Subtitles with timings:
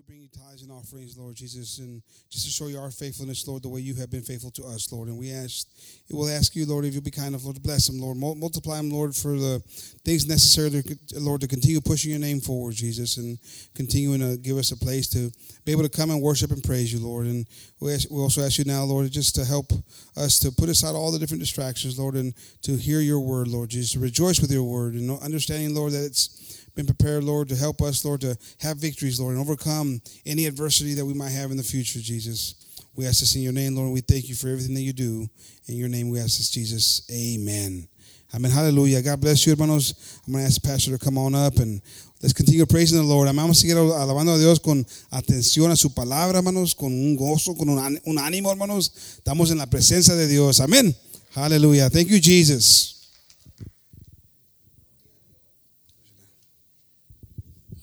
[0.00, 3.46] we bring you tithes and offerings, Lord Jesus, and just to show you our faithfulness,
[3.46, 5.08] Lord, the way you have been faithful to us, Lord.
[5.08, 5.68] And we ask,
[6.10, 8.16] we'll ask you, Lord, if you'll be kind of, Lord, to bless them, Lord.
[8.16, 9.62] Multiply them, Lord, for the
[10.02, 13.38] things necessary, to, Lord, to continue pushing your name forward, Jesus, and
[13.74, 15.30] continuing to give us a place to
[15.66, 17.26] be able to come and worship and praise you, Lord.
[17.26, 17.46] And
[17.80, 19.70] we, ask, we also ask you now, Lord, just to help
[20.16, 22.32] us to put aside all the different distractions, Lord, and
[22.62, 26.04] to hear your word, Lord Jesus, to rejoice with your word, and understanding, Lord, that
[26.04, 30.46] it's been prepared, Lord, to help us, Lord, to have victories, Lord, and overcome any
[30.46, 32.54] adversity that we might have in the future, Jesus.
[32.96, 35.28] We ask this in your name, Lord, we thank you for everything that you do.
[35.66, 37.02] In your name we ask this, Jesus.
[37.10, 37.88] Amen.
[38.34, 38.50] Amen.
[38.50, 39.02] Hallelujah.
[39.02, 40.20] God bless you, hermanos.
[40.26, 41.82] I'm going to ask the pastor to come on up and
[42.22, 43.26] let's continue praising the Lord.
[43.26, 47.56] Vamos a seguir alabando a Dios con atención a su palabra, hermanos, con un gozo,
[47.56, 48.92] con un ánimo, hermanos.
[49.18, 50.60] Estamos en la presencia de Dios.
[50.60, 50.94] Amén.
[51.34, 51.90] Hallelujah.
[51.90, 52.99] Thank you, Jesus.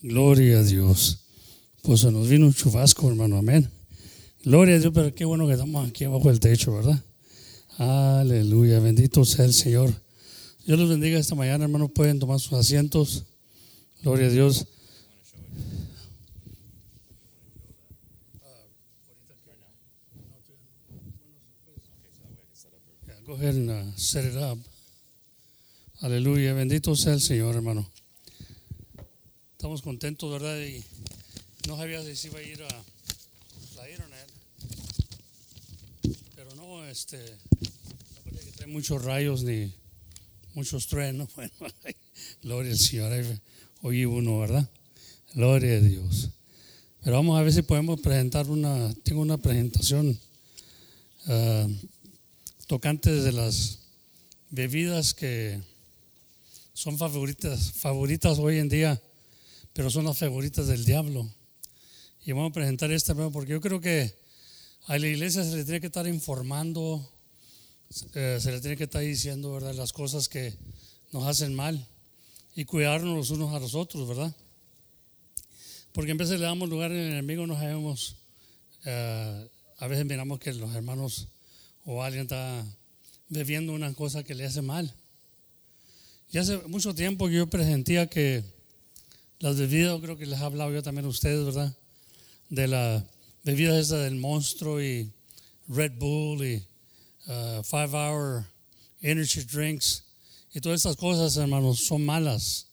[0.01, 1.19] Gloria a Dios.
[1.81, 3.37] Pues se nos vino un chubasco, hermano.
[3.37, 3.69] Amén.
[4.43, 7.03] Gloria a Dios, pero qué bueno que estamos aquí abajo del techo, ¿verdad?
[7.77, 8.79] Aleluya.
[8.79, 9.93] Bendito sea el Señor.
[10.65, 11.87] Dios los bendiga esta mañana, hermano.
[11.87, 13.23] Pueden tomar sus asientos.
[14.03, 14.67] Gloria a Dios.
[23.25, 24.57] Go ahead and set it up.
[26.01, 26.53] Aleluya.
[26.53, 27.89] Bendito sea el Señor, hermano.
[29.57, 30.55] Estamos contentos, ¿verdad?
[30.59, 30.83] Y
[31.67, 34.27] no sabía si iba a ir a la internet.
[36.35, 39.73] Pero no, este, no parece que trae muchos rayos ni
[40.53, 41.29] muchos truenos.
[41.35, 41.51] Bueno,
[42.43, 43.39] gloria al Señor.
[43.81, 44.69] Uno, ¿verdad?
[45.33, 46.29] Gloria a Dios.
[47.03, 50.19] Pero vamos a ver si podemos presentar una, tengo una presentación
[51.25, 51.73] uh,
[52.67, 53.79] tocante de las
[54.51, 55.59] bebidas que
[56.75, 59.01] son favoritas, favoritas hoy en día
[59.77, 61.29] pero son las favoritas del diablo.
[62.25, 64.11] Y vamos a presentar esta porque yo creo que
[64.87, 67.07] a la iglesia se le tiene que estar informando,
[68.15, 69.75] eh, se le tiene que estar diciendo ¿verdad?
[69.75, 70.51] las cosas que
[71.11, 71.87] nos hacen mal
[72.55, 74.35] y cuidarnos los unos a los otros, ¿verdad?
[75.91, 78.15] Porque en vez de le damos lugar al enemigo, no sabemos,
[78.83, 81.27] eh, a veces miramos que los hermanos
[81.85, 82.65] o alguien está
[83.29, 84.91] bebiendo una cosa que le hace mal.
[86.31, 88.56] Y hace mucho tiempo que yo presentía que
[89.39, 91.75] las bebidas, creo que les he hablado yo también a ustedes, ¿verdad?
[92.49, 93.05] De la
[93.43, 95.11] bebida esa del monstruo y
[95.67, 96.65] Red Bull y
[97.27, 98.45] uh, Five Hour
[99.01, 100.03] Energy Drinks
[100.53, 102.67] y todas estas cosas, hermanos, son malas.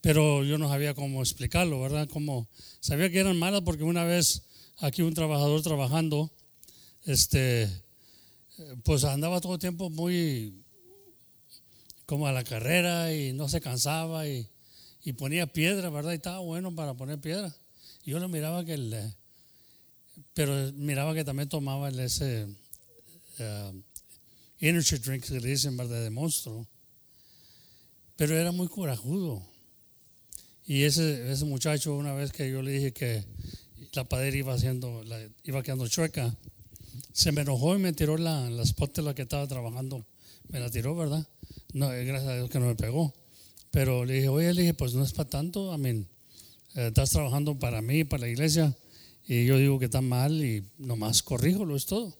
[0.00, 2.08] Pero yo no sabía cómo explicarlo, ¿verdad?
[2.08, 2.48] Como,
[2.80, 4.42] sabía que eran malas porque una vez
[4.78, 6.30] aquí un trabajador trabajando,
[7.04, 7.68] este,
[8.84, 10.62] pues andaba todo el tiempo muy
[12.06, 14.48] como a la carrera y no se cansaba y
[15.06, 16.10] y ponía piedra, ¿verdad?
[16.10, 17.54] Y estaba bueno para poner piedra.
[18.04, 19.14] Yo lo miraba que el,
[20.34, 22.48] pero miraba que también tomaba ese
[23.38, 23.82] uh,
[24.58, 26.02] energy drink que le dicen, ¿verdad?
[26.02, 26.66] De monstruo.
[28.16, 29.46] Pero era muy corajudo.
[30.66, 33.24] Y ese, ese muchacho, una vez que yo le dije que
[33.92, 35.04] la padera iba haciendo,
[35.44, 36.36] iba quedando chueca,
[37.12, 40.04] se me enojó y me tiró la, la spot de la que estaba trabajando.
[40.48, 41.24] Me la tiró, ¿verdad?
[41.74, 43.14] No, gracias a Dios que no me pegó.
[43.70, 46.08] Pero le dije, oye, le dije, pues no es para tanto, amén.
[46.74, 48.76] Eh, estás trabajando para mí, para la iglesia,
[49.26, 52.16] y yo digo que está mal y nomás corríjolo, es todo.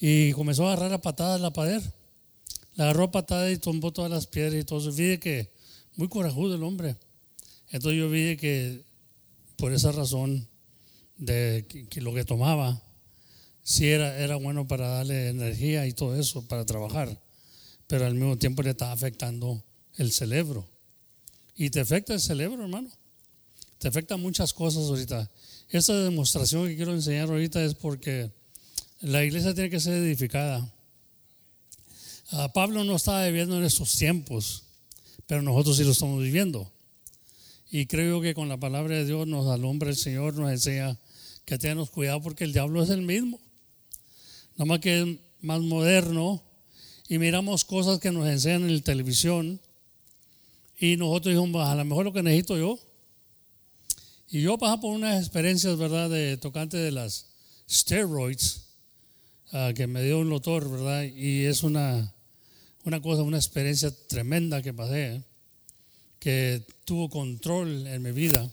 [0.00, 1.82] Y comenzó a agarrar a patadas la pared.
[2.76, 4.90] La agarró a patadas y tumbó todas las piedras y todo.
[4.92, 5.50] Vi que
[5.96, 6.96] muy corajudo el hombre.
[7.70, 8.82] Entonces yo vi que
[9.56, 10.48] por esa razón
[11.18, 12.82] de que, lo que tomaba,
[13.62, 17.20] sí era, era bueno para darle energía y todo eso, para trabajar,
[17.86, 19.62] pero al mismo tiempo le estaba afectando
[20.00, 20.66] el cerebro.
[21.54, 22.90] Y te afecta el cerebro, hermano.
[23.78, 25.30] Te afecta muchas cosas ahorita.
[25.68, 28.30] Esta demostración que quiero enseñar ahorita es porque
[29.02, 30.66] la iglesia tiene que ser edificada.
[32.30, 34.64] Ah, Pablo no estaba viviendo en estos tiempos,
[35.26, 36.72] pero nosotros sí lo estamos viviendo.
[37.70, 40.98] Y creo que con la palabra de Dios nos alumbra el Señor, nos enseña
[41.44, 43.38] que tenemos cuidado porque el diablo es el mismo.
[44.52, 45.06] Nada más que es
[45.42, 46.42] más moderno
[47.06, 49.60] y miramos cosas que nos enseñan en la televisión
[50.80, 52.78] y nosotros dijimos, a lo mejor lo que necesito yo.
[54.30, 57.26] Y yo pasé por unas experiencias, ¿verdad?, de tocante de las
[57.68, 58.62] steroids,
[59.52, 61.02] ah, que me dio un doctor, ¿verdad?
[61.02, 62.14] Y es una,
[62.84, 65.22] una cosa, una experiencia tremenda que pasé,
[66.18, 68.50] que tuvo control en mi vida.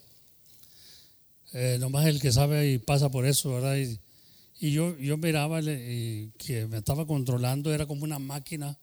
[1.54, 3.78] Eh, nomás el que sabe y pasa por eso, ¿verdad?
[3.78, 3.98] Y,
[4.60, 8.78] y yo, yo miraba y que me estaba controlando, era como una máquina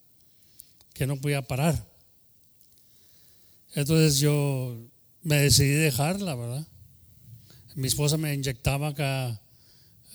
[0.94, 1.93] que no podía parar.
[3.74, 4.76] Entonces yo
[5.22, 6.66] me decidí dejarla, ¿verdad?
[7.74, 9.40] Mi esposa me inyectaba acá,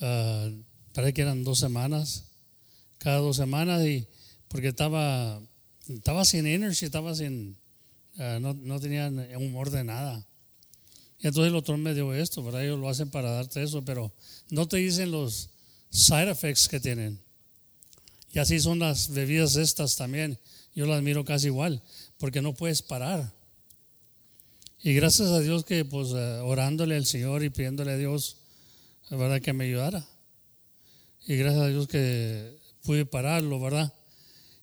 [0.00, 0.48] ah,
[0.94, 2.24] parece que eran dos semanas,
[2.98, 4.06] cada dos semanas, y
[4.48, 5.40] porque estaba,
[5.88, 7.58] estaba sin energy, estaba sin,
[8.18, 10.26] ah, no, no tenía humor de nada.
[11.18, 12.64] Y entonces el doctor me dio esto, ¿verdad?
[12.64, 14.10] Ellos lo hacen para darte eso, pero
[14.48, 15.50] no te dicen los
[15.90, 17.20] side effects que tienen.
[18.32, 20.38] Y así son las bebidas estas también.
[20.74, 21.82] Yo las miro casi igual,
[22.16, 23.38] porque no puedes parar.
[24.82, 28.38] Y gracias a Dios que pues eh, orándole al Señor y pidiéndole a Dios,
[29.10, 30.08] la verdad que me ayudara.
[31.26, 33.92] Y gracias a Dios que pude pararlo, ¿verdad?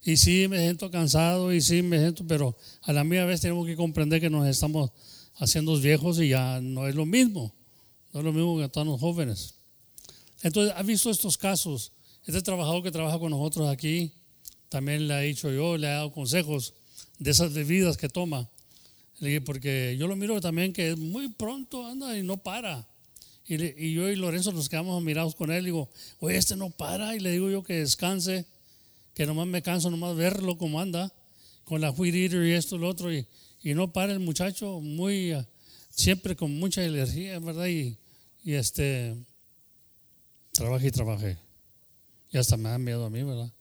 [0.03, 3.67] Y sí me siento cansado y sí me siento, pero a la misma vez tenemos
[3.67, 4.91] que comprender que nos estamos
[5.35, 7.53] haciendo viejos y ya no es lo mismo.
[8.11, 9.53] No es lo mismo que están los jóvenes.
[10.41, 11.91] Entonces, ¿ha visto estos casos?
[12.25, 14.13] Este trabajador que trabaja con nosotros aquí,
[14.69, 16.73] también le he dicho yo, le he dado consejos
[17.19, 18.49] de esas bebidas que toma.
[19.19, 22.87] Le dije, porque yo lo miro también que muy pronto anda y no para.
[23.45, 25.65] Y, yo y Lorenzo nos quedamos mirados con él.
[25.65, 27.15] Digo, oye, este no para.
[27.15, 28.45] Y le digo yo que descanse,
[29.15, 31.11] que nomás me canso nomás verlo como anda,
[31.63, 33.11] con la weed eater y esto y lo otro.
[33.11, 33.25] Y,
[33.63, 35.33] y no para el muchacho, muy,
[35.89, 37.67] siempre con mucha energía, ¿verdad?
[37.67, 37.97] Y,
[38.43, 39.15] y este,
[40.51, 41.37] trabajé y trabajé.
[42.31, 43.51] Y hasta me da miedo a mí, ¿verdad?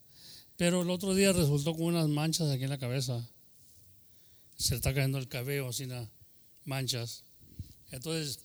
[0.57, 3.27] Pero el otro día resultó con unas manchas aquí en la cabeza
[4.57, 5.93] se está cayendo el cabello sin
[6.65, 7.25] manchas.
[7.91, 8.41] Entonces,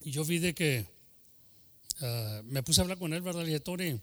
[0.00, 0.86] yo vi de que
[2.00, 3.42] ah, me puse a hablar con él, ¿verdad?
[3.42, 4.00] Le dije, Tony,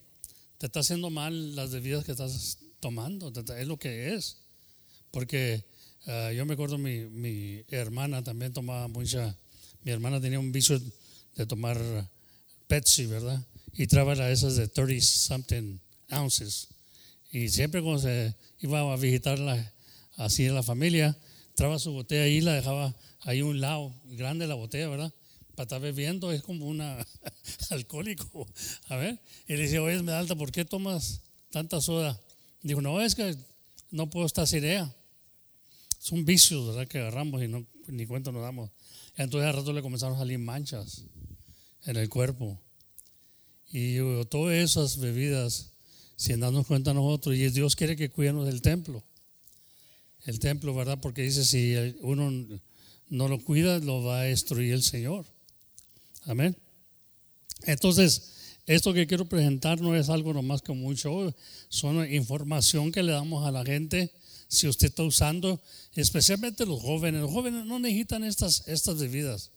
[0.57, 4.37] te está haciendo mal las bebidas que estás tomando, es lo que es.
[5.11, 5.63] Porque
[6.07, 9.35] ah, yo me acuerdo, mi, mi hermana también tomaba mucha,
[9.83, 10.79] mi hermana tenía un vicio
[11.35, 11.79] de tomar
[12.67, 13.41] Pepsi, ¿verdad?
[13.73, 15.79] Y trabajaba esas de 30 something
[16.11, 16.67] ounces.
[17.31, 19.73] Y siempre cuando se iba a visitarla
[20.19, 21.17] así en la familia,
[21.55, 25.13] traba su botella ahí, la dejaba ahí un lado, grande la botella, ¿verdad?
[25.55, 26.81] Para estar bebiendo, es como un
[27.69, 28.47] alcohólico.
[28.89, 31.21] A ver, y le dice, oye, Esmeralda, ¿por qué tomas
[31.51, 32.19] tanta soda?
[32.61, 33.35] Dijo, no, es que
[33.91, 34.93] no puedo estar sin.
[35.99, 36.87] Son vicios, ¿verdad?
[36.87, 38.71] Que agarramos y no, ni cuenta nos damos.
[39.15, 41.05] Entonces al rato le comenzaron a salir manchas
[41.85, 42.59] en el cuerpo.
[43.71, 45.71] Y todas esas bebidas,
[46.17, 49.03] sin darnos cuenta nosotros, y Dios quiere que cuidemos del templo
[50.25, 50.99] el templo, ¿verdad?
[51.01, 52.59] Porque dice, si uno
[53.09, 55.25] no lo cuida, lo va a destruir el Señor.
[56.25, 56.55] Amén.
[57.63, 58.33] Entonces,
[58.65, 61.33] esto que quiero presentar no es algo nomás que mucho,
[61.69, 64.13] son información que le damos a la gente.
[64.47, 65.61] Si usted está usando,
[65.95, 69.51] especialmente los jóvenes, los jóvenes no necesitan estas, estas bebidas.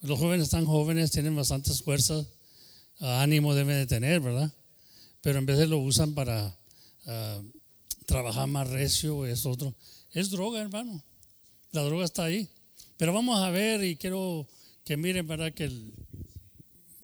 [0.00, 2.26] Los jóvenes están jóvenes, tienen bastantes fuerzas,
[2.98, 4.52] ánimo deben de tener, ¿verdad?
[5.20, 6.56] Pero en vez de lo usan para
[7.06, 7.42] ah,
[8.06, 9.74] trabajar más recio, es otro.
[10.12, 11.02] Es droga, hermano.
[11.72, 12.48] La droga está ahí.
[12.96, 14.46] Pero vamos a ver y quiero
[14.84, 15.52] que miren, ¿verdad?
[15.52, 15.70] Que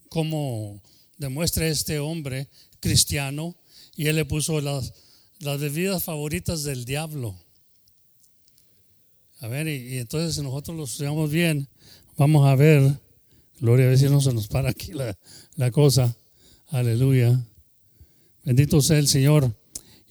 [0.09, 0.83] cómo
[1.19, 2.49] demuestra este hombre
[2.81, 3.57] cristiano
[3.97, 4.93] y él le puso las,
[5.41, 7.37] las bebidas favoritas del diablo.
[9.41, 11.69] A ver, y, entonces si nosotros lo estudiamos bien,
[12.17, 12.99] vamos a ver,
[13.59, 15.17] gloria a ver si no se nos para aquí la,
[15.57, 16.17] la cosa.
[16.69, 17.45] Aleluya.
[18.45, 19.55] Bendito sea el Señor.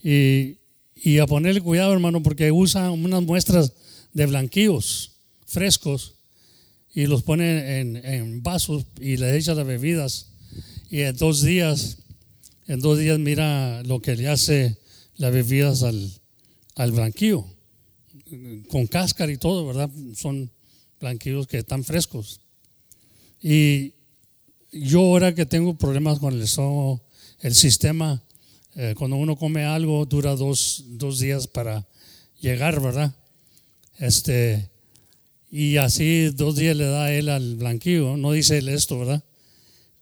[0.03, 0.58] Y
[1.01, 3.73] y a ponerle cuidado, hermano, porque usan unas muestras
[4.13, 5.11] de blanquillos
[5.45, 6.15] frescos
[6.93, 10.27] y los pone en, vasos y le echa las bebidas.
[10.89, 11.99] Y en dos días,
[12.67, 14.77] en dos días mira lo que le hace
[15.15, 16.11] las bebidas al,
[16.75, 17.45] al blanquillo,
[18.69, 19.89] con cáscara y todo, ¿verdad?
[20.15, 20.51] Son
[20.99, 22.41] blanquillos que están frescos.
[23.41, 23.93] Y
[24.71, 27.01] yo ahora que tengo problemas con el estómago,
[27.41, 28.21] el sistema
[28.75, 30.85] eh, cuando uno come algo dura dos,
[31.19, 31.87] días para
[32.39, 33.13] llegar, ¿verdad?
[33.97, 34.69] Este,
[35.51, 39.23] y así dos días le da él al blanquillo, no dice él esto, ¿verdad?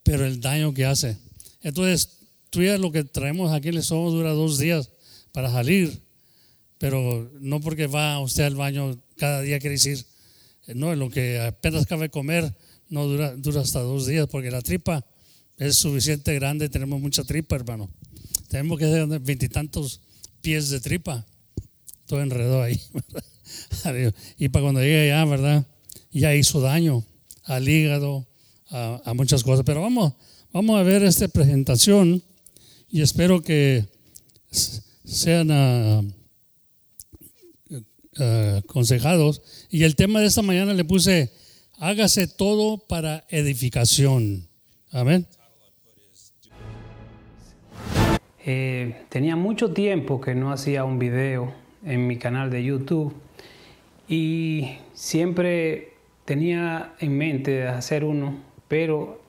[0.04, 1.18] Pero el daño que hace.
[1.62, 2.20] Entonces,
[2.50, 4.92] tú ya lo que traemos aquí el estómago dura dos días
[5.32, 6.02] para salir,
[6.78, 10.06] pero no porque va usted al baño cada día, quiere decir,
[10.68, 12.54] no, lo que apenas cabe comer
[12.90, 15.06] no dura, dura hasta dos días, porque la tripa
[15.58, 17.90] es suficiente grande, tenemos mucha tripa, hermano.
[18.48, 20.01] Tenemos que hacer veintitantos
[20.42, 21.25] pies de tripa.
[22.06, 22.80] Todo enredado ahí.
[24.38, 25.66] y para cuando llegue allá, ¿verdad?
[26.12, 27.04] Ya hizo daño
[27.44, 28.27] al hígado,
[28.70, 29.66] a, muchas cosas.
[29.66, 30.13] Pero vamos,
[30.54, 32.24] vamos a ver esta presentación
[32.89, 33.86] y espero que
[35.04, 36.01] sean ah,
[38.20, 39.42] ah, aconsejados.
[39.70, 41.32] Y el tema de esta mañana le puse,
[41.77, 44.48] hágase todo para edificación.
[44.92, 45.27] Amén.
[48.50, 51.51] Eh, tenía mucho tiempo que no hacía un video
[51.84, 53.13] en mi canal de YouTube
[54.08, 58.38] y siempre tenía en mente hacer uno,
[58.70, 59.20] pero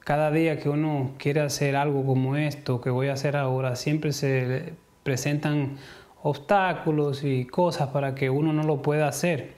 [0.00, 4.12] cada día que uno quiere hacer algo como esto que voy a hacer ahora, siempre
[4.12, 5.78] se presentan
[6.22, 9.54] obstáculos y cosas para que uno no lo pueda hacer.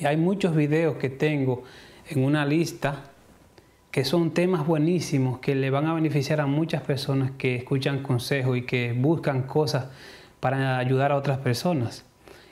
[0.00, 1.62] Y hay muchos videos que tengo
[2.08, 3.11] en una lista
[3.92, 8.56] que son temas buenísimos que le van a beneficiar a muchas personas que escuchan consejos
[8.56, 9.88] y que buscan cosas
[10.40, 12.06] para ayudar a otras personas.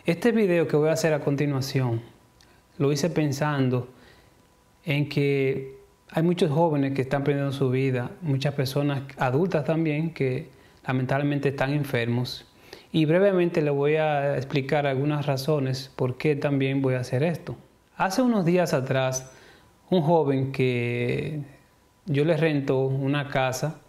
[0.04, 2.02] Este video que voy a hacer a continuación
[2.76, 3.88] lo hice pensando
[4.84, 5.78] en que
[6.10, 10.50] hay muchos jóvenes que están perdiendo su vida, muchas personas adultas también que
[10.86, 12.44] lamentablemente están enfermos.
[12.92, 17.56] Y brevemente le voy a explicar algunas razones por qué también voy a hacer esto.
[17.96, 19.30] Hace unos días atrás,
[19.90, 21.40] un joven que
[22.06, 23.80] yo le rento una casa,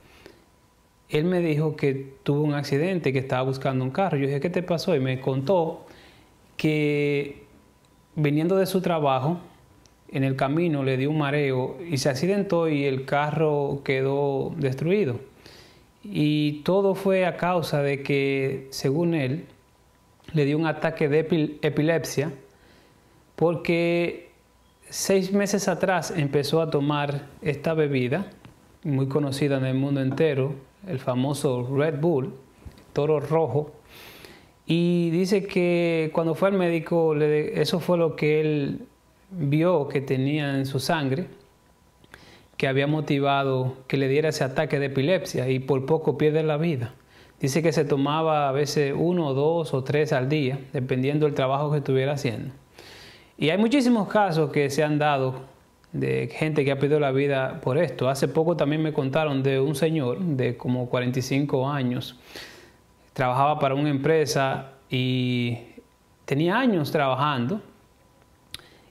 [1.09, 4.17] él me dijo que tuvo un accidente, que estaba buscando un carro.
[4.17, 4.95] Yo dije, ¿qué te pasó?
[4.95, 5.85] Y me contó
[6.57, 7.43] que
[8.15, 9.39] viniendo de su trabajo,
[10.09, 15.19] en el camino le dio un mareo y se accidentó y el carro quedó destruido.
[16.03, 19.45] Y todo fue a causa de que, según él,
[20.33, 21.19] le dio un ataque de
[21.61, 22.33] epilepsia
[23.35, 24.30] porque
[24.91, 28.27] seis meses atrás empezó a tomar esta bebida,
[28.83, 30.53] muy conocida en el mundo entero,
[30.85, 32.33] el famoso Red Bull,
[32.91, 33.71] toro rojo,
[34.65, 38.81] y dice que cuando fue al médico, eso fue lo que él
[39.31, 41.27] vio que tenía en su sangre,
[42.57, 46.57] que había motivado que le diera ese ataque de epilepsia y por poco pierde la
[46.57, 46.93] vida.
[47.39, 51.71] Dice que se tomaba a veces uno, dos o tres al día, dependiendo del trabajo
[51.71, 52.53] que estuviera haciendo.
[53.41, 55.33] Y hay muchísimos casos que se han dado
[55.91, 58.07] de gente que ha perdido la vida por esto.
[58.07, 62.19] Hace poco también me contaron de un señor de como 45 años
[63.13, 65.57] trabajaba para una empresa y
[66.25, 67.61] tenía años trabajando.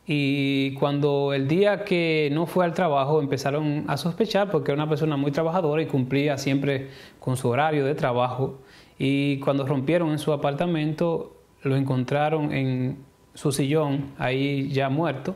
[0.04, 4.88] Y cuando el día que no fue al trabajo empezaron a sospechar porque era una
[4.88, 6.88] persona muy trabajadora y cumplía siempre
[7.20, 8.58] con su horario de trabajo.
[8.98, 13.09] Y cuando rompieron en su apartamento lo encontraron en
[13.40, 15.34] su sillón, ahí ya muerto.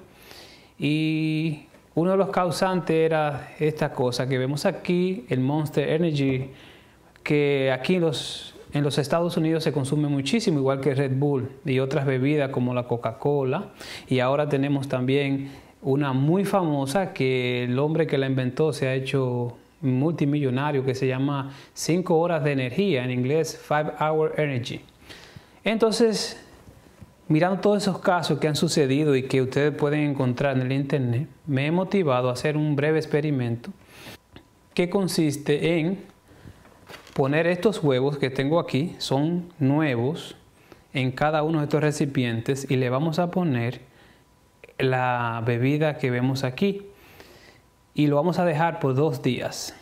[0.78, 1.62] Y
[1.94, 6.50] uno de los causantes era esta cosa que vemos aquí, el Monster Energy,
[7.22, 11.78] que aquí los en los Estados Unidos se consume muchísimo, igual que Red Bull y
[11.78, 13.70] otras bebidas como la Coca-Cola.
[14.08, 18.94] Y ahora tenemos también una muy famosa que el hombre que la inventó se ha
[18.94, 24.80] hecho multimillonario que se llama 5 horas de energía, en inglés 5 Hour Energy.
[25.62, 26.43] Entonces,
[27.28, 31.28] mirando todos esos casos que han sucedido y que ustedes pueden encontrar en el internet,
[31.46, 33.70] me he motivado a hacer un breve experimento
[34.74, 35.98] que consiste en
[37.14, 40.36] poner estos huevos que tengo aquí, son nuevos,
[40.94, 43.80] en cada uno de estos recipientes y le vamos a poner
[44.78, 46.86] la bebida que vemos aquí.
[47.94, 49.76] Y lo vamos a dejar por dos días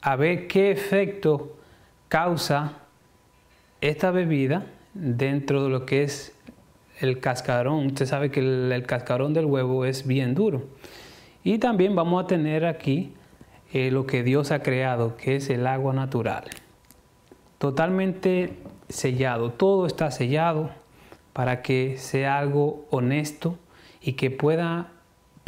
[0.00, 1.56] a ver qué efecto
[2.08, 2.72] causa
[3.80, 6.34] esta bebida dentro de lo que es
[7.00, 7.86] el cascarón.
[7.86, 10.64] Usted sabe que el, cascarón del huevo es bien duro.
[11.44, 13.14] Y también vamos a tener aquí
[13.72, 16.44] eh, lo que Dios ha creado, que es el agua natural
[17.58, 18.56] totalmente
[18.88, 20.70] sellado, todo está sellado
[21.32, 23.58] para que sea algo honesto
[24.00, 24.92] y que pueda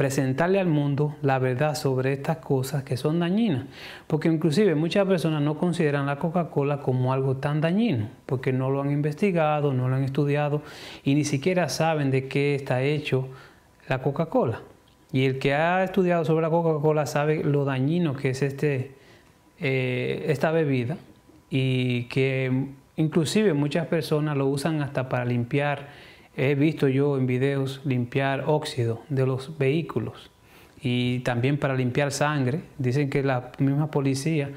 [0.00, 3.66] presentarle al mundo la verdad sobre estas cosas que son dañinas.
[4.06, 8.80] Porque inclusive muchas personas no consideran la Coca-Cola como algo tan dañino, porque no lo
[8.80, 10.62] han investigado, no lo han estudiado
[11.04, 13.28] y ni siquiera saben de qué está hecho
[13.88, 14.62] la Coca-Cola.
[15.12, 18.92] Y el que ha estudiado sobre la Coca-Cola sabe lo dañino que es este,
[19.58, 20.96] eh, esta bebida
[21.50, 25.88] y que inclusive muchas personas lo usan hasta para limpiar,
[26.40, 30.30] he visto yo en videos limpiar óxido de los vehículos
[30.80, 32.62] y también para limpiar sangre.
[32.78, 34.50] Dicen que la misma policía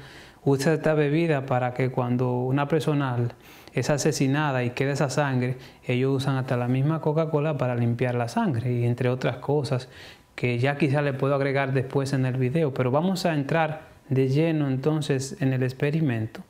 [0.44, 3.28] usa esta bebida para que cuando una persona
[3.74, 8.28] es asesinada y queda esa sangre, ellos usan hasta la misma Coca-Cola para limpiar la
[8.28, 9.90] sangre y entre otras cosas
[10.34, 14.28] que ya quizá le puedo agregar después en el video, pero vamos a entrar de
[14.28, 16.40] lleno entonces en el experimento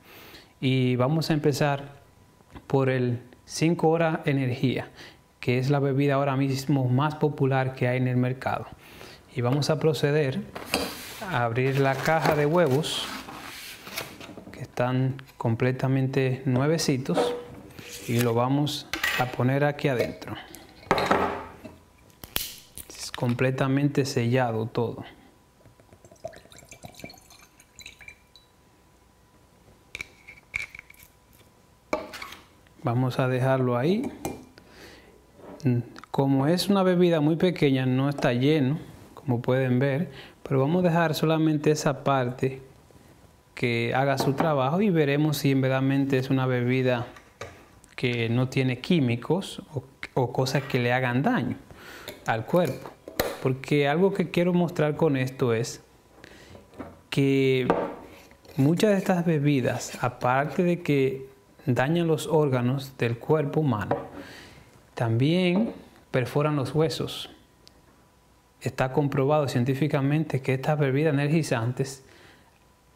[0.61, 2.05] y vamos a empezar
[2.69, 4.89] por el 5 horas energía,
[5.45, 8.67] que es la bebida ahora mismo más popular que hay en el mercado.
[9.37, 10.41] Y vamos a proceder
[11.21, 13.07] a abrir la caja de huevos,
[14.53, 17.35] que están completamente nuevecitos,
[18.09, 18.87] y lo vamos
[19.19, 20.35] a poner aquí adentro.
[22.89, 25.05] Es completamente sellado todo.
[32.83, 34.11] Vamos a dejarlo ahí.
[36.11, 38.79] Como es una bebida muy pequeña, no está lleno,
[39.15, 40.11] como pueden ver,
[40.43, 42.61] pero vamos a dejar solamente esa parte
[43.55, 45.83] que haga su trabajo y veremos si en verdad
[46.15, 47.07] es una bebida
[47.97, 51.57] que no tiene químicos o, o cosas que le hagan daño
[52.27, 52.91] al cuerpo.
[53.43, 55.83] Porque algo que quiero mostrar con esto es
[57.09, 57.69] que
[58.57, 61.29] muchas de estas bebidas, aparte de que
[61.67, 63.97] dañan los órganos del cuerpo humano,
[64.95, 65.73] también
[66.11, 67.31] perforan los huesos.
[68.61, 72.03] Está comprobado científicamente que estas bebidas energizantes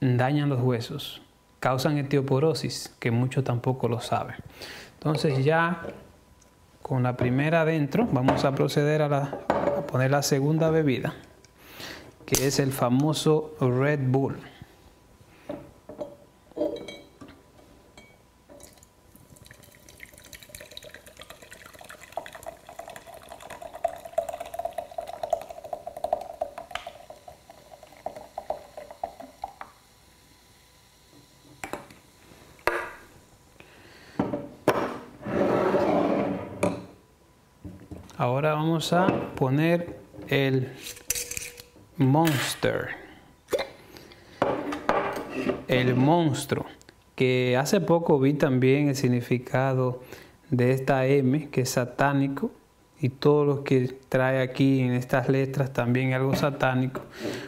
[0.01, 1.21] dañan los huesos,
[1.61, 4.37] causan etioporosis, que muchos tampoco lo saben.
[4.95, 5.83] Entonces ya
[6.83, 9.07] con la primera adentro vamos a proceder a,
[9.49, 11.15] a poner la segunda bebida,
[12.25, 14.37] que es el famoso Red Bull.
[38.21, 40.69] Ahora vamos a poner el
[41.97, 42.91] Monster.
[45.67, 46.65] El monstruo.
[47.17, 50.05] Que hace poco vi también el significado
[50.51, 52.53] de esta M, que es satánico,
[53.01, 57.01] y todo lo que trae aquí en estas letras también algo satánico.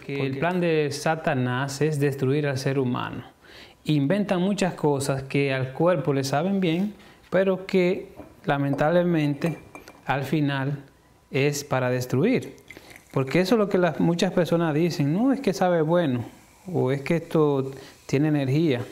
[0.04, 3.22] Que el plan de Satanás es destruir al ser humano.
[3.84, 6.92] Inventan muchas cosas que al cuerpo le saben bien,
[7.30, 9.58] pero que lamentablemente
[10.06, 10.89] al final
[11.30, 12.56] es para destruir.
[13.12, 16.24] Porque eso es lo que las, muchas personas dicen, no es que sabe bueno
[16.72, 17.72] o es que esto
[18.06, 18.84] tiene energía,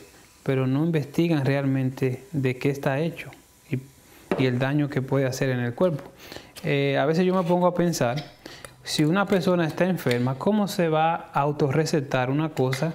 [0.43, 3.29] pero no investigan realmente de qué está hecho
[3.69, 3.79] y,
[4.45, 6.03] el daño que puede hacer en el cuerpo.
[6.63, 8.23] Eh, a veces yo me pongo a pensar,
[8.83, 12.93] si una persona está enferma, ¿cómo se va a autorrecetar una cosa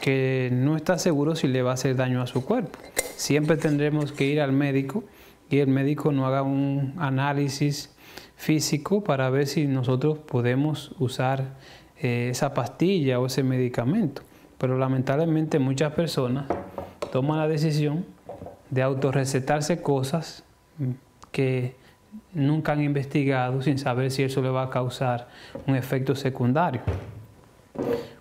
[0.00, 2.78] que no está seguro si le va a hacer daño a su cuerpo?
[3.16, 5.04] Siempre tendremos que ir al médico
[5.50, 7.95] y el médico no haga un análisis
[8.36, 11.54] físico para ver si nosotros podemos usar
[12.00, 14.22] eh, esa pastilla o ese medicamento.
[14.58, 16.46] Pero lamentablemente muchas personas
[17.12, 18.04] toman la decisión
[18.70, 20.44] de autorrecetarse cosas
[21.30, 21.74] que
[22.32, 25.28] nunca han investigado sin saber si eso le va a causar
[25.66, 26.80] un efecto secundario.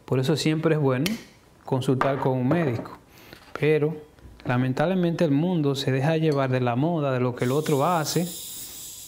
[0.05, 1.05] Por eso siempre es bueno
[1.63, 2.97] consultar con un médico.
[3.57, 3.95] Pero
[4.45, 8.27] Lamentablemente el mundo se deja llevar de la moda, de lo que el otro hace.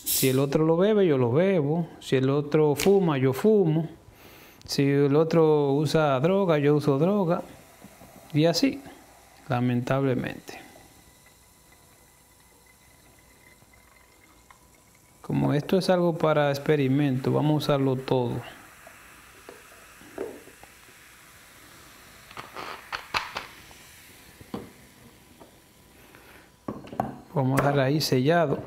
[0.07, 1.85] Si el otro lo bebe, yo lo bebo.
[1.99, 3.89] Si el otro fuma, yo fumo.
[4.65, 7.41] Si el otro usa droga, yo uso droga.
[8.33, 8.81] Y así,
[9.49, 10.61] lamentablemente.
[15.21, 18.41] Como esto es algo para experimento, vamos a usarlo todo.
[27.33, 28.57] Vamos a dejar ahí sellado.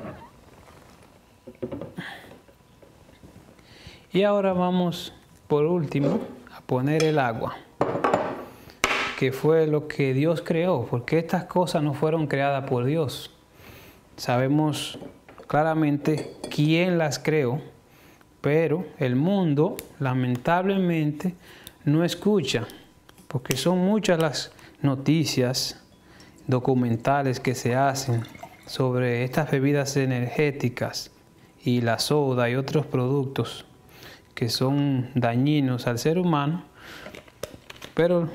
[4.13, 5.13] Y ahora vamos,
[5.47, 6.19] por último,
[6.53, 7.55] a poner el agua,
[9.17, 13.31] que fue lo que Dios creó, porque estas cosas no fueron creadas por Dios.
[14.17, 14.99] Sabemos
[15.47, 17.61] claramente quién las creó,
[18.41, 21.35] pero el mundo lamentablemente
[21.85, 22.67] no escucha,
[23.29, 25.81] porque son muchas las noticias
[26.47, 28.23] documentales que se hacen
[28.65, 31.10] sobre estas bebidas energéticas
[31.63, 33.65] y la soda y otros productos
[34.33, 36.63] que son dañinos al ser humano,
[37.93, 38.29] pero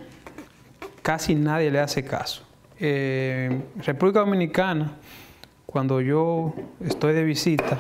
[1.03, 2.43] casi nadie le hace caso.
[2.79, 4.93] Eh, República Dominicana,
[5.65, 7.79] cuando yo estoy de visita,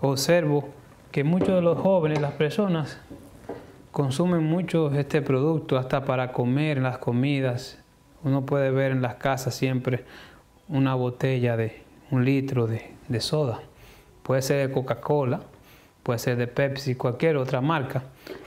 [0.00, 0.68] observo
[1.10, 2.98] que muchos de los jóvenes, las personas,
[3.90, 7.78] consumen mucho este producto hasta para comer en las comidas.
[8.22, 10.04] Uno puede ver en las casas siempre
[10.68, 13.60] una botella de un litro de, de soda.
[14.26, 15.40] Puede ser de Coca-Cola,
[16.02, 18.02] puede ser de Pepsi, cualquier otra marca.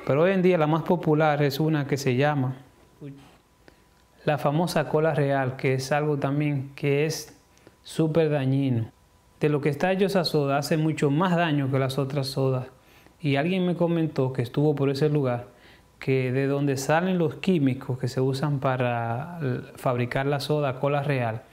[0.06, 2.58] Pero hoy en día la más popular es una que se llama
[4.26, 7.34] la famosa cola real, que es algo también que es
[7.82, 8.92] súper dañino.
[9.40, 12.68] De lo que está hecho esa soda hace mucho más daño que las otras sodas.
[13.22, 15.48] Y alguien me comentó que estuvo por ese lugar
[15.98, 19.40] que de donde salen los químicos que se usan para
[19.76, 21.44] fabricar la soda cola real,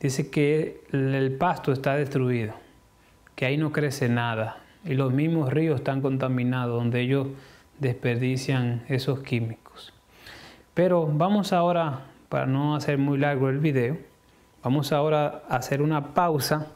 [0.00, 2.54] dice que el pasto está destruido,
[3.40, 7.28] que ahí no crece nada y los mismos ríos están contaminados donde ellos
[7.78, 9.94] desperdician esos químicos.
[10.74, 13.96] Pero vamos ahora, para no hacer muy largo el video,
[14.62, 16.66] vamos ahora a hacer una pausa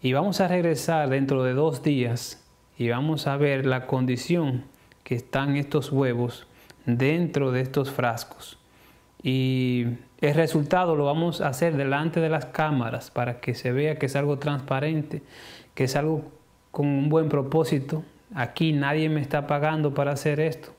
[0.00, 2.46] Y vamos a regresar dentro de dos días
[2.78, 4.62] y vamos a ver la condición
[5.02, 6.46] que están estos huevos
[6.84, 8.60] dentro de estos frascos.
[9.24, 9.86] Y
[10.20, 14.06] el resultado lo vamos a hacer delante de las cámaras para que se vea que
[14.06, 15.22] es algo transparente,
[15.76, 16.24] que es algo
[16.72, 18.02] con un buen propósito.
[18.34, 20.70] Aquí nadie me está pagando para hacer esto.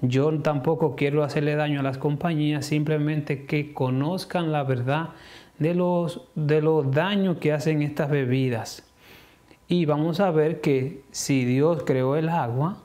[0.00, 5.10] Yo tampoco quiero hacerle daño a las compañías, simplemente que conozcan la verdad
[5.58, 8.88] de los, de los daños que hacen estas bebidas.
[9.66, 12.78] Y vamos a ver que si Dios creó el agua,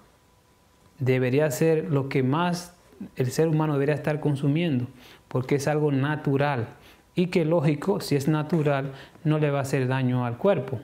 [0.98, 2.76] debería ser lo que más
[3.16, 4.88] el ser humano debería estar consumiendo,
[5.28, 6.70] porque es algo natural.
[7.16, 10.80] Y que lógico, si es natural, no le va a hacer daño al cuerpo.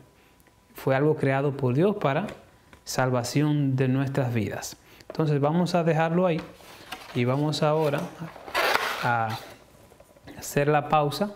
[0.75, 2.27] Fue algo creado por Dios para
[2.83, 4.77] salvación de nuestras vidas.
[5.09, 6.39] Entonces vamos a dejarlo ahí
[7.15, 8.01] y vamos ahora
[9.03, 9.39] a
[10.37, 11.33] hacer la pausa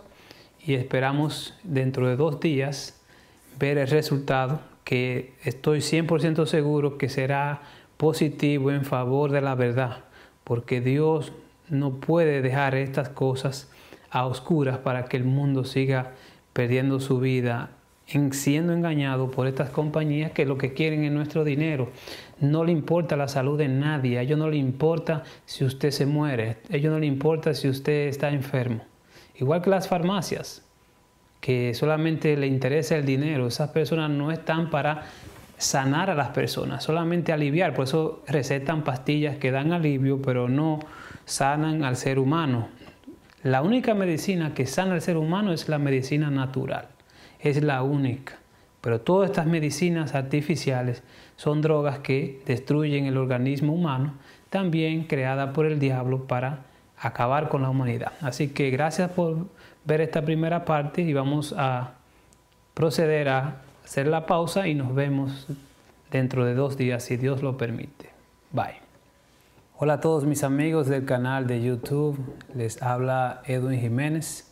[0.64, 3.00] y esperamos dentro de dos días
[3.58, 7.62] ver el resultado que estoy 100% seguro que será
[7.96, 10.04] positivo en favor de la verdad,
[10.44, 11.32] porque Dios
[11.68, 13.70] no puede dejar estas cosas
[14.10, 16.12] a oscuras para que el mundo siga
[16.52, 17.70] perdiendo su vida
[18.12, 21.90] en siendo engañado por estas compañías que lo que quieren es nuestro dinero.
[22.40, 26.06] No le importa la salud de nadie, a ellos no le importa si usted se
[26.06, 28.84] muere, a ellos no le importa si usted está enfermo.
[29.36, 30.64] Igual que las farmacias,
[31.40, 33.46] que solamente le interesa el dinero.
[33.46, 35.04] Esas personas no están para
[35.56, 37.74] sanar a las personas, solamente aliviar.
[37.74, 40.80] Por eso recetan pastillas que dan alivio, pero no
[41.24, 42.68] sanan al ser humano.
[43.42, 46.89] La única medicina que sana al ser humano es la medicina natural.
[47.42, 48.38] Es la única.
[48.80, 51.02] Pero todas estas medicinas artificiales
[51.36, 54.14] son drogas que destruyen el organismo humano,
[54.48, 56.60] también creadas por el diablo para
[56.98, 58.12] acabar con la humanidad.
[58.20, 59.46] Así que gracias por
[59.84, 61.94] ver esta primera parte y vamos a
[62.74, 65.46] proceder a hacer la pausa y nos vemos
[66.10, 68.10] dentro de dos días si Dios lo permite.
[68.52, 68.80] Bye.
[69.78, 72.18] Hola a todos mis amigos del canal de YouTube,
[72.54, 74.49] les habla Edwin Jiménez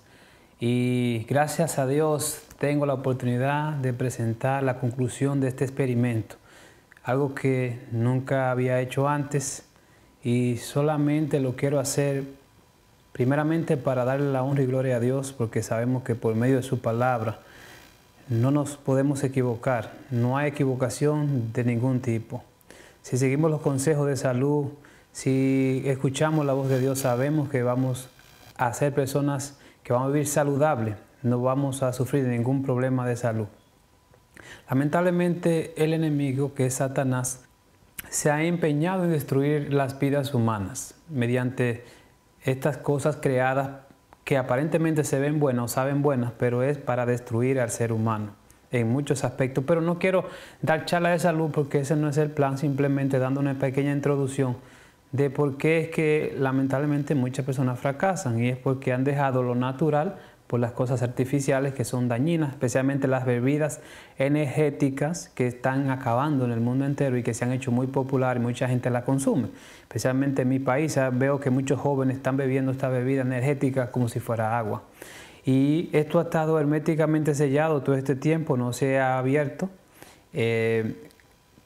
[0.61, 6.37] y gracias a Dios tengo la oportunidad de presentar la conclusión de este experimento,
[7.05, 9.65] algo que nunca había hecho antes
[10.23, 12.25] y solamente lo quiero hacer
[13.19, 16.63] Primeramente para darle la honra y gloria a Dios, porque sabemos que por medio de
[16.63, 17.41] su palabra
[18.29, 22.45] no nos podemos equivocar, no hay equivocación de ningún tipo.
[23.03, 24.67] Si seguimos los consejos de salud,
[25.11, 28.09] si escuchamos la voz de Dios, sabemos que vamos
[28.57, 29.59] a ser personas
[29.89, 33.47] que vamos a vivir saludables, no vamos a sufrir ningún problema de salud.
[34.69, 37.47] Lamentablemente el enemigo, que es Satanás,
[38.11, 41.87] se ha empeñado en destruir las vidas humanas mediante
[42.43, 43.81] estas cosas creadas
[44.25, 48.33] que aparentemente se ven buenas o saben buenas, pero es para destruir al ser humano
[48.71, 49.65] en muchos aspectos.
[49.67, 50.29] Pero no quiero
[50.61, 54.59] dar charla de salud porque ese no es el plan, simplemente dando una pequeña introducción
[55.13, 59.55] de por qué es que lamentablemente muchas personas fracasan y es porque han dejado lo
[59.55, 60.17] natural
[60.49, 63.81] por las cosas artificiales que son dañinas, especialmente las bebidas
[64.19, 68.43] energéticas que están acabando en el mundo entero y que se han hecho muy populares
[68.43, 69.49] y mucha gente la consume.
[69.83, 74.09] Especialmente en mi país ah, veo que muchos jóvenes están bebiendo esta bebida energética como
[74.09, 74.85] si fuera agua.
[75.45, 79.69] Y esto ha estado herméticamente sellado todo este tiempo, no se ha abierto.
[80.33, 81.08] Eh,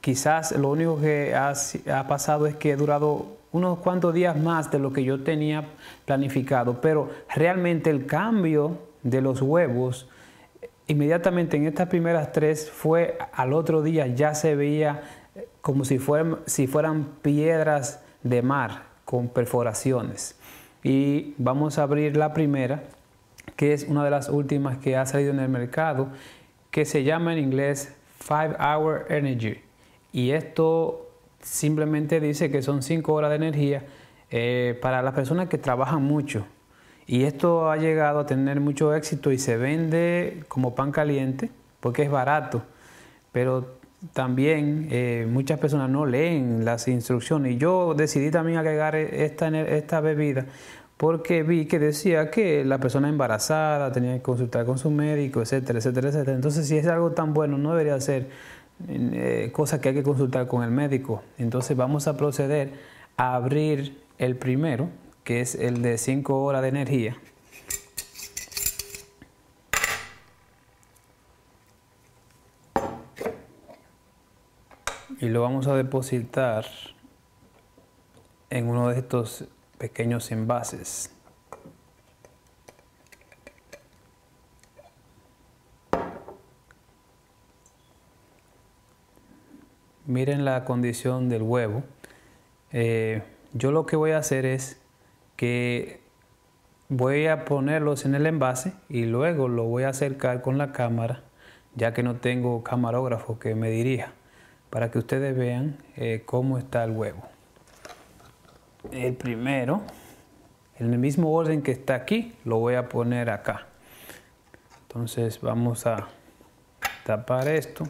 [0.03, 1.53] quizás lo único que ha,
[1.95, 5.63] ha pasado es que ha durado unos cuantos días más de lo que yo tenía
[6.03, 10.09] planificado, pero realmente el cambio de los huevos
[10.87, 15.03] inmediatamente en estas primeras tres fue al otro día ya se veía
[15.61, 20.35] como si fueran, si fueran piedras de mar con perforaciones.
[20.83, 22.83] Y vamos a abrir la primera,
[23.55, 26.09] que es una de las últimas que ha salido en el mercado,
[26.71, 29.61] que se llama en inglés Five Hour Energy.
[30.13, 31.09] Y esto
[31.41, 33.83] simplemente dice que son cinco horas de energía
[34.31, 36.45] eh, para las personas que trabajan mucho.
[37.05, 41.49] Y esto ha llegado a tener mucho éxito y se vende como pan caliente
[41.81, 42.63] porque es barato.
[43.33, 43.75] Pero
[44.13, 47.53] también eh, muchas personas no leen las instrucciones.
[47.53, 50.45] Y yo decidí también agregar esta, esta bebida
[50.97, 55.79] porque vi que decía que la persona embarazada tenía que consultar con su médico, etcétera,
[55.79, 56.35] etcétera, etcétera.
[56.35, 58.27] Entonces, si es algo tan bueno, no debería ser
[58.87, 61.23] eh, cosa que hay que consultar con el médico.
[61.37, 62.73] Entonces vamos a proceder
[63.17, 64.89] a abrir el primero,
[65.23, 67.17] que es el de 5 horas de energía.
[75.19, 76.65] Y lo vamos a depositar
[78.49, 79.45] en uno de estos
[79.77, 81.12] pequeños envases.
[90.05, 91.83] Miren la condición del huevo.
[92.71, 93.21] Eh,
[93.53, 94.79] yo lo que voy a hacer es
[95.35, 96.01] que
[96.89, 101.21] voy a ponerlos en el envase y luego lo voy a acercar con la cámara,
[101.75, 104.11] ya que no tengo camarógrafo que me dirija,
[104.69, 107.23] para que ustedes vean eh, cómo está el huevo.
[108.91, 109.81] El primero,
[110.77, 113.67] en el mismo orden que está aquí, lo voy a poner acá.
[114.87, 116.07] Entonces vamos a
[117.05, 117.85] tapar esto.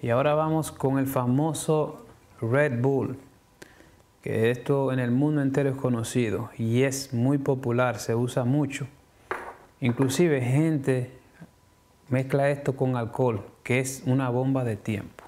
[0.00, 2.06] Y ahora vamos con el famoso
[2.40, 3.18] Red Bull,
[4.22, 8.86] que esto en el mundo entero es conocido y es muy popular, se usa mucho.
[9.80, 11.10] Inclusive gente
[12.08, 15.24] mezcla esto con alcohol, que es una bomba de tiempo.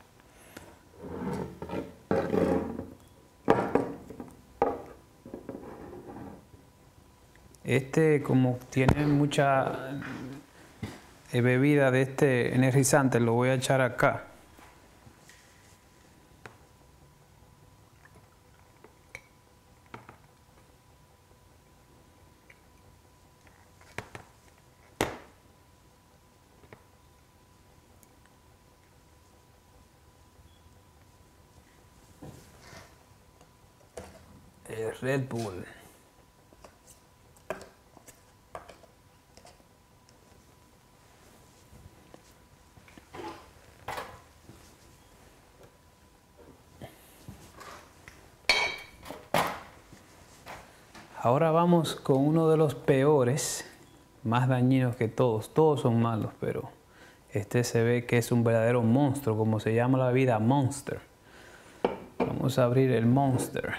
[7.65, 10.01] Este como tiene mucha
[11.33, 14.27] eh, bebida de este energizante, lo voy a echar acá.
[34.71, 35.65] El Red Bull.
[51.23, 53.67] Ahora vamos con uno de los peores,
[54.23, 55.55] más dañinos que todos.
[55.55, 56.71] Todos son malos, pero
[57.31, 61.01] este se ve que es un verdadero monstruo, como se llama la vida, Monster.
[62.19, 63.75] Vamos a abrir el Monster.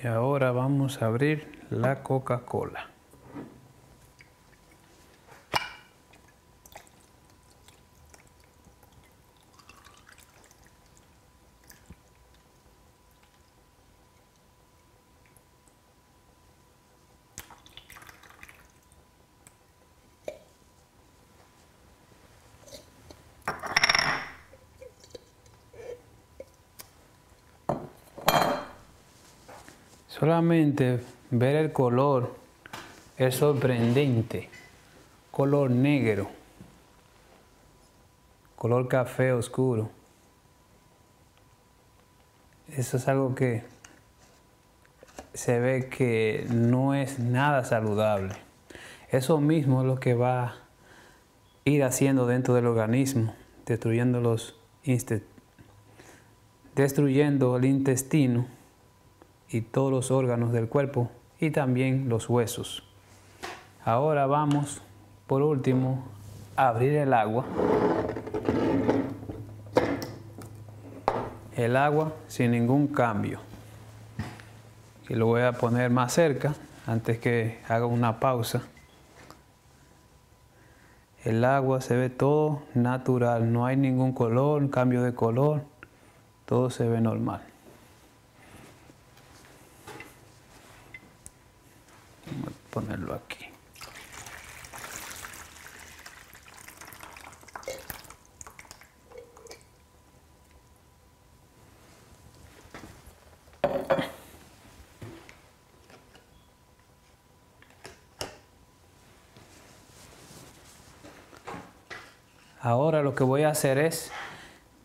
[0.00, 0.52] Y ahora
[0.88, 2.97] vamos a abrir la Coca-Cola.
[30.78, 32.36] Ver el color
[33.16, 34.48] es sorprendente.
[35.30, 36.30] Color negro.
[38.54, 39.90] Color café oscuro.
[42.76, 43.64] Eso es algo que
[45.34, 48.34] se ve que no es nada saludable.
[49.10, 50.54] Eso mismo es lo que va a
[51.64, 53.34] ir haciendo dentro del organismo,
[53.66, 54.54] destruyendo los
[56.74, 58.57] destruyendo el intestino
[59.50, 62.82] y todos los órganos del cuerpo y también los huesos.
[63.84, 64.82] Ahora vamos,
[65.26, 66.04] por último,
[66.56, 67.44] a abrir el agua.
[71.56, 73.40] El agua sin ningún cambio.
[75.08, 76.54] Y lo voy a poner más cerca
[76.86, 78.62] antes que haga una pausa.
[81.24, 85.62] El agua se ve todo natural, no hay ningún color, cambio de color,
[86.46, 87.42] todo se ve normal.
[92.26, 93.46] Vamos a ponerlo aquí.
[112.60, 114.12] Ahora lo que voy a hacer es,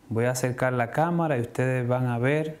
[0.08, 2.58] voy a acercar la cámara y ustedes van a ver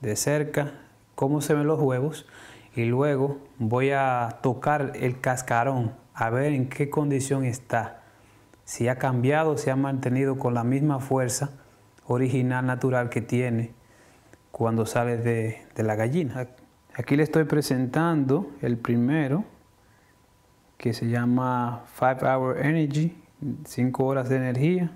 [0.00, 0.72] de cerca
[1.14, 2.26] cómo se ven los huevos
[2.74, 8.02] y luego voy a tocar el cascarón a ver en qué condición está.
[8.64, 11.50] Si ha cambiado, si ha mantenido con la misma fuerza
[12.06, 13.72] original natural que tiene
[14.52, 16.48] cuando sale de, la gallina.
[16.94, 19.44] Aquí le estoy presentando el primero,
[20.76, 23.16] que se llama 5 Hour Energy,
[23.64, 24.90] 5 horas de energía.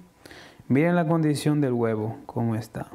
[0.69, 2.89] Miren la condición del huevo, cómo está.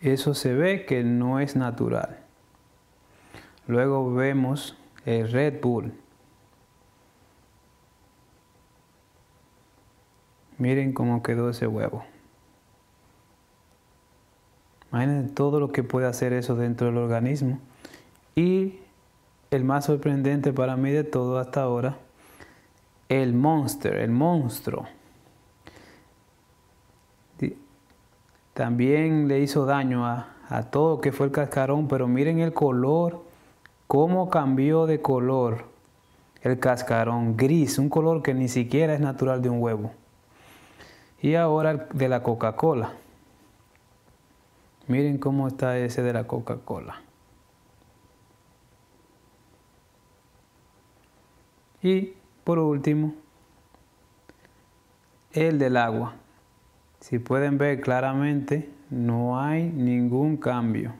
[0.00, 2.18] Eso se ve que no es natural.
[3.66, 5.92] Luego vemos el Red Bull.
[10.58, 12.04] Miren cómo quedó ese huevo.
[14.90, 17.60] Imagínense todo lo que puede hacer eso dentro del organismo.
[18.34, 18.80] Y
[19.50, 21.98] el más sorprendente para mí de todo hasta ahora,
[23.08, 24.86] el monster, el monstruo.
[28.60, 33.22] También le hizo daño a, a todo que fue el cascarón, pero miren el color,
[33.86, 35.64] cómo cambió de color
[36.42, 39.92] el cascarón, gris, un color que ni siquiera es natural de un huevo.
[41.22, 42.92] Y ahora de la Coca-Cola.
[44.88, 47.00] Miren cómo está ese de la Coca-Cola.
[51.82, 52.12] Y
[52.44, 53.14] por último,
[55.32, 56.19] el del agua.
[57.00, 60.94] Si pueden ver claramente, no hay ningún cambio.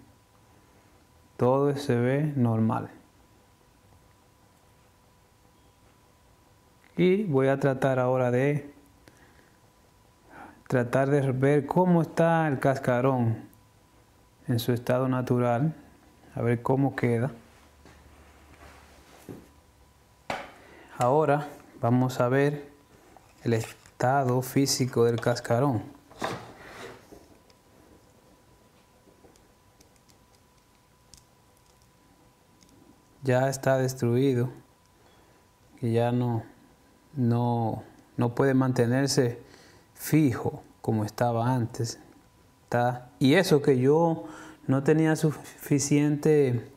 [1.37, 2.91] Todo se ve normal.
[6.97, 8.71] Y voy a tratar ahora de
[10.69, 13.39] tratar de ver cómo está el cascarón
[14.47, 15.75] en su estado natural,
[16.35, 17.31] a ver cómo queda.
[20.99, 21.49] Ahora
[21.81, 22.69] vamos a ver
[23.43, 23.80] el estado
[24.43, 25.83] físico del cascarón.
[33.23, 34.49] Ya está destruido
[35.83, 36.43] y ya no,
[37.15, 37.83] no,
[38.17, 39.39] no puede mantenerse
[39.95, 41.99] fijo como estaba antes.
[42.65, 44.25] Está, y eso que yo
[44.67, 46.73] no tenía suficiente,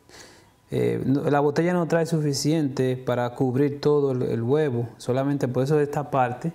[0.72, 5.80] eh, la botella no trae suficiente para cubrir todo el, el huevo, solamente por eso
[5.80, 6.52] esta parte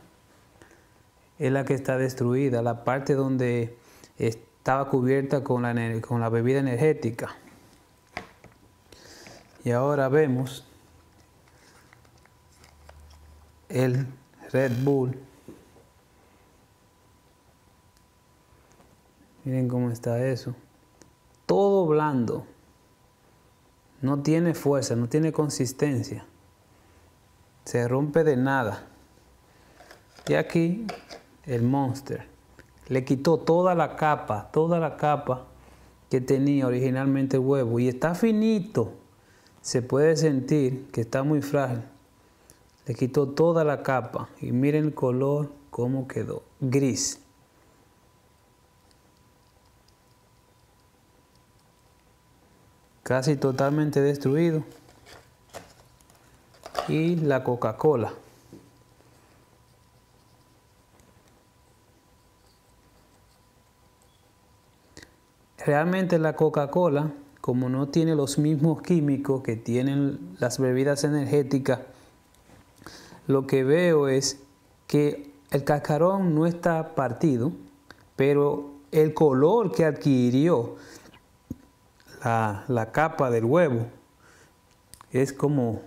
[1.38, 3.76] es la que está destruida, la parte donde
[4.18, 7.36] estaba cubierta con la, con la bebida energética.
[9.64, 10.66] Y ahora vemos
[13.68, 14.06] el
[14.50, 15.18] Red Bull.
[19.44, 20.54] Miren cómo está eso.
[21.46, 22.46] Todo blando.
[24.00, 26.24] No tiene fuerza, no tiene consistencia.
[27.64, 28.86] Se rompe de nada.
[30.26, 30.86] Y aquí
[31.48, 32.26] el Monster.
[32.88, 35.46] Le quitó toda la capa, toda la capa
[36.10, 37.78] que tenía originalmente el huevo.
[37.80, 38.92] Y está finito.
[39.60, 41.82] Se puede sentir que está muy frágil.
[42.86, 44.28] Le quitó toda la capa.
[44.40, 46.42] Y miren el color, cómo quedó.
[46.60, 47.20] Gris.
[53.02, 54.64] Casi totalmente destruido.
[56.88, 58.12] Y la Coca-Cola.
[65.68, 71.80] Realmente la Coca-Cola, como no tiene los mismos químicos que tienen las bebidas energéticas,
[73.26, 74.40] lo que veo es
[74.86, 77.52] que el cascarón no está partido,
[78.16, 80.76] pero el color que adquirió
[82.24, 83.88] la, la capa del huevo
[85.12, 85.82] es como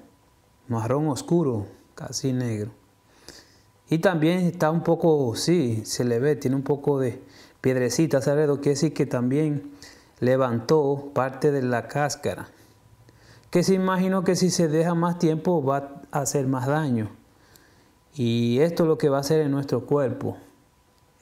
[0.67, 1.65] marrón oscuro,
[1.96, 2.70] casi negro.
[3.89, 7.24] Y también está un poco, sí, se le ve, tiene un poco de,
[7.62, 9.71] piedrecitas alrededor, quiere decir que también
[10.19, 12.50] levantó parte de la cáscara.
[13.50, 17.10] Que se imaginó que si se deja más tiempo va a hacer más daño.
[18.13, 20.38] Y esto es lo que va a hacer en nuestro cuerpo,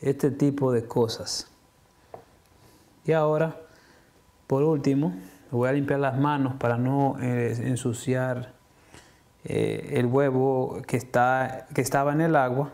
[0.01, 1.47] este tipo de cosas.
[3.05, 3.59] Y ahora,
[4.47, 5.15] por último,
[5.51, 8.53] voy a limpiar las manos para no eh, ensuciar
[9.43, 12.71] eh, el huevo que, está, que estaba en el agua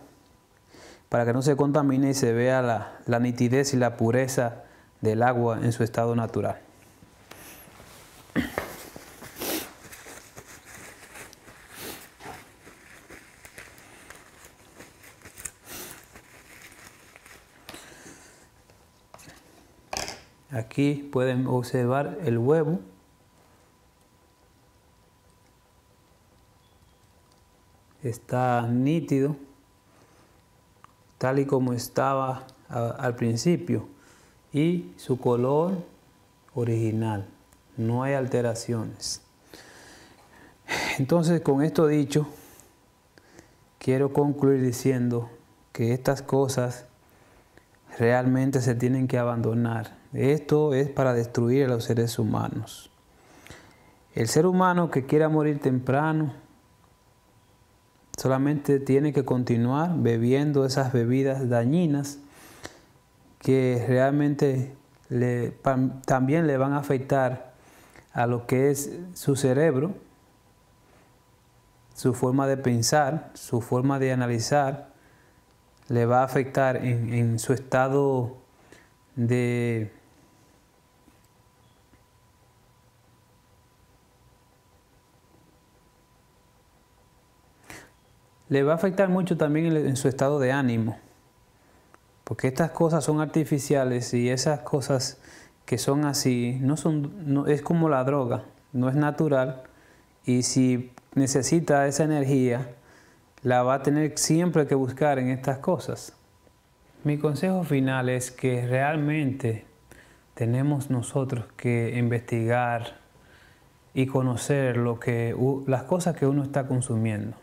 [1.09, 2.61] para que no se contamine y se vea
[3.05, 4.63] la, nitidez y la pureza
[5.01, 6.59] del agua en su estado natural.
[20.51, 22.79] Aquí pueden observar el huevo.
[28.01, 29.35] Está nítido
[31.25, 33.87] tal y como estaba al principio
[34.53, 35.73] y su color
[36.53, 37.25] original.
[37.77, 39.23] No hay alteraciones.
[40.99, 42.27] Entonces, con esto dicho,
[43.79, 45.31] quiero concluir diciendo
[45.71, 46.85] que estas cosas
[47.97, 49.97] realmente se tienen que abandonar.
[50.13, 52.91] Esto es para destruir a los seres humanos.
[54.13, 56.33] El ser humano que quiera morir temprano
[58.17, 62.19] solamente tiene que continuar bebiendo esas bebidas dañinas
[63.39, 64.75] que realmente
[65.09, 65.53] le,
[66.05, 67.53] también le van a afectar
[68.13, 69.93] a lo que es su cerebro,
[71.93, 74.89] su forma de pensar, su forma de analizar,
[75.87, 78.37] le va a afectar en, en su estado
[79.15, 79.91] de
[88.47, 90.97] le va a afectar mucho también en su estado de ánimo,
[92.23, 95.19] porque estas cosas son artificiales y esas cosas
[95.65, 99.63] que son así no son es como la droga, no es natural.
[100.25, 102.69] Y si necesita esa energía
[103.41, 106.13] la va a tener siempre que buscar en estas cosas.
[107.03, 109.65] Mi consejo final es que realmente
[110.33, 112.97] tenemos nosotros que investigar
[113.93, 115.35] y conocer lo que
[115.67, 117.37] las cosas que uno está consumiendo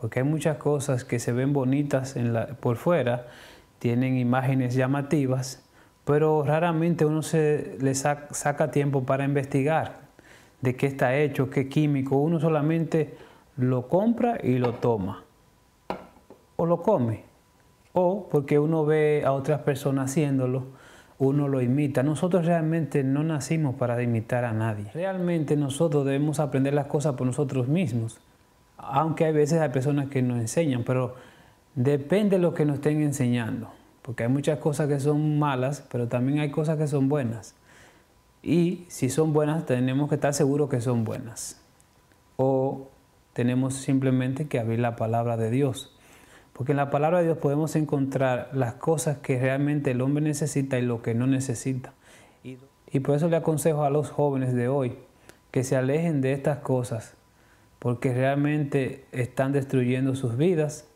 [0.00, 2.16] porque hay muchas cosas que se ven bonitas
[2.60, 3.28] por fuera,
[3.78, 5.64] tienen imágenes llamativas,
[6.04, 10.00] pero raramente uno se le saca, tiempo para investigar
[10.60, 12.16] de qué está hecho, qué químico.
[12.16, 13.16] Uno solamente
[13.56, 15.24] lo compra y lo toma,
[16.56, 17.24] o lo come,
[17.94, 20.64] o porque uno ve a otras personas haciéndolo,
[21.18, 22.02] uno lo imita.
[22.02, 24.90] Nosotros realmente no nacimos para imitar a nadie.
[24.92, 28.20] Realmente nosotros debemos aprender las cosas por nosotros mismos
[28.78, 31.14] aunque hay veces hay personas que nos enseñan, pero
[31.74, 33.70] depende de lo que nos estén enseñando,
[34.02, 37.54] porque hay muchas cosas que son malas, pero también hay cosas que son buenas.
[38.42, 41.60] Y si son buenas, tenemos que estar seguros que son buenas.
[42.36, 42.88] O
[43.32, 45.92] tenemos simplemente que abrir la palabra de Dios.
[46.52, 50.78] Porque en la palabra de Dios podemos encontrar las cosas que realmente el hombre necesita
[50.78, 51.92] y lo que no necesita.
[52.44, 54.96] Y por eso le aconsejo a los jóvenes de hoy
[55.50, 57.16] que se alejen de estas cosas
[57.78, 60.88] porque realmente están destruyendo sus vidas.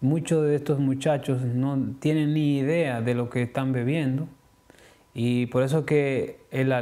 [0.00, 4.28] Muchos de estos muchachos no tienen ni idea de lo que están bebiendo
[5.14, 6.40] y por eso que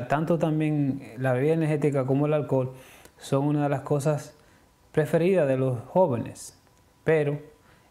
[0.09, 2.73] tanto también la bebida energética como el alcohol
[3.19, 4.37] son una de las cosas
[4.93, 6.59] preferidas de los jóvenes.
[7.05, 7.39] Pero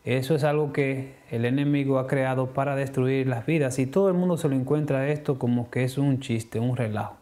[0.03, 4.13] eso es algo que el enemigo ha creado para destruir las vidas y todo el
[4.13, 7.15] mundo se lo encuentra esto como que es un chiste, un relajo.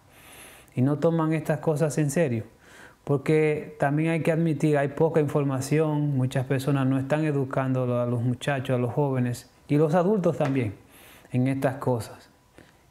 [0.75, 2.45] Y no toman estas cosas en serio
[3.03, 8.21] porque también hay que admitir, hay poca información, muchas personas no están educando a los
[8.21, 10.73] muchachos, a los jóvenes y los adultos también
[11.31, 12.29] en estas cosas.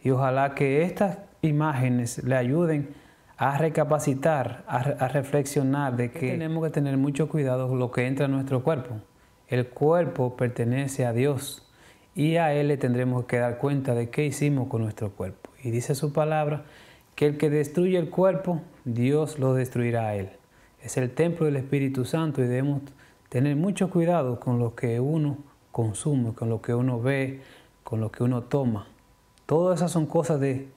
[0.02, 2.94] Y ojalá que estas imágenes le ayuden
[3.38, 8.26] a recapacitar, a, reflexionar de que tenemos que tener mucho cuidado con lo que entra
[8.26, 8.96] en nuestro cuerpo.
[9.48, 11.68] El cuerpo pertenece a Dios
[12.14, 15.50] y a Él le tendremos que dar cuenta de qué hicimos con nuestro cuerpo.
[15.62, 16.64] Y dice su palabra
[17.14, 20.30] que el que destruye el cuerpo, Dios lo destruirá a él.
[20.82, 22.82] Es el templo del Espíritu Santo y debemos
[23.28, 25.38] tener mucho cuidado con lo que uno
[25.70, 27.40] consume, con lo que uno ve,
[27.84, 28.86] con lo que uno toma.
[29.46, 30.68] Todas esas son cosas de,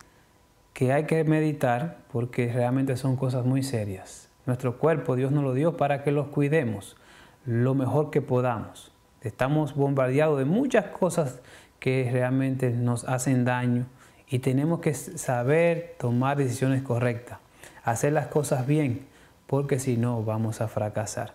[0.75, 4.29] que hay que meditar porque realmente son cosas muy serias.
[4.45, 6.97] Nuestro cuerpo Dios nos lo dio para que los cuidemos
[7.45, 8.91] lo mejor que podamos.
[9.21, 11.41] Estamos bombardeados de muchas cosas
[11.79, 13.86] que realmente nos hacen daño
[14.30, 17.39] y tenemos que saber tomar decisiones correctas,
[17.84, 19.05] hacer las cosas bien,
[19.47, 21.34] porque si no vamos a fracasar.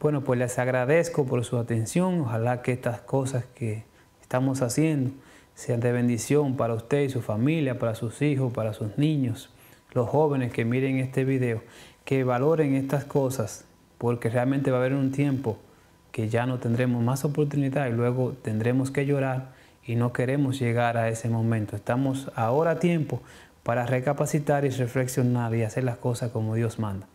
[0.00, 2.20] Bueno, pues les agradezco por su atención.
[2.20, 3.82] Ojalá que estas cosas que
[4.22, 5.10] estamos haciendo
[5.56, 9.50] sean de bendición para usted y su familia, para sus hijos, para sus niños,
[9.92, 11.62] los jóvenes que miren este video,
[12.04, 13.64] que valoren estas cosas,
[13.98, 15.58] porque realmente va a haber un tiempo
[16.12, 19.57] que ya no tendremos más oportunidad y luego tendremos que llorar
[19.88, 21.74] y no queremos llegar a ese momento.
[21.74, 23.22] Estamos ahora a tiempo
[23.62, 27.06] para recapacitar y reflexionar y hacer las cosas como Dios manda.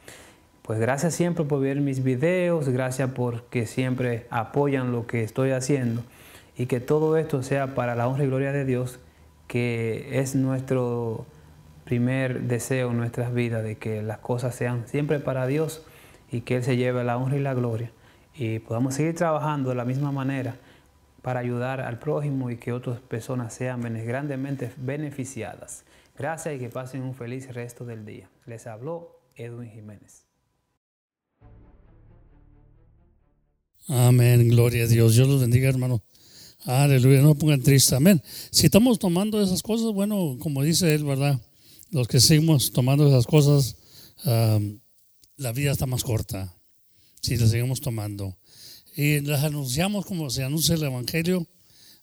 [0.64, 6.02] Pues gracias siempre por ver mis videos, gracias porque siempre apoyan lo que estoy haciendo
[6.58, 9.00] y que todo esto sea para la honra y gloria de Dios,
[9.48, 11.28] que es nuestro
[11.86, 15.86] primer deseo en nuestras vidas, de que las cosas sean siempre para Dios
[16.32, 17.92] y que Él se lleve la honra y la gloria
[18.36, 20.56] y podamos seguir trabajando de la misma manera
[21.24, 25.86] para ayudar al prójimo y que otras personas sean grandemente beneficiadas.
[26.16, 28.30] Gracias y que pasen un feliz resto del día.
[28.46, 30.26] Les habló Edwin Jiménez.
[33.88, 35.16] Amén, gloria a Dios.
[35.16, 36.04] Dios los bendiga, hermano.
[36.66, 37.96] Aleluya, no pongan triste.
[37.96, 38.22] Amén.
[38.52, 41.42] Si estamos tomando esas cosas, bueno, como dice él, ¿verdad?
[41.90, 43.78] Los que seguimos tomando esas cosas,
[45.38, 46.54] la vida está más corta.
[47.22, 48.38] Si las seguimos tomando
[48.96, 51.48] y las anunciamos como se anuncia el Evangelio,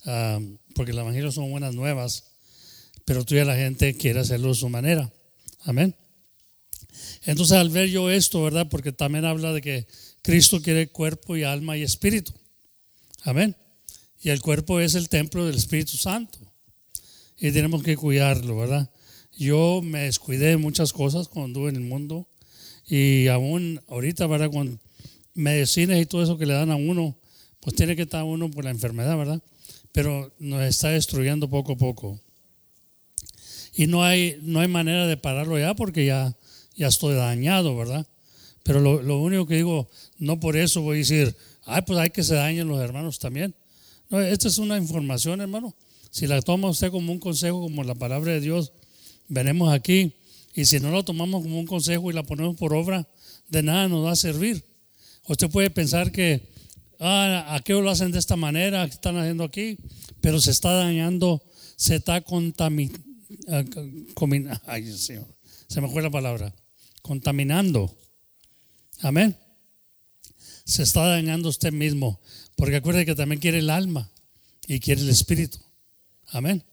[0.07, 0.41] ah,
[0.75, 2.25] porque el Evangelio son buenas nuevas,
[3.05, 5.13] pero todavía la gente quiere hacerlo de su manera.
[5.61, 5.95] Amén.
[7.25, 8.69] Entonces al ver yo esto, ¿verdad?
[8.69, 9.87] Porque también habla de que
[10.23, 12.33] Cristo quiere cuerpo y alma y espíritu.
[13.23, 13.57] Amén.
[14.23, 16.39] Y el cuerpo es el templo del Espíritu Santo.
[17.39, 18.91] Y tenemos que cuidarlo, ¿verdad?
[19.37, 22.29] Yo me descuidé de muchas cosas cuando anduve en el mundo.
[22.87, 24.51] Y aún ahorita, ¿verdad?
[24.51, 24.81] Con
[25.35, 27.17] medicinas y todo eso que le dan a uno,
[27.61, 29.43] pues tiene que estar uno por la enfermedad, ¿verdad?
[29.93, 32.21] Pero nos está destruyendo poco a poco.
[33.75, 36.37] Y no hay, no hay manera de pararlo ya porque ya,
[36.77, 38.07] ya estoy dañado, ¿verdad?
[38.63, 42.11] Pero lo, lo único que digo, no por eso voy a decir, ay, pues hay
[42.11, 43.55] que se dañen los hermanos también.
[44.09, 45.75] No, esta es una información, hermano.
[46.11, 48.73] Si la toma usted como un consejo, como la palabra de Dios,
[49.29, 50.15] veremos aquí.
[50.55, 53.09] Y si no lo tomamos como un consejo y la ponemos por obra,
[53.49, 54.65] de nada nos va a servir.
[55.31, 56.43] Usted puede pensar que,
[56.99, 58.85] ah, ¿a qué lo hacen de esta manera?
[58.89, 59.79] ¿Qué están haciendo aquí?
[60.21, 61.41] Pero se está dañando,
[61.77, 62.99] se está contaminando.
[64.67, 65.29] Ay, Señor,
[65.69, 66.53] se me fue la palabra.
[67.03, 67.97] Contaminando.
[69.03, 69.37] Amén.
[70.65, 72.21] Se está dañando usted mismo.
[72.57, 74.11] Porque acuerde que también quiere el alma
[74.67, 75.59] y quiere el espíritu.
[76.27, 76.65] Amén.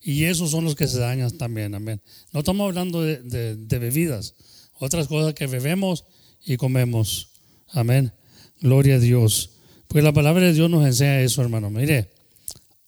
[0.00, 1.74] Y esos son los que se dañan también.
[1.74, 2.00] Amén.
[2.32, 4.36] No estamos hablando de, bebidas,
[4.78, 6.06] otras cosas que bebemos
[6.46, 7.35] y comemos.
[7.72, 8.12] Amén.
[8.60, 9.50] Gloria a Dios.
[9.88, 11.70] Pues la palabra de Dios nos enseña eso, hermano.
[11.70, 12.10] Mire,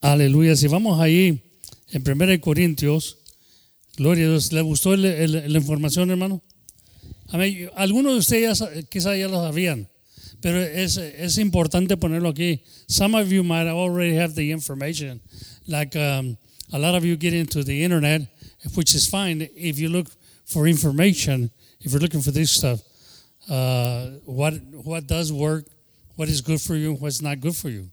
[0.01, 0.57] aleluya.
[0.57, 1.43] Si vamos ahí
[1.91, 3.19] en 1 Corintios,
[3.97, 4.53] gloria a Dios.
[4.53, 6.43] ¿Le gustó la información, hermano?
[7.29, 7.71] Amén.
[7.75, 9.89] Algunos de ustedes quizás ya lo sabían.
[10.41, 12.63] Pero es, es importante ponerlo aquí.
[12.87, 15.21] Some of you might already have the information.
[15.67, 16.37] Like um,
[16.73, 18.23] a lot of you get into the internet,
[18.75, 20.09] which is fine if you look
[20.45, 21.51] for information,
[21.81, 22.81] if you're looking for this stuff.
[23.49, 25.65] Uh, what, what does work,
[26.17, 27.89] what is good for you, what's not good for you.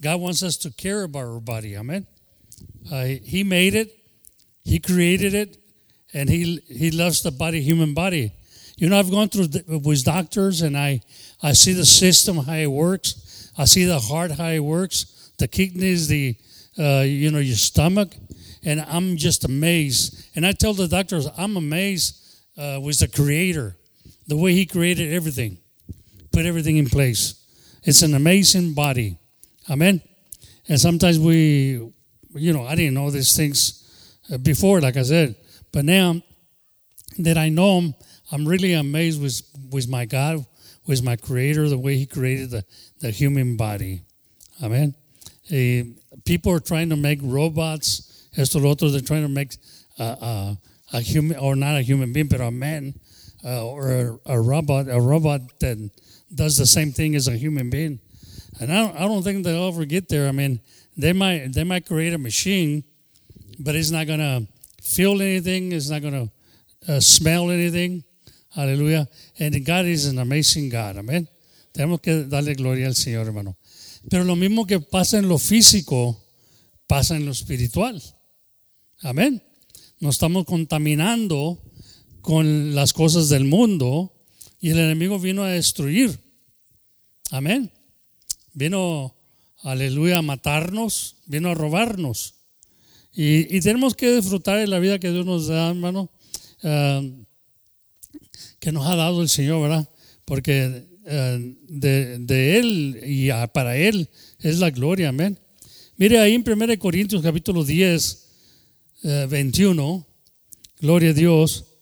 [0.00, 1.76] God wants us to care about our body.
[1.76, 2.06] Amen.
[2.90, 3.92] Uh, he made it,
[4.64, 5.58] He created it,
[6.14, 8.32] and He, he loves the body, human body.
[8.76, 9.48] You know, I've gone through
[9.84, 11.00] with doctors and I,
[11.42, 13.50] I see the system, how it works.
[13.56, 16.36] I see the heart, how it works, the kidneys, the,
[16.78, 18.14] uh, you know, your stomach.
[18.64, 20.28] And I'm just amazed.
[20.36, 22.20] And I tell the doctors, I'm amazed
[22.58, 23.76] uh, with the creator,
[24.26, 25.58] the way he created everything,
[26.32, 27.34] put everything in place.
[27.82, 29.18] It's an amazing body.
[29.70, 30.02] Amen.
[30.68, 31.92] And sometimes we,
[32.34, 35.36] you know, I didn't know these things uh, before, like I said.
[35.72, 36.22] But now
[37.18, 37.94] that I know them,
[38.32, 40.44] I'm really amazed with, with my God,
[40.86, 42.64] with my Creator, the way He created the,
[43.00, 44.02] the human body.
[44.62, 44.94] Amen.
[45.50, 45.84] Uh,
[46.24, 49.56] people are trying to make robots, esto lo otro, they're trying to make
[49.98, 50.54] uh, uh,
[50.92, 52.94] a human, or not a human being, but a man
[53.46, 55.90] uh, or a, a, robot, a robot that
[56.34, 58.00] does the same thing as a human being.
[58.60, 60.26] And I don't, I don't think they'll ever get there.
[60.26, 60.60] I mean,
[60.96, 62.82] they might, they might create a machine,
[63.58, 64.46] but it's not going to
[64.82, 66.28] feel anything, it's not going
[66.86, 68.02] to uh, smell anything.
[68.54, 69.06] Hallelujah.
[69.38, 70.96] And God is an amazing God.
[70.96, 71.28] Amén.
[71.72, 73.56] Tenemos que darle gloria al Señor, hermano.
[74.10, 76.18] Pero lo mismo que pasa en lo físico,
[76.86, 78.02] pasa en lo espiritual.
[79.02, 79.42] Amén.
[80.00, 81.60] Nos estamos contaminando
[82.26, 84.12] con las cosas del mundo
[84.60, 86.18] y el enemigo vino a destruir.
[87.30, 87.70] Amén.
[88.52, 89.14] Vino,
[89.62, 92.34] aleluya, a matarnos, vino a robarnos.
[93.14, 96.10] Y, tenemos que disfrutar de la vida que Dios nos da, hermano.
[96.64, 97.00] Ah,
[98.58, 99.88] que nos ha dado el Señor, ¿verdad?
[100.24, 104.10] Porque eh, de, Él y para Él
[104.40, 105.38] es la gloria, amén.
[105.96, 108.26] Mire ahí en 1 Corintios capítulo 10,
[109.28, 110.12] 21, eh,
[110.80, 111.75] gloria a Dios,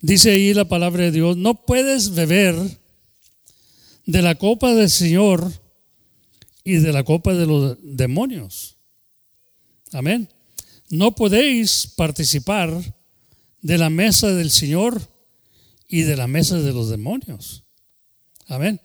[0.00, 2.56] dice ahí la palabra de Dios, no puedes beber
[4.06, 5.52] de la copa del Señor
[6.64, 8.76] y de la copa de los demonios.
[9.92, 10.28] Amén.
[10.90, 12.70] No podéis participar
[13.62, 15.00] de la mesa del Señor
[15.88, 17.64] y de la mesa de los demonios.
[18.46, 18.80] Amén.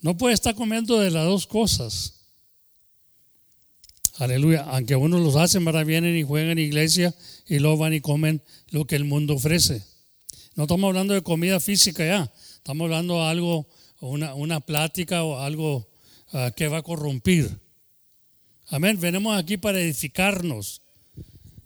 [0.00, 2.14] No puede estar comiendo de las dos cosas.
[4.18, 4.64] Aleluya.
[4.64, 7.14] Aunque unos los hacen, para vienen y juegan en iglesia
[7.46, 9.82] y luego van y comen lo que el mundo ofrece.
[10.54, 12.32] No estamos hablando de comida física ya.
[12.56, 13.66] Estamos hablando de algo,
[14.00, 15.88] una, una plática o algo
[16.32, 17.58] uh, que va a corrompir.
[18.68, 18.98] Amén.
[19.00, 20.82] Venimos aquí para edificarnos.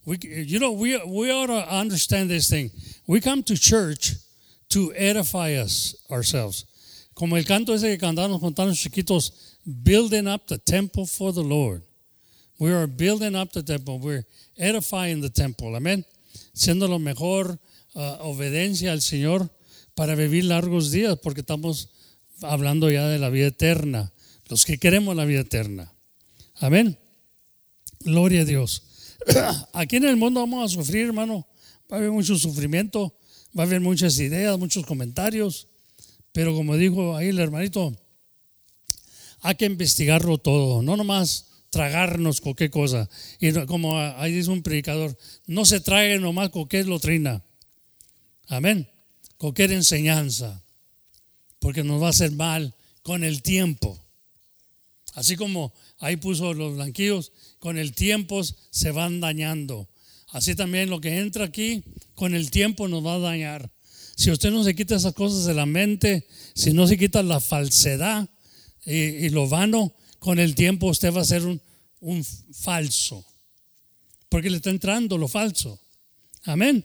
[0.07, 2.71] You know, we, we ought to understand this thing.
[3.09, 4.15] We come to church
[4.69, 6.65] to edify us ourselves.
[7.15, 9.33] Como el canto ese que cantamos cuando estamos chiquitos,
[9.65, 11.83] building up the temple for the Lord.
[12.59, 13.99] We are building up the temple.
[13.99, 14.25] We're
[14.57, 15.75] edifying the temple.
[15.75, 16.05] Amén.
[16.55, 17.59] Siendo lo mejor
[18.21, 19.51] obediencia al Señor
[19.95, 21.91] para vivir largos días, porque estamos
[22.43, 24.13] hablando ya de la vida eterna.
[24.49, 25.93] Los que queremos la vida eterna.
[26.57, 26.99] Amén.
[28.01, 28.83] Gloria a Dios.
[29.73, 31.47] Aquí en el mundo vamos a sufrir, hermano.
[31.91, 33.17] Va a haber mucho sufrimiento
[33.57, 35.69] va a haber muchas ideas, muchos comentarios,
[36.33, 37.97] pero como dijo ahí el hermanito,
[39.41, 43.09] hay que investigarlo todo, no nomás tragarnos cualquier cosa.
[43.41, 45.17] Y como ahí dice un predicador,
[45.47, 47.43] no se trague nomás cualquier doctrina.
[48.49, 48.89] Amén.
[49.39, 50.63] Cualquier enseñanza,
[51.59, 54.01] porque nos va a hacer mal con el tiempo.
[55.15, 59.89] Así como ahí puso los blanquillos, con el tiempo se van dañando.
[60.29, 61.83] Así también lo que entra aquí,
[62.15, 63.71] con el tiempo nos va a dañar.
[64.17, 67.41] Si usted no se quita esas cosas de la mente, si no se quita la
[67.41, 68.29] falsedad
[68.85, 71.61] y, lo vano, con el tiempo usted va a ser un,
[72.01, 73.25] un falso.
[74.29, 75.81] Porque le está entrando lo falso.
[76.45, 76.85] Amén.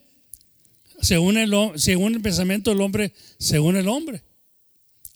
[1.01, 4.23] Según el, según el pensamiento del hombre, según el hombre.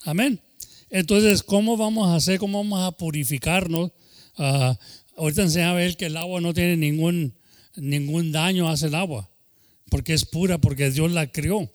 [0.04, 0.42] Amén.
[0.90, 2.40] Entonces, ¿cómo vamos a hacer?
[2.40, 3.92] ¿Cómo vamos a purificarnos?
[4.38, 4.74] Uh,
[5.18, 7.36] ahorita enseñaba él que el agua no tiene ningún,
[7.76, 9.30] ningún daño, hace el agua,
[9.90, 11.72] porque es pura, porque Dios la crió.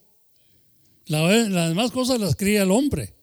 [1.07, 3.15] las demás cosas las cría el hombre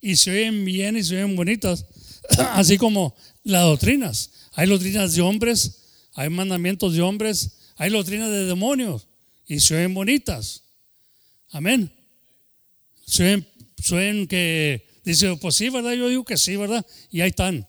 [0.00, 1.86] y se oyen bien y se oyen bonitas,
[2.52, 4.30] así como las doctrinas.
[4.54, 5.82] Hay doctrinas de hombres,
[6.14, 9.08] hay mandamientos de hombres, hay doctrinas de demonios
[9.46, 10.62] y se oyen bonitas.
[11.50, 11.92] Amén.
[13.06, 13.44] Se
[13.92, 15.92] oyen, que, dice, pues sí, ¿verdad?
[15.92, 16.84] Yo digo que sí, ¿verdad?
[17.10, 17.66] Y ahí están.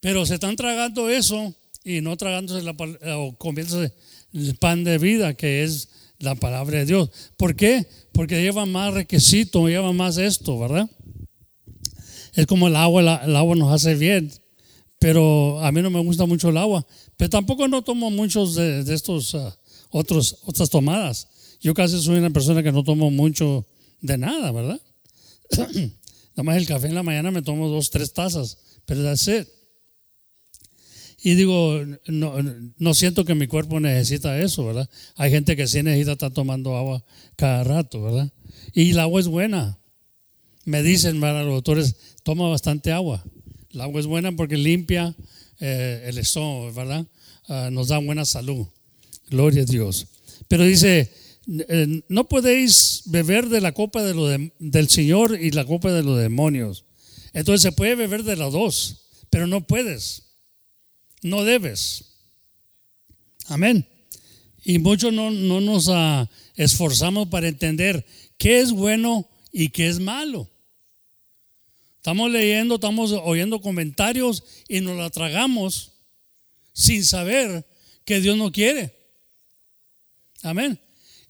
[0.00, 2.76] Pero se están tragando eso y no tragándose la,
[3.16, 3.92] o comiéndose
[4.32, 5.88] el pan de vida, que es
[6.18, 7.10] la palabra de Dios.
[7.36, 7.86] ¿Por qué?
[8.12, 10.88] Porque lleva más requisito, lleva más esto, ¿verdad?
[12.34, 14.30] Es como el agua, el agua nos hace bien,
[14.98, 16.86] pero a mí no me gusta mucho el agua.
[17.16, 19.52] Pero tampoco no tomo muchos de, estos uh,
[19.90, 21.28] otros, otras tomadas.
[21.60, 23.66] Yo casi soy una persona que no tomo mucho
[24.00, 24.80] de nada, ¿verdad?
[25.56, 29.48] Nada más el café en la mañana me tomo dos, tres tazas, pero that's it.
[31.20, 32.34] Y digo, no,
[32.78, 34.88] no, siento que mi cuerpo necesita eso, ¿verdad?
[35.16, 37.02] Hay gente que sí necesita estar tomando agua
[37.34, 38.30] cada rato, ¿verdad?
[38.72, 39.78] Y el agua es buena.
[40.64, 41.44] Me dicen, ¿verdad?
[41.44, 43.24] los doctores, toma bastante agua.
[43.70, 45.16] El agua es buena porque limpia
[45.58, 47.06] eh, el estómago, ¿verdad?
[47.48, 48.68] Ah, nos da buena salud.
[49.30, 50.06] Gloria a Dios.
[50.48, 51.12] Pero dice,
[51.68, 56.02] eh, no podéis beber de la copa de lo del Señor y la copa de
[56.02, 56.84] los demonios.
[57.32, 60.28] Entonces se puede beber de las dos, pero no puedes
[61.22, 62.04] no debes.
[63.46, 63.86] Amén.
[64.64, 68.04] Y muchos no, nos ah, esforzamos para entender
[68.36, 70.48] qué es bueno y qué es malo.
[71.96, 75.92] Estamos leyendo, estamos oyendo comentarios y nos la tragamos
[76.72, 77.66] sin saber
[78.04, 78.94] que Dios no quiere.
[80.42, 80.78] Amén.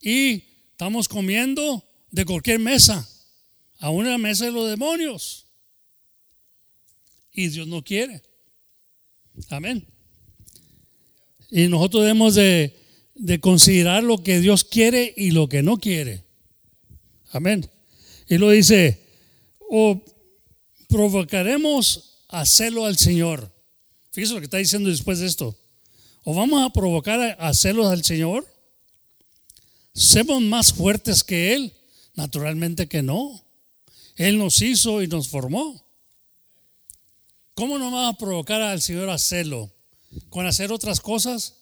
[0.00, 3.09] Y estamos comiendo de cualquier mesa,
[3.78, 5.46] a una mesa de los demonios.
[7.32, 8.22] Y Dios no quiere.
[9.50, 9.86] Amén.
[11.50, 12.74] Y nosotros debemos de,
[13.40, 16.24] considerar lo que Dios quiere y lo que no quiere.
[17.30, 17.68] Amén.
[18.28, 19.06] Y lo dice,
[19.70, 20.02] o
[20.88, 23.52] provocaremos a celo al Señor.
[24.11, 25.56] Fíjese lo que está diciendo después de esto.
[26.24, 28.46] O vamos a provocar a celos al Señor.
[29.93, 31.72] ¿Somos más fuertes que Él?
[32.14, 33.45] Naturalmente que no.
[34.16, 35.84] Él nos hizo y nos formó.
[37.55, 39.72] ¿Cómo no va a provocar al Señor a celo?
[40.30, 41.57] ¿Con hacer otras cosas?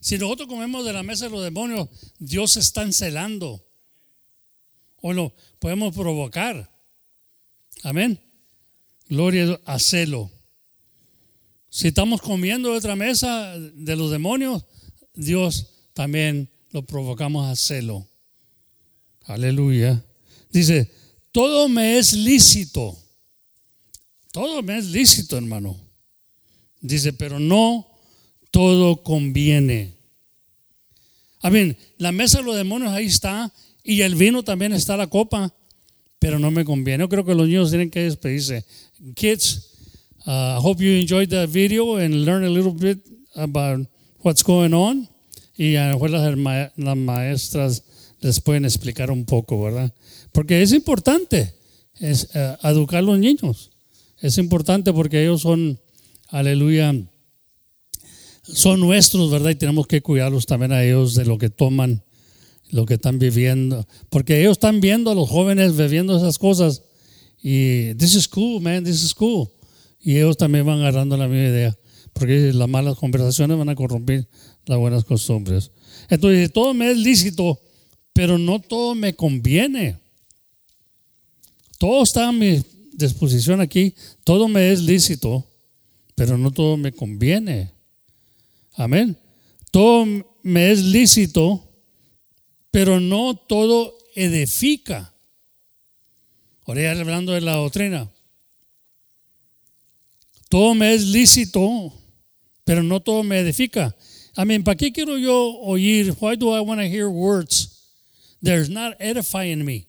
[0.00, 3.64] Si nosotros comemos de la mesa de los demonios, Dios está encelando.
[5.00, 6.70] O lo podemos provocar.
[7.82, 8.20] Amén.
[9.08, 10.30] Gloria a celo.
[11.68, 14.64] Si estamos comiendo de otra mesa de los demonios,
[15.14, 18.06] Dios también lo provocamos a celo.
[19.26, 20.04] Aleluya.
[20.50, 20.90] Dice,
[21.30, 22.98] todo me es lícito
[24.32, 25.76] todo me es lícito, hermano.
[26.80, 27.86] Dice, pero no
[28.50, 29.94] todo conviene.
[31.40, 31.76] Amén.
[31.98, 33.52] La mesa de los demonios ahí está
[33.84, 35.54] y el vino también está la copa,
[36.18, 37.04] pero no me conviene.
[37.04, 38.64] Yo creo que los niños tienen que despedirse.
[39.14, 39.68] Kids,
[40.26, 43.86] I uh, hope you enjoyed the video and learn a little bit about
[44.20, 45.08] what's going on.
[45.56, 46.36] Y a lo las,
[46.76, 47.82] las maestras
[48.20, 49.92] les pueden explicar un poco, ¿verdad?
[50.32, 51.54] Porque es importante
[52.02, 53.70] es, uh, educar a los niños.
[54.20, 55.80] Es importante porque ellos son,
[56.28, 56.94] aleluya,
[58.42, 59.50] son nuestros, ¿verdad?
[59.50, 62.04] Y tenemos que cuidarlos también a ellos de lo que toman,
[62.70, 63.86] lo que están viviendo.
[64.10, 66.82] Porque ellos están viendo a los jóvenes bebiendo esas cosas.
[67.42, 69.48] Y this is cool, man, this is cool.
[70.00, 71.78] Y ellos también van agarrando la misma idea.
[72.12, 74.28] Porque las malas conversaciones van a corromper
[74.66, 75.70] las buenas costumbres.
[76.08, 77.60] Entonces, todo me es lícito,
[78.12, 79.98] pero no todo me conviene.
[81.78, 83.94] Todo está a mi disposición aquí,
[84.24, 85.44] todo me es lícito,
[86.14, 87.72] pero no todo me conviene.
[88.74, 89.16] Amén.
[89.70, 90.06] Todo
[90.42, 91.68] me es lícito,
[92.70, 95.12] pero no todo edifica.
[96.64, 98.10] Ahora ya hablando de la doctrina.
[100.48, 101.92] Todo me es lícito,
[102.64, 103.96] pero no todo me edifica.
[104.36, 106.16] I mean, ¿para qué quiero yo oír?
[106.20, 107.86] Why do I want to hear words
[108.42, 109.86] that are not edifying me?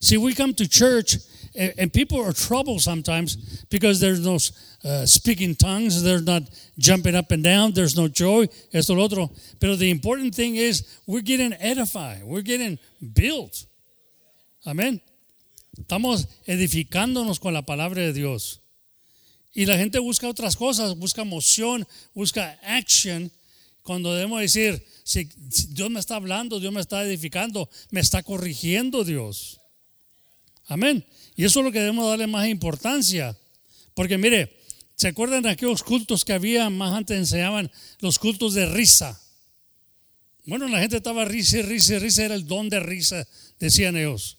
[0.00, 1.16] See, we come to church
[1.54, 4.38] and, and people are troubled sometimes because there's no
[4.84, 6.42] uh, speaking tongues, they're not
[6.78, 9.30] jumping up and down, there's no joy, esto lo otro.
[9.60, 12.78] But the important thing is we're getting edified, we're getting
[13.14, 13.66] built.
[14.66, 15.00] Amén.
[15.76, 18.60] Estamos edificándonos con la palabra de Dios.
[19.54, 23.30] Y la gente busca otras cosas, busca emoción, busca action.
[23.82, 25.28] Cuando debemos decir, si,
[25.68, 29.60] Dios me está hablando, Dios me está edificando, me está corrigiendo Dios.
[30.66, 31.04] Amén.
[31.36, 33.38] Y eso es lo que debemos darle más importancia.
[33.94, 34.56] Porque mire,
[34.96, 39.20] ¿se acuerdan de aquellos cultos que había más antes enseñaban los cultos de risa?
[40.46, 43.26] Bueno, la gente estaba risa, risa, risa, era el don de risa,
[43.60, 44.38] decían ellos.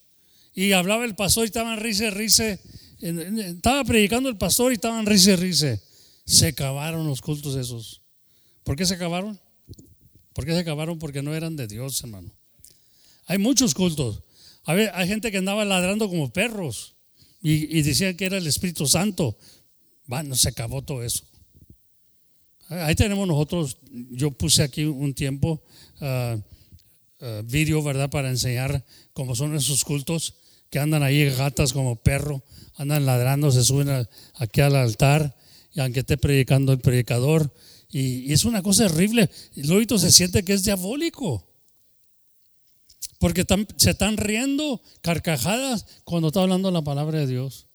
[0.54, 2.60] Y hablaba el pastor y estaban risa, risa.
[3.00, 5.80] Estaba predicando el pastor y estaban risa, risa.
[6.26, 8.02] Se acabaron los cultos esos.
[8.64, 9.40] ¿Por qué se acabaron?
[10.34, 10.98] ¿Por qué se acabaron?
[11.00, 12.32] Porque no eran de Dios, hermano.
[13.28, 14.22] Hay muchos cultos.
[14.66, 16.96] Hay gente que andaba ladrando como perros
[17.42, 19.38] y, y decían que era el Espíritu Santo.
[20.08, 21.24] Bueno, se acabó todo eso.
[22.70, 25.62] Ahí tenemos nosotros, yo puse aquí un tiempo
[26.02, 26.42] uh,
[27.44, 28.10] vídeo, ¿verdad?
[28.10, 28.84] Para enseñar
[29.14, 30.34] cómo son esos cultos,
[30.72, 32.44] que andan ahí gatas como perro,
[32.78, 35.36] andan ladrando, se suben aquí al altar,
[35.74, 37.54] y aunque esté predicando el predicador,
[37.90, 41.48] y, es una cosa horrible, luego se siente que es diabólico.
[43.20, 43.46] Porque
[43.78, 47.68] se están riendo carcajadas cuando está hablando la palabra de Dios.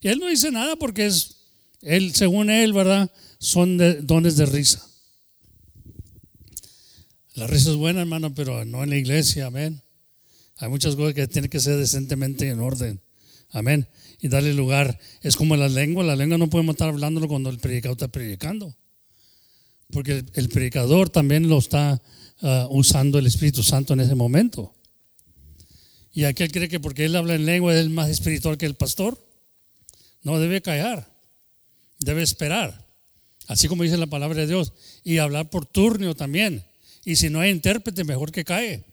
[0.00, 1.36] Y él no dice nada porque es,
[1.80, 3.10] él, según él, ¿verdad?
[3.38, 4.86] Son de, dones de risa.
[7.34, 9.82] La risa es buena, hermano, pero no en la iglesia, amén.
[10.56, 13.00] Hay muchas cosas que tienen que ser decentemente en orden,
[13.50, 13.88] amén.
[14.20, 14.98] Y darle lugar.
[15.22, 18.74] Es como la lengua, la lengua no podemos estar hablándolo cuando el predicador está predicando.
[19.90, 22.02] Porque el, predicador también lo está
[22.42, 24.74] uh, usando el Espíritu Santo en ese momento.
[26.12, 29.24] Y aquel cree que porque él habla en lengua es más espiritual que el pastor.
[30.22, 31.08] No debe callar,
[32.00, 32.86] debe esperar.
[33.46, 34.72] Así como dice la palabra de Dios.
[35.04, 36.64] Y hablar por turno también.
[37.04, 38.84] Y si no hay intérprete, mejor que cae.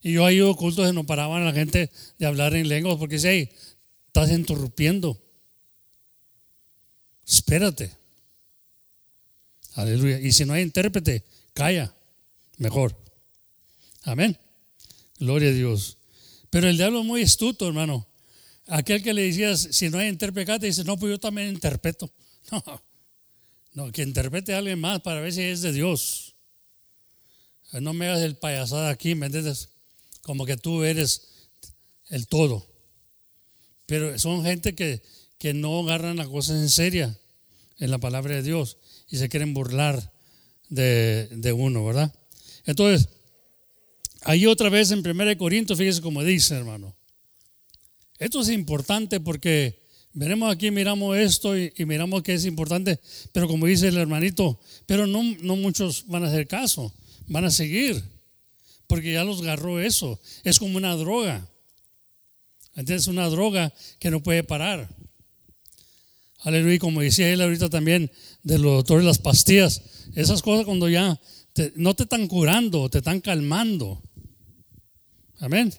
[0.00, 3.16] Y yo ahí ocultos que no paraban a la gente de hablar en lengua porque
[3.16, 3.50] dice, hey,
[4.22, 5.20] estás interrumpiendo.
[7.26, 7.92] Espérate.
[9.74, 10.18] Aleluya.
[10.20, 11.94] Y si no hay intérprete, calla.
[12.56, 12.96] Mejor.
[14.02, 14.36] Amén.
[15.18, 15.98] Gloria a Dios.
[16.50, 18.06] Pero el diablo es muy astuto, hermano.
[18.66, 22.10] Aquel que le decías, si no hay intérprete, dice, no, pues yo también interpreto.
[22.50, 26.34] No, no, que interprete a alguien más para ver si es de Dios.
[27.72, 29.68] No me hagas el payasada aquí, ¿me entiendes?
[30.22, 31.50] Como que tú eres
[32.08, 32.67] el todo.
[33.88, 35.00] Pero son gente que,
[35.38, 37.16] que no agarran las cosas en serio
[37.78, 38.76] en la palabra de Dios
[39.08, 40.12] y se quieren burlar
[40.68, 42.14] de, de uno, ¿verdad?
[42.66, 43.08] Entonces,
[44.24, 46.94] ahí otra vez en 1 Corintios, fíjese como dice, hermano.
[48.18, 49.82] Esto es importante porque
[50.12, 53.00] veremos aquí, miramos esto y, y, miramos que es importante,
[53.32, 56.92] pero como dice el hermanito, pero no, no muchos van a hacer caso,
[57.26, 58.04] van a seguir,
[58.86, 60.20] porque ya los agarró eso.
[60.44, 61.48] Es como una droga.
[62.78, 64.88] Entonces, una droga que no puede parar.
[66.42, 68.08] Aleluya, como decía él ahorita también
[68.44, 69.82] de los doctores, las pastillas,
[70.14, 71.20] esas cosas cuando ya
[71.74, 74.00] no te están curando, te están calmando.
[75.40, 75.74] Amén.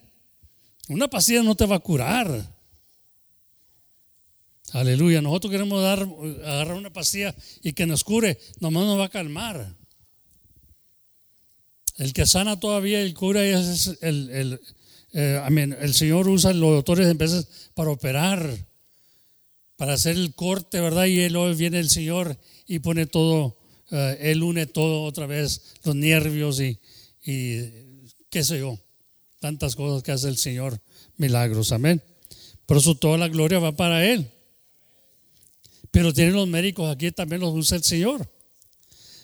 [0.89, 2.54] Una pastilla no te va a curar.
[4.74, 5.22] Aleluya.
[5.22, 7.34] Nosotros queremos dar, agarrar una pastilla
[7.64, 9.74] y que nos cure, nomás nos va a calmar.
[11.95, 14.62] El que sana todavía y cura es el, el,
[15.14, 15.76] eh, amén.
[15.80, 18.68] el Señor usa los doctores en veces para operar,
[19.76, 21.05] para hacer el corte, ¿verdad?
[21.05, 22.38] Y luego viene el Señor
[22.68, 23.57] y pone todo,
[23.91, 26.80] uh, Él une todo otra vez, los nervios y,
[27.26, 27.64] y
[28.30, 28.78] qué sé yo,
[29.39, 30.80] tantas cosas que hace el Señor,
[31.18, 32.03] milagros, amén.
[32.66, 34.30] Por eso toda la gloria va para Él.
[35.91, 38.32] Pero tienen los médicos aquí, también los usa el Señor.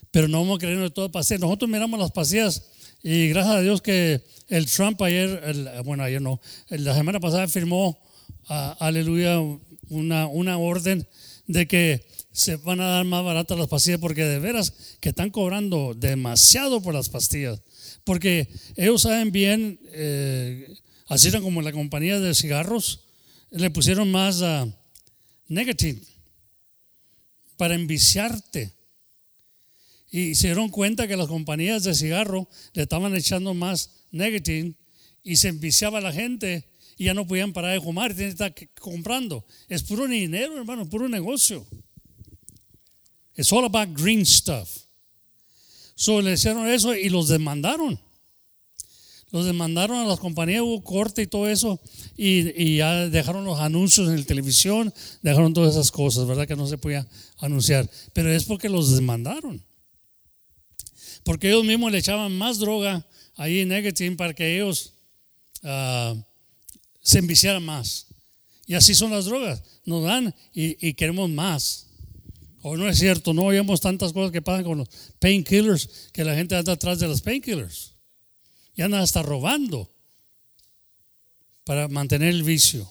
[0.10, 1.42] Pero no vamos a creer en todo pastillas.
[1.42, 2.64] Nosotros miramos las pastillas
[3.08, 5.40] y gracias a Dios que el Trump ayer,
[5.84, 8.02] bueno, ayer no, la semana pasada firmó,
[8.50, 9.40] uh, aleluya,
[9.90, 11.08] una, una orden
[11.46, 15.30] de que se van a dar más baratas las pastillas porque de veras que están
[15.30, 17.62] cobrando demasiado por las pastillas.
[18.06, 20.76] Porque ellos saben bien, eh,
[21.08, 23.02] así como la compañía de cigarros,
[23.52, 24.74] le pusieron más uh,
[25.48, 26.02] negative
[27.56, 28.74] para enviciarte.
[30.16, 34.74] Y se dieron cuenta que las compañías de cigarro le estaban echando más negative
[35.26, 38.70] y se enviciaba la gente y ya no podían parar de fumar, tienen que estar
[38.80, 39.46] comprando.
[39.68, 41.68] Es puro dinero, hermano, puro negocio.
[43.36, 44.70] It's all about green stuff.
[45.96, 48.00] So le hicieron eso y los demandaron.
[49.32, 51.78] Los demandaron a las compañías, hubo corte y todo eso,
[52.16, 56.48] y, y ya dejaron los anuncios en la televisión, dejaron todas esas cosas, ¿verdad?
[56.48, 57.06] Que no se podía
[57.40, 57.90] anunciar.
[58.14, 59.62] Pero es porque los demandaron.
[61.26, 63.06] Porque ellos mismos le echaban más droga
[63.36, 64.94] ahí en Negative para que ellos
[65.64, 66.16] ah,
[67.02, 68.06] se enviciaran más.
[68.68, 69.62] Y así son las drogas.
[69.86, 71.88] Nos dan y, y queremos más.
[72.62, 76.36] O no es cierto, no oímos tantas cosas que pasan con los painkillers que la
[76.36, 77.94] gente anda atrás de los painkillers.
[78.76, 79.92] Y anda hasta robando
[81.64, 82.88] para mantener el vicio.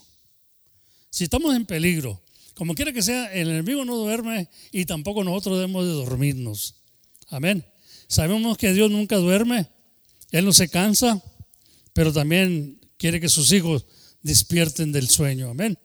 [1.09, 2.21] Si estamos en peligro,
[2.55, 6.75] como quiera que sea, el enemigo no duerme y tampoco nosotros debemos de dormirnos.
[7.29, 7.65] Amén.
[8.15, 9.67] Sabemos que Dios nunca duerme,
[10.31, 11.21] Él no se cansa,
[11.93, 13.87] pero también quiere que sus hijos
[14.23, 15.51] despierten del sueño.
[15.51, 15.77] Amén.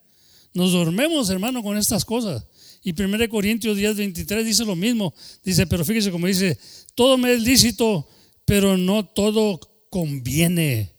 [0.53, 2.45] Nos dormemos, hermano, con estas cosas.
[2.84, 5.11] Y 1 Corintios 10, 23 dice lo mismo.
[5.43, 6.59] Dice, pero fíjese como dice,
[6.93, 8.07] todo me es lícito,
[8.45, 9.59] pero no todo
[9.89, 10.93] conviene.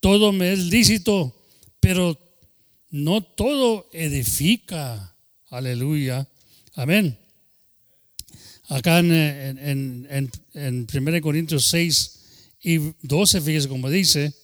[0.00, 1.34] Todo me es lícito,
[1.80, 2.18] pero
[2.90, 5.16] no todo edifica.
[5.48, 6.28] Aleluya.
[6.74, 7.23] Amén.
[8.68, 12.20] Acá en, en, en, en 1 Corintios 6
[12.62, 14.34] y 12, fíjese como dice,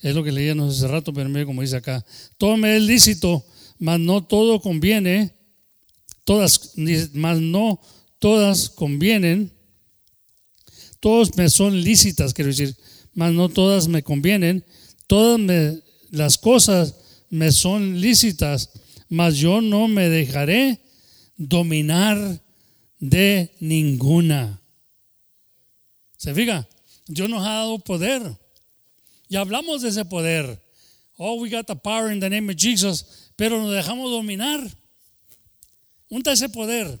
[0.00, 2.04] es lo que leíamos hace rato, pero mire como dice acá,
[2.36, 3.44] todo me es lícito,
[3.78, 5.32] mas no todo conviene,
[6.24, 6.72] todas,
[7.12, 7.80] mas no
[8.18, 9.52] todas convienen,
[11.00, 12.76] todos me son lícitas, quiero decir,
[13.14, 14.64] mas no todas me convienen,
[15.06, 16.96] todas me, las cosas
[17.30, 18.70] me son lícitas,
[19.08, 20.80] mas yo no me dejaré
[21.36, 22.42] dominar
[22.98, 24.60] de ninguna.
[26.16, 26.68] ¿Se fija?
[27.06, 28.38] Dios nos ha dado poder.
[29.28, 30.62] Y hablamos de ese poder.
[31.16, 33.30] Oh, we got the power in the name of Jesus.
[33.36, 34.60] Pero nos dejamos dominar.
[36.08, 36.98] ¿Dónde ese poder?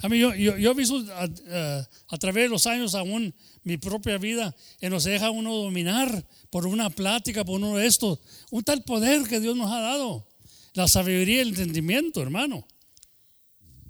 [0.00, 3.34] A mí, yo, yo, yo he visto a, través de los años aún
[3.64, 8.20] mi propia vida y nos deja uno dominar por una plática, por uno de estos.
[8.50, 10.26] Un tal poder que Dios nos ha dado.
[10.74, 12.66] La sabiduría y el entendimiento, hermano.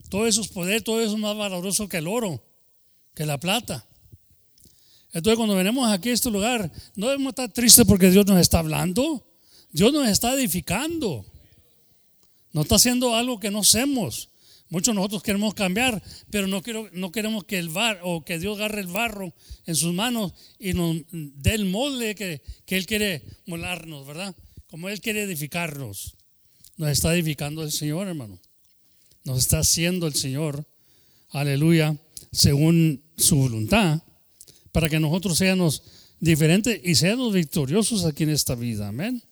[0.09, 2.43] Todo eso es poder, todo eso es más valoroso que el oro,
[3.15, 3.87] que la plata.
[5.13, 8.59] Entonces cuando venimos aquí a este lugar, no debemos estar tristes porque Dios nos está
[8.59, 9.27] hablando.
[9.71, 11.25] Dios nos está edificando.
[12.53, 14.31] No está haciendo algo que no hacemos.
[14.71, 18.59] Muchos nosotros queremos cambiar, pero no, quiero, no queremos que el bar o que Dios
[18.59, 19.33] agarre el barro
[19.65, 24.37] en sus manos y nos dé el molde que, que Él quiere molarnos, ¿verdad?
[24.67, 26.17] Como Él quiere edificarnos.
[26.77, 28.39] Nos está edificando el Señor, hermano.
[29.29, 30.67] Nos está haciendo el Señor,
[31.29, 31.95] aleluya,
[32.33, 34.01] según su voluntad,
[34.73, 35.83] para que nosotros seamos
[36.19, 38.89] diferentes y seamos victoriosos aquí en esta vida.
[38.89, 39.23] Amén.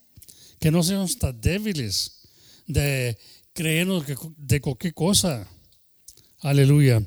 [0.60, 2.28] Que no seamos tan débiles
[2.66, 3.16] de
[3.54, 4.04] creernos
[4.36, 5.48] de cualquier cosa.
[6.40, 7.02] Aleluya.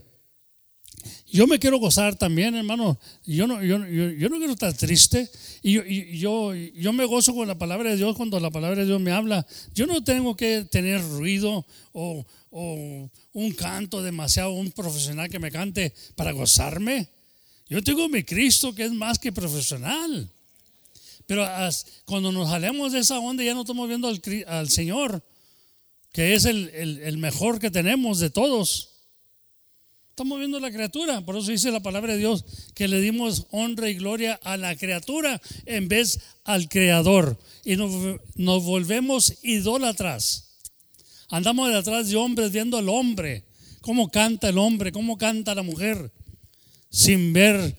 [1.32, 3.00] Yo me quiero gozar también, hermano.
[3.24, 5.30] Yo no, yo, yo, no quiero estar triste.
[5.62, 8.88] Y yo, yo, yo, me gozo con la palabra de Dios cuando la palabra de
[8.88, 9.46] Dios me habla.
[9.76, 15.52] Yo no tengo que tener ruido o, o un canto demasiado, un profesional que me
[15.52, 17.10] cante para gozarme.
[17.68, 20.30] Yo tengo mi Cristo que es más que profesional.
[21.28, 21.48] Pero
[22.06, 25.24] cuando nos jalemos de esa onda ya no estamos viendo al, al Señor,
[26.12, 28.90] que es el, el, mejor que tenemos de todos.
[30.10, 31.24] Estamos viendo la criatura.
[31.24, 32.44] Por eso dice la palabra de Dios
[32.74, 37.38] que le dimos honra y gloria a la criatura en vez al Creador.
[37.64, 40.49] Y nos, nos volvemos idólatras.
[41.30, 43.46] Andamos detrás de hombres viendo al hombre,
[43.82, 46.12] cómo canta el hombre, cómo canta la mujer,
[46.90, 47.78] sin ver.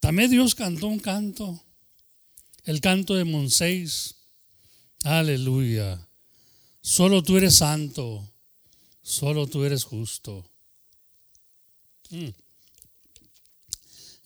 [0.00, 1.62] También Dios cantó un canto,
[2.64, 4.16] el canto de Monseis.
[5.04, 6.08] Aleluya.
[6.80, 8.32] Solo tú eres santo,
[9.02, 10.48] solo tú eres justo.
[12.10, 12.28] Mm.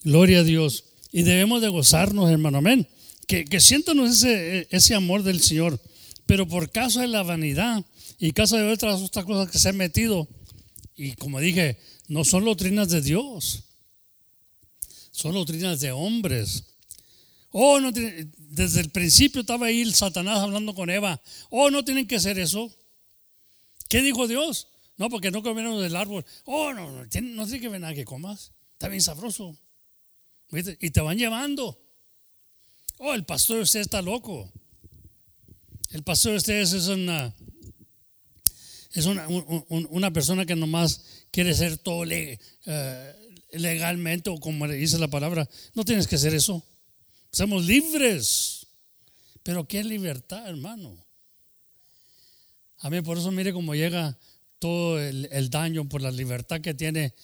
[0.02, 0.84] Gloria a Dios.
[1.12, 2.58] Y debemos de gozarnos, hermano.
[2.58, 2.88] Amén.
[3.26, 5.80] Que, que siéntanos ese, ese amor del Señor.
[6.26, 7.84] Pero por causa de la vanidad
[8.20, 10.28] y causa de otras, otras cosas que se han metido,
[10.94, 13.64] y como dije, no son doctrinas de Dios,
[15.10, 16.64] son doctrinas de hombres.
[17.50, 21.20] Oh, no desde el principio estaba ahí el Satanás hablando con Eva.
[21.48, 22.70] Oh, no tienen que hacer eso.
[23.88, 24.68] ¿Qué dijo Dios?
[24.98, 26.24] No, porque no comieron del árbol.
[26.44, 28.52] Oh, no, no, tiene, no tiene que ver nada que comas.
[28.74, 29.58] Está bien sabroso.
[30.52, 31.82] Y te van llevando.
[32.98, 34.52] Oh, el pastor usted está loco.
[35.88, 37.34] El pastor de ustedes es una
[38.92, 42.38] es una, un- un- una persona que nomás quiere ser todo eh,
[43.52, 45.48] legalmente o como dice la palabra.
[45.74, 46.62] No tienes que hacer eso.
[47.32, 48.66] Somos libres.
[49.42, 50.96] Pero ¿qué libertad, hermano?
[52.78, 54.18] A mí por eso mire cómo llega
[54.58, 57.14] todo el, el daño por la libertad que tiene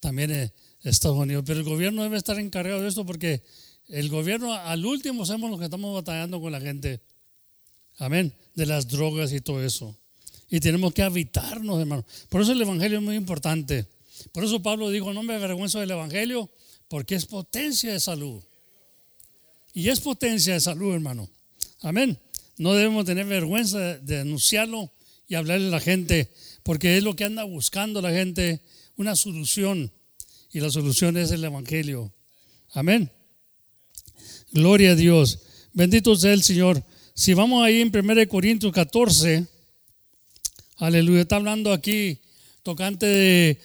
[0.00, 0.52] también eh,
[0.82, 1.44] Estados Unidos.
[1.46, 3.42] Pero el gobierno debe estar encargado de esto porque
[3.88, 7.00] el gobierno al último somos los que estamos batallando con la gente.
[7.98, 8.34] Amén.
[8.54, 9.98] De las drogas y todo eso.
[10.48, 12.04] Y tenemos que habitarnos, hermano.
[12.28, 13.86] Por eso el Evangelio es muy importante.
[14.32, 16.50] Por eso Pablo dijo, no me avergüenzo del Evangelio
[16.88, 18.42] porque es potencia de salud.
[19.74, 21.28] Y es potencia de salud, hermano.
[21.80, 22.18] Amén.
[22.58, 24.90] No debemos tener vergüenza de, anunciarlo
[25.28, 26.30] y hablarle a la gente,
[26.62, 28.62] porque es lo que anda buscando la gente,
[28.96, 29.92] una solución.
[30.52, 32.12] Y la solución es el Evangelio.
[32.70, 33.10] Amén.
[34.52, 35.40] Gloria a Dios.
[35.72, 36.82] Bendito sea el Señor.
[37.12, 39.46] Si vamos ahí en 1 Corintios 14,
[40.76, 42.18] aleluya, está hablando aquí,
[42.62, 43.58] tocante de,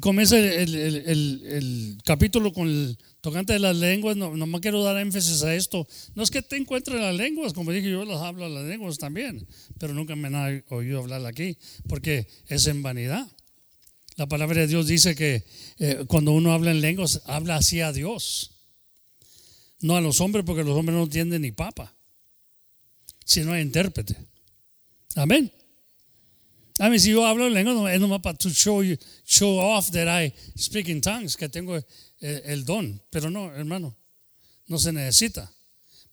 [0.00, 5.54] comienza el, capítulo con el tocante de las lenguas, no, nomás quiero dar énfasis a
[5.54, 5.86] esto.
[6.14, 9.46] No es que te encuentres las lenguas, como dije, yo las hablo las lenguas también,
[9.78, 11.56] pero nunca me han oído hablar aquí,
[11.88, 13.26] porque es en vanidad.
[14.16, 15.44] La palabra de Dios dice que
[15.78, 18.50] eh, cuando uno habla en lenguas, habla así a Dios,
[19.80, 21.94] no a los hombres, porque los hombres no entienden ni papa,
[23.24, 24.16] si no hay intérprete.
[25.14, 25.52] Amén.
[26.78, 28.82] A mí, si yo hablo en lengua, es nomás para to show,
[29.26, 31.84] show off that I speak in tongues, que tengo el,
[32.20, 33.02] el don.
[33.10, 33.96] Pero no, hermano,
[34.66, 35.50] no se necesita.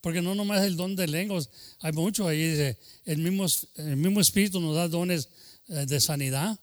[0.00, 1.50] Porque no nomás el don de lenguas,
[1.80, 2.76] hay mucho ahí.
[3.04, 3.46] El mismo,
[3.76, 5.28] el mismo Espíritu nos da dones
[5.68, 6.58] eh, de sanidad,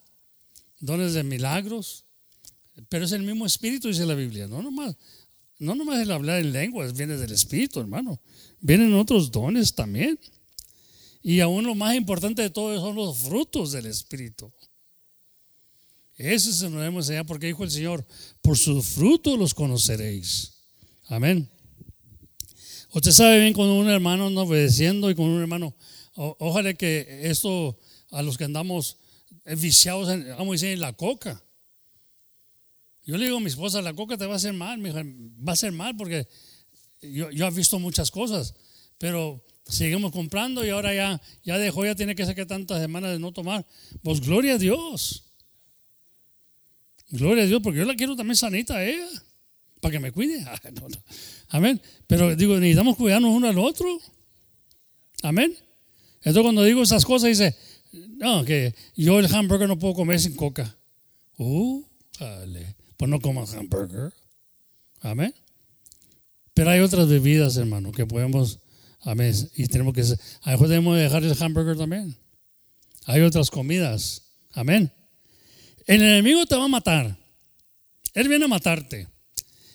[0.80, 2.06] dones de milagros.
[2.90, 4.48] Pero es el mismo Espíritu, dice la Biblia.
[4.48, 4.96] No nomás,
[5.60, 8.20] no nomás el hablar en lenguas, viene del Espíritu, hermano.
[8.60, 10.20] Vienen otros dones también.
[11.24, 14.52] Y aún lo más importante de todo son los frutos del Espíritu.
[16.18, 18.06] Eso se nos debemos enseñar porque dijo el Señor,
[18.42, 20.54] por sus frutos los conoceréis.
[21.06, 21.50] Amén.
[22.94, 25.74] Usted sabe bien cuando un hermano anda obedeciendo y con un hermano,
[26.16, 27.80] o- ojalá que esto
[28.12, 28.98] a los que andamos
[29.58, 31.44] viciados, en, vamos a decir, en la coca.
[33.06, 35.52] Yo le digo a mi esposa, la coca te va a hacer mal, mija, va
[35.52, 36.28] a hacer mal porque
[37.02, 38.54] yo, yo he visto muchas cosas,
[38.98, 43.20] pero seguimos comprando y ahora ya, ya dejó, ya tiene que que tantas semanas de
[43.20, 43.66] no tomar.
[44.02, 45.26] Pues gloria a Dios.
[47.10, 49.08] Gloria a Dios, porque yo la quiero también sanita a ella,
[49.80, 50.44] para que me cuide.
[50.48, 51.58] Ah.
[51.58, 51.80] Amén.
[52.08, 54.00] Pero digo, necesitamos cuidarnos uno al otro.
[55.22, 55.56] Amén.
[56.18, 57.56] Entonces cuando digo esas cosas dice,
[58.18, 60.76] no, que yo el hamburger no puedo comer sin coca.
[61.38, 61.84] Uh,
[62.20, 62.76] vale.
[62.98, 64.12] Pues no comas hamburger.
[65.02, 65.34] Amén.
[66.54, 68.60] Pero hay otras bebidas, hermano, que podemos,
[69.04, 70.02] amén, y tenemos que,
[70.42, 72.16] a mejor debemos dejar el hamburger también.
[73.06, 74.24] Hay otras comidas,
[74.54, 74.92] amén.
[75.86, 77.18] El enemigo te va a matar.
[78.14, 79.08] Él viene a matarte.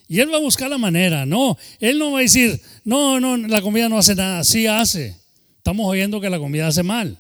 [0.07, 1.27] Y él va a buscar la manera.
[1.27, 4.43] No, él no va a decir, no, no, la comida no hace nada.
[4.43, 5.17] Sí hace.
[5.59, 7.19] Estamos oyendo que la comida hace mal.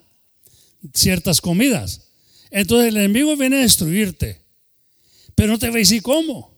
[0.94, 2.08] Ciertas comidas.
[2.50, 4.40] Entonces el enemigo viene a destruirte.
[5.34, 6.56] Pero no te va a decir cómo.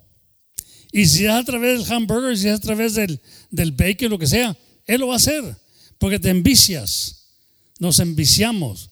[0.92, 3.20] Y si es a través del hamburger, si es a través del,
[3.50, 4.56] del bacon, lo que sea,
[4.90, 5.56] Él lo va a hacer.
[5.98, 7.28] Porque te envicias.
[7.78, 8.90] Nos enviciamos.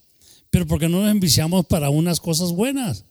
[0.49, 3.05] Pero porque no nos enviciamos para unas cosas buenas.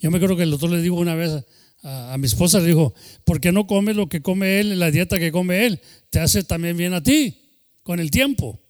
[0.00, 1.44] Yo me acuerdo que el doctor le dijo una vez
[1.84, 2.94] a, mi esposa, le dijo,
[3.24, 5.80] ¿por qué no comes lo que come él, la dieta que come él?
[6.10, 7.36] Te hace también bien a ti,
[7.84, 8.60] con el tiempo.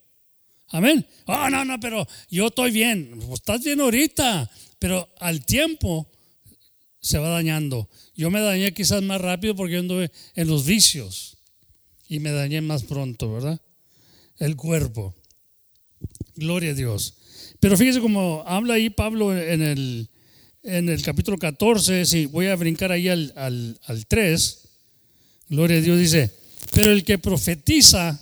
[0.69, 1.07] Amén.
[1.25, 3.19] Oh, no, no, pero yo estoy bien.
[3.27, 6.11] Pues estás bien ahorita, pero al tiempo
[7.01, 7.89] se va dañando.
[8.15, 11.38] Yo me dañé quizás más rápido porque yo anduve en los vicios
[12.09, 13.61] y me dañé más pronto, ¿verdad?
[14.39, 15.15] El cuerpo.
[16.37, 17.15] Gloria a Dios.
[17.61, 20.09] Pero fíjese como habla ahí Pablo en el,
[20.63, 24.69] en el capítulo 14, si voy a brincar ahí al, al, al 3,
[25.49, 26.31] Gloria a Dios dice,
[26.73, 28.21] pero el que profetiza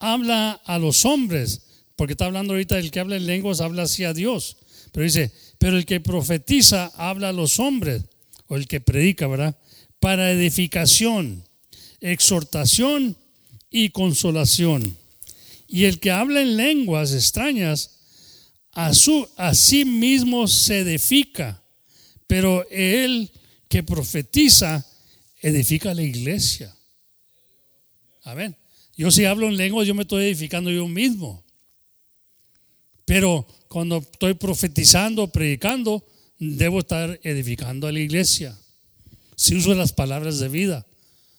[0.00, 1.62] habla a los hombres,
[1.96, 4.56] porque está hablando ahorita el que habla en lenguas, habla así a Dios,
[4.90, 8.02] pero dice, pero el que profetiza habla a los hombres,
[8.48, 9.56] o el que predica, ¿verdad?
[10.00, 11.44] Para edificación,
[12.04, 13.16] exhortación
[13.70, 14.96] y consolación.
[15.66, 17.98] Y el que habla en lenguas extrañas,
[18.72, 21.62] a, su, a sí mismo se edifica,
[22.26, 23.30] pero el
[23.68, 24.86] que profetiza
[25.40, 26.74] edifica a la iglesia.
[28.24, 28.54] Amén.
[28.96, 31.42] Yo si hablo en lenguas, yo me estoy edificando yo mismo.
[33.04, 36.06] Pero cuando estoy profetizando, predicando,
[36.38, 38.56] debo estar edificando a la iglesia.
[39.36, 40.86] Si uso las palabras de vida,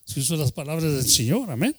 [0.05, 1.75] si uso las palabras del Señor, amén.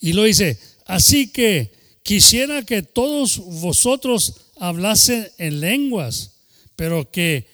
[0.00, 6.32] Y lo dice, así que quisiera que todos vosotros hablasen en lenguas,
[6.76, 7.48] pero que,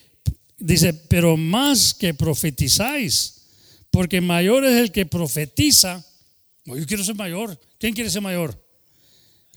[0.58, 3.42] dice, pero más que profetizáis,
[3.90, 6.04] porque mayor es el que profetiza.
[6.64, 7.58] yo quiero ser mayor.
[7.78, 8.62] ¿Quién quiere ser mayor?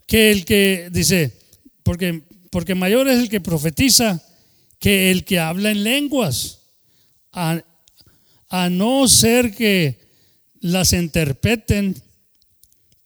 [0.08, 1.38] Que el que, dice,
[1.84, 4.22] porque, porque mayor es el que profetiza
[4.80, 6.60] que el que habla en lenguas.
[7.32, 7.64] A,
[8.52, 9.98] a no ser que
[10.60, 11.96] las interpreten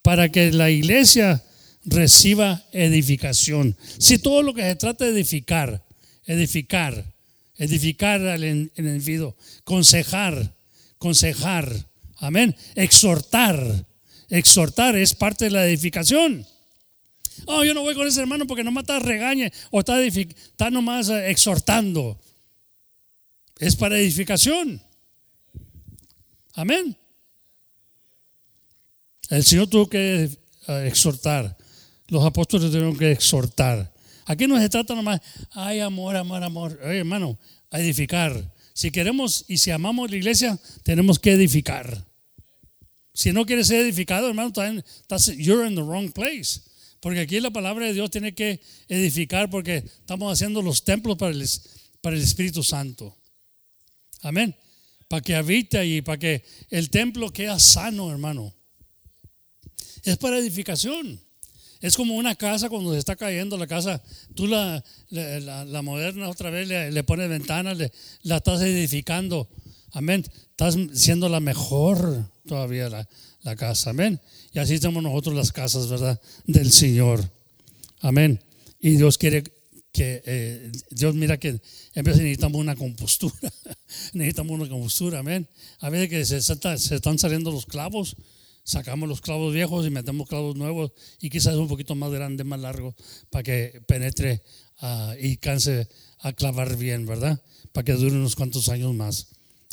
[0.02, 1.43] para que la iglesia
[1.86, 3.78] reciba edificación.
[4.00, 5.86] Si todo lo que se trata de edificar,
[6.26, 7.14] edificar,
[7.58, 10.52] edificar al individuo, consejar,
[10.98, 11.72] consejar,
[12.18, 13.86] amén, exhortar,
[14.30, 16.43] exhortar es parte de la edificación.
[17.46, 21.10] Oh, yo no voy con ese hermano porque nomás está regañe o está, está nomás
[21.10, 22.20] eh, exhortando.
[23.60, 24.82] Es para edificación.
[26.56, 26.97] Amén.
[29.30, 30.30] El Señor tuvo que
[30.68, 31.58] eh, exhortar.
[32.08, 33.93] Los apóstoles tuvieron que exhortar.
[34.26, 36.80] Aquí no se trata nomás, ay, amor, amor, amor.
[36.84, 37.38] Oye, hermano,
[37.70, 38.53] a edificar.
[38.74, 42.06] Si queremos y si amamos la iglesia, tenemos que edificar.
[43.14, 46.62] Si no quieres ser edificado, hermano, estás, you're in the wrong place.
[46.99, 51.32] Porque aquí la palabra de Dios tiene que edificar porque estamos haciendo los templos para
[51.32, 51.47] el,
[52.01, 53.16] para el Espíritu Santo.
[54.22, 54.56] Amén.
[55.16, 58.53] Para que habite ahí, para que el templo quede sano, hermano.
[60.03, 61.22] Es para edificación.
[61.80, 64.03] Es como una casa cuando se está cayendo la casa,
[64.36, 67.93] tú la, la, moderna otra vez le, pones ventanas, le,
[68.24, 69.47] la estás edificando.
[69.93, 70.26] Amén.
[70.49, 73.07] Estás siendo la mejor todavía la,
[73.43, 73.91] la casa.
[73.91, 74.20] Amén.
[74.51, 76.20] Y así estamos nosotros las casas, ¿verdad?
[76.45, 77.24] Del Señor.
[78.01, 78.43] Amén.
[78.82, 79.45] Y Dios quiere
[79.96, 81.48] que, eh, Dios mira que
[81.93, 83.34] en necesitamos una compostura,
[84.14, 85.48] necesitamos una compostura, amén.
[85.80, 88.18] A veces que se, se están saliendo los clavos,
[88.66, 90.91] sacamos los clavos viejos y metemos clavos nuevos
[91.22, 92.93] y quizás un poquito más grande, más largo,
[93.30, 94.43] para que penetre
[94.82, 95.88] ah, y canse
[96.20, 97.41] a clavar bien, ¿verdad?
[97.72, 99.30] Para que dure unos cuantos años más.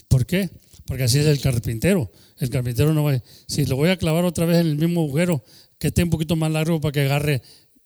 [0.07, 0.51] ¿Por qué?
[0.87, 2.12] Porque así es el carpintero.
[2.39, 5.43] El carpintero no va, si lo voy a clavar otra vez en el mismo agujero,
[5.81, 7.43] que esté un poquito más largo para que agarre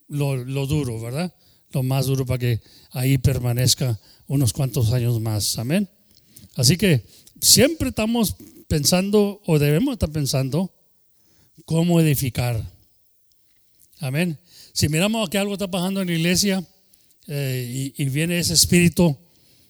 [0.09, 1.35] lo, lo duro, ¿verdad?
[1.77, 2.63] Lo más duro para que
[2.93, 5.59] ahí permanezca unos cuantos años más.
[5.59, 5.87] Amén.
[6.55, 7.05] Así que
[7.39, 8.35] siempre estamos
[8.67, 10.73] pensando, o debemos estar pensando,
[11.67, 12.65] cómo edificar.
[13.99, 14.39] Amén.
[14.73, 16.65] Si miramos que algo está pasando en la iglesia
[17.27, 19.15] eh, y, viene ese espíritu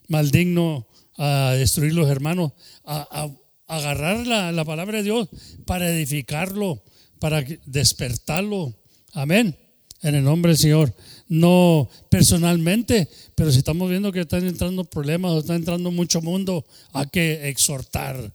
[0.07, 0.87] maligno
[1.17, 2.53] a destruir los hermanos,
[2.85, 3.29] a,
[3.67, 5.29] agarrar la, la, palabra de Dios
[5.65, 6.85] para edificarlo,
[7.19, 8.79] para despertarlo.
[9.13, 9.57] Amén.
[10.03, 10.95] En el nombre del Señor.
[11.29, 17.07] No personalmente, pero si estamos viendo que están entrando problemas, está entrando mucho mundo, hay
[17.09, 18.33] que exhortar,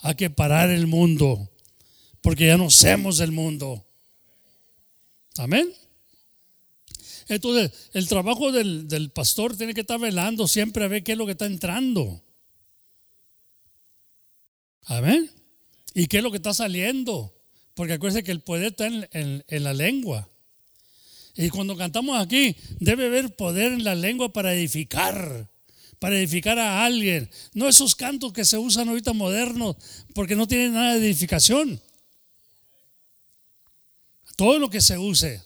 [0.00, 1.50] hay que parar el mundo
[2.22, 3.84] porque ya no somos del mundo.
[5.36, 5.74] Amén.
[7.28, 11.26] Entonces, el trabajo del, pastor tiene que estar velando siempre a ver qué es lo
[11.26, 12.22] que está entrando.
[14.84, 15.30] Amén.
[15.94, 17.34] ¿Y qué es lo que está saliendo?
[17.74, 20.28] Porque acuérdense que el poder está en, en, la lengua.
[21.34, 25.48] Y cuando cantamos aquí, debe haber poder en la lengua para edificar,
[25.98, 27.30] para edificar a alguien.
[27.54, 29.76] No esos cantos que se usan ahorita modernos,
[30.14, 31.80] porque no tienen nada de edificación.
[34.36, 35.42] Todo lo que se use,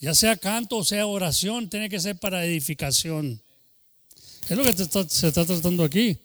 [0.00, 3.40] ya sea canto o sea oración, tiene que ser para edificación.
[4.48, 6.18] Es lo que se está tratando aquí.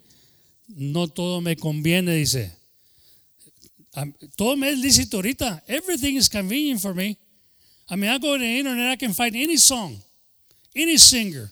[0.68, 2.53] No todo me conviene, dice.
[4.36, 5.64] Todo me es lícito ahorita.
[5.68, 7.18] Everything is convenient for me.
[7.90, 9.98] I mean, I go to the internet, I can find any song,
[10.76, 11.49] any singer.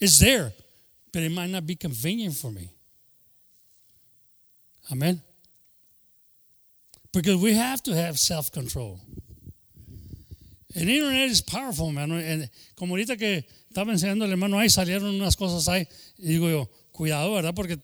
[0.00, 0.52] It's there,
[1.12, 2.70] but it might not be convenient for me.
[4.90, 5.20] Amen.
[7.12, 8.98] Because we have to have self-control.
[10.74, 12.48] El internet es powerful, hermano.
[12.76, 15.86] Como ahorita que estaba enseñando el hermano, ahí salieron unas cosas ahí.
[16.16, 17.52] Y digo yo, cuidado, ¿verdad?
[17.54, 17.78] Porque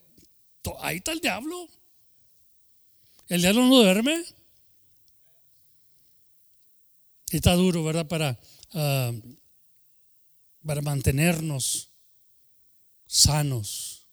[0.81, 1.69] ahí está el diablo.
[3.29, 4.21] El diablo no duerme.
[4.21, 4.25] Y
[7.37, 8.07] está duro, ¿verdad?
[8.07, 8.39] Para,
[8.75, 9.13] ah,
[10.65, 11.91] para mantenernos
[13.07, 14.09] sanos.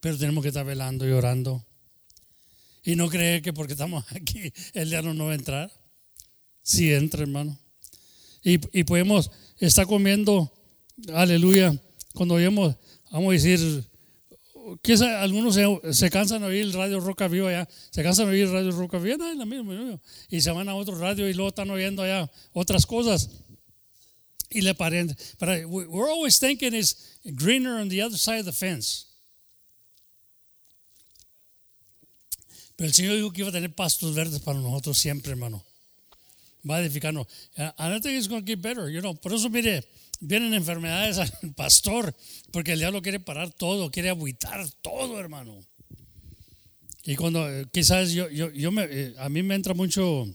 [0.00, 1.64] Pero tenemos que estar velando y orando.
[2.84, 5.72] Y no cree que porque estamos aquí el diablo no va a entrar.
[6.62, 7.58] Sí entra, hermano.
[8.42, 10.52] Y, podemos estar comiendo,
[11.12, 11.76] aleluya,
[12.14, 12.76] cuando vemos,
[13.10, 13.84] vamos a decir,
[14.82, 18.44] quizá algunos se, cansan de oír el radio Roca Viva allá, se cansan de oír
[18.46, 21.48] el radio Roca Viva, no, la misma, y se van a otro radio y luego
[21.48, 23.30] están oyendo allá otras cosas.
[24.48, 25.14] Y le paren.
[25.38, 29.06] Pero we're always thinking it's greener on the other side of the fence.
[32.76, 35.64] Pero el Señor dijo que iba a tener pastos verdes para nosotros siempre, hermano.
[36.68, 37.26] Va a edificarnos.
[37.56, 38.88] And I think it's going to get better.
[38.88, 39.84] You know, por eso, mire,
[40.20, 42.14] vienen enfermedades al pastor,
[42.50, 45.64] porque el diablo quiere parar todo, quiere aguitar todo, hermano.
[47.04, 50.26] Y cuando, eh, quizás yo, yo, yo me, eh, a mí me entra mucho,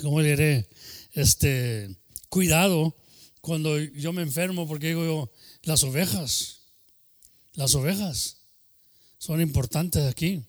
[0.00, 0.68] ¿cómo le diré?
[1.12, 1.88] Este,
[2.28, 2.96] cuidado
[3.40, 5.32] cuando yo me enfermo, porque digo yo,
[5.62, 6.60] las ovejas,
[7.54, 8.38] las ovejas
[9.18, 10.42] son importantes aquí.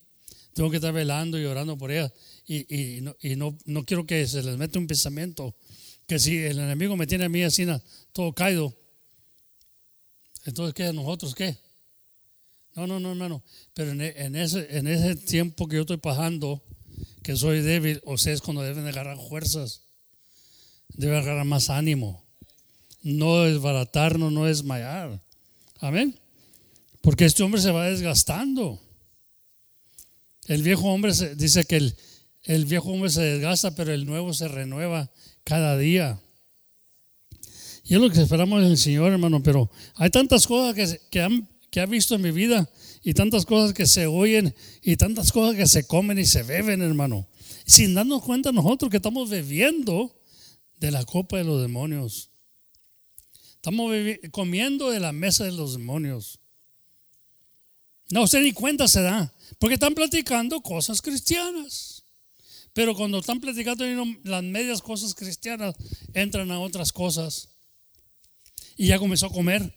[0.54, 2.12] Tengo que estar velando y orando por ellas.
[2.48, 5.56] Y, y, no, y no, no quiero que se les meta un pensamiento
[6.08, 7.66] que si el enemigo me tiene a mí así
[8.18, 8.76] todo caído,
[10.46, 10.92] entonces ¿qué?
[10.92, 11.56] ¿Nosotros qué?
[12.76, 13.44] No, no, no, hermano.
[13.76, 16.64] Pero en, e- en ese, en ese tiempo que yo estoy pasando,
[17.22, 19.84] que soy débil, o sea, es cuando deben de agarrar fuerzas,
[20.90, 22.26] deben agarrar más ánimo.
[23.04, 25.22] No desbaratarnos, no desmayar.
[25.80, 26.18] Amén.
[27.02, 28.80] Porque este hombre se va desgastando.
[30.48, 31.96] El viejo hombre se- dice que el,
[32.46, 35.12] el viejo hombre se desgasta, pero el nuevo se renueva
[35.44, 36.20] cada día.
[37.88, 39.42] Y es lo que esperamos del Señor, hermano.
[39.42, 42.70] Pero hay tantas cosas que, que, que ha visto en mi vida
[43.04, 46.82] y tantas cosas que se oyen y tantas cosas que se comen y se beben,
[46.82, 47.28] hermano.
[47.66, 50.14] Sin darnos cuenta nosotros que estamos bebiendo
[50.78, 52.30] de la copa de los demonios.
[53.56, 53.94] Estamos
[54.32, 56.40] comiendo de la mesa de los demonios.
[58.10, 62.04] No, usted ni cuenta se da, porque están platicando cosas cristianas.
[62.74, 63.86] Pero cuando están platicando
[64.24, 65.76] las medias cosas cristianas,
[66.14, 67.50] entran a otras cosas.
[68.78, 69.74] Y ya comenzó a comer.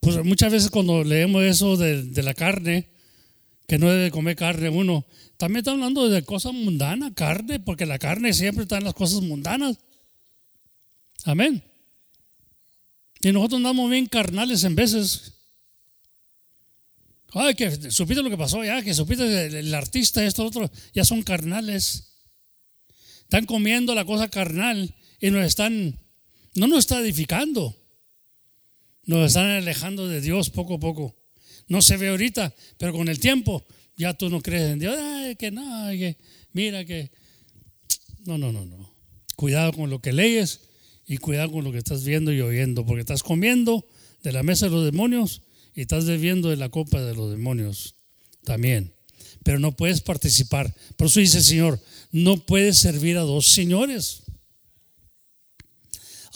[0.00, 2.90] Pues muchas veces cuando leemos eso de, de la carne,
[3.66, 7.98] que no debe comer carne uno, también está hablando de cosas mundanas, carne, porque la
[7.98, 9.78] carne siempre está en las cosas mundanas.
[11.24, 11.62] Amén.
[13.20, 15.32] Y nosotros andamos bien carnales en veces.
[17.32, 21.22] Ay, que supiste lo que pasó ya, que supiste el, artista, esto, otro, ya son
[21.22, 22.14] carnales.
[23.22, 25.98] Están comiendo la cosa carnal y nos están,
[26.56, 27.74] no nos está edificando.
[29.04, 31.14] Nos están alejando de Dios poco a poco.
[31.68, 33.64] No se ve ahorita, pero con el tiempo
[33.96, 34.96] ya tú no crees en Dios.
[34.98, 36.16] Ay, que no, que
[36.52, 37.10] mira que.
[38.24, 38.92] No, no, no, no.
[39.36, 40.60] Cuidado con lo que lees
[41.06, 43.86] y cuidado con lo que estás viendo y oyendo, porque estás comiendo
[44.22, 45.42] de la mesa de los demonios
[45.74, 47.94] y estás bebiendo de la copa de los demonios
[48.44, 48.92] también.
[49.44, 50.74] Pero no puedes participar.
[50.96, 51.80] Por eso dice el Señor,
[52.10, 54.22] no puedes servir a dos señores.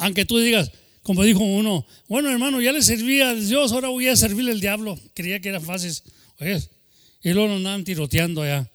[0.00, 0.72] Aunque tú digas,
[1.02, 4.60] como dijo uno, bueno hermano, ya le serví a Dios, ahora voy a servirle al
[4.60, 4.98] diablo.
[5.14, 5.92] Creía que era fácil.
[6.40, 6.60] Oye,
[7.22, 8.70] y luego nos andaban tiroteando allá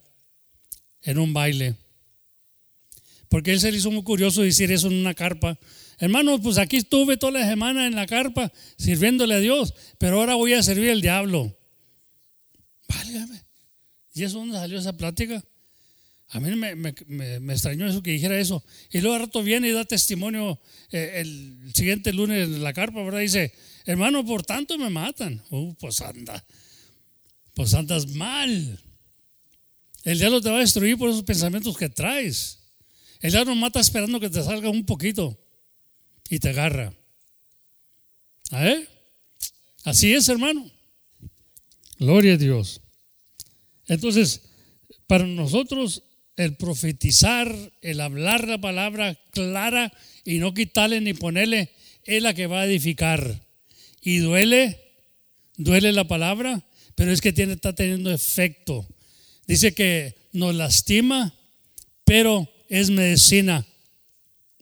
[1.01, 1.75] en un baile.
[3.27, 5.57] Porque él se le hizo muy curioso decir eso en una carpa.
[5.97, 10.35] Hermano, pues aquí estuve toda la semana en la carpa sirviéndole a Dios, pero ahora
[10.35, 11.57] voy a servir al diablo.
[12.87, 13.41] Válgame.
[14.13, 15.43] ¿Y eso dónde salió esa plática?
[16.29, 16.93] A mí me, me-
[17.39, 18.63] me- extrañó eso que dijera eso.
[18.91, 20.59] Y luego al rato viene y da testimonio
[20.91, 23.19] eh, el siguiente lunes en la carpa, ¿verdad?
[23.19, 23.53] Dice,
[23.85, 25.41] hermano, por tanto me matan.
[25.51, 26.43] Uh, pues anda.
[27.53, 28.79] Pues andas mal.
[30.03, 32.59] El diablo te va a destruir por esos pensamientos que traes.
[33.21, 35.39] El diablo mata esperando que te salga un poquito
[36.29, 36.93] y te agarra.
[38.51, 38.89] ¿A ver?
[39.83, 40.69] Así es, hermano.
[41.97, 42.81] Gloria a Dios.
[43.87, 44.41] Entonces,
[45.07, 46.03] para nosotros,
[46.37, 49.91] el profetizar, el hablar la palabra clara
[50.23, 51.69] y no quitarle ni ponerle,
[52.03, 53.41] es la que va a edificar.
[54.01, 54.79] Y duele,
[55.57, 56.63] duele la palabra,
[56.95, 58.85] pero es que tiene, está teniendo efecto.
[59.47, 61.33] Dice que nos lastima,
[62.03, 63.65] pero es medicina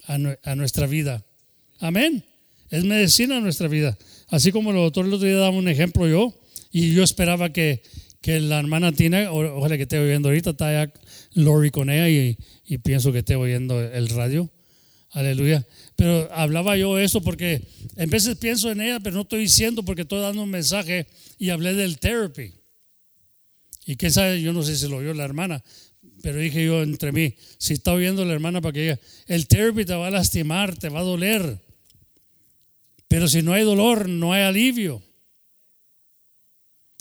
[0.06, 1.24] a, nue- a nuestra vida.
[1.80, 2.24] Amén.
[2.70, 3.98] Es medicina a nuestra vida.
[4.30, 6.34] Así como el doctor el otro día daba un ejemplo yo,
[6.72, 7.84] y yo esperaba que,
[8.24, 8.92] que la hermana
[9.32, 10.94] o- ojalá que esté oyendo ahorita, está allá
[11.34, 14.50] Lori con ella y, y pienso que esté oyendo el radio.
[15.12, 15.68] Aleluya.
[15.98, 17.62] Pero hablaba yo eso porque
[17.98, 21.06] en veces pienso en ella, pero no estoy diciendo porque estoy dando un mensaje
[21.38, 22.54] y hablé del therapy.
[23.86, 25.62] Y que sabe, yo no sé si lo oyó la hermana,
[26.22, 29.84] pero dije yo entre mí, si está oyendo la hermana para que diga, el therapy
[29.84, 31.60] te va a lastimar, te va a doler.
[33.10, 35.04] Pero si no hay dolor, no hay alivio.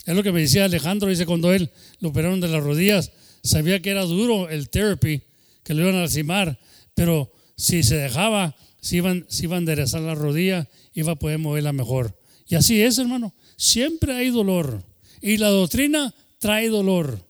[0.05, 1.69] Es lo que me decía Alejandro, dice cuando él
[1.99, 3.11] lo operaron de las rodillas,
[3.41, 5.21] sabía que era duro el therapy,
[5.63, 6.59] que lo iban a lastimar,
[6.93, 11.71] pero si se dejaba, si iban, iba a enderezar la rodilla, iba a poder moverla
[11.71, 12.19] mejor.
[12.47, 14.83] Y así es, hermano, siempre hay dolor.
[15.21, 17.25] Y la doctrina trae dolor.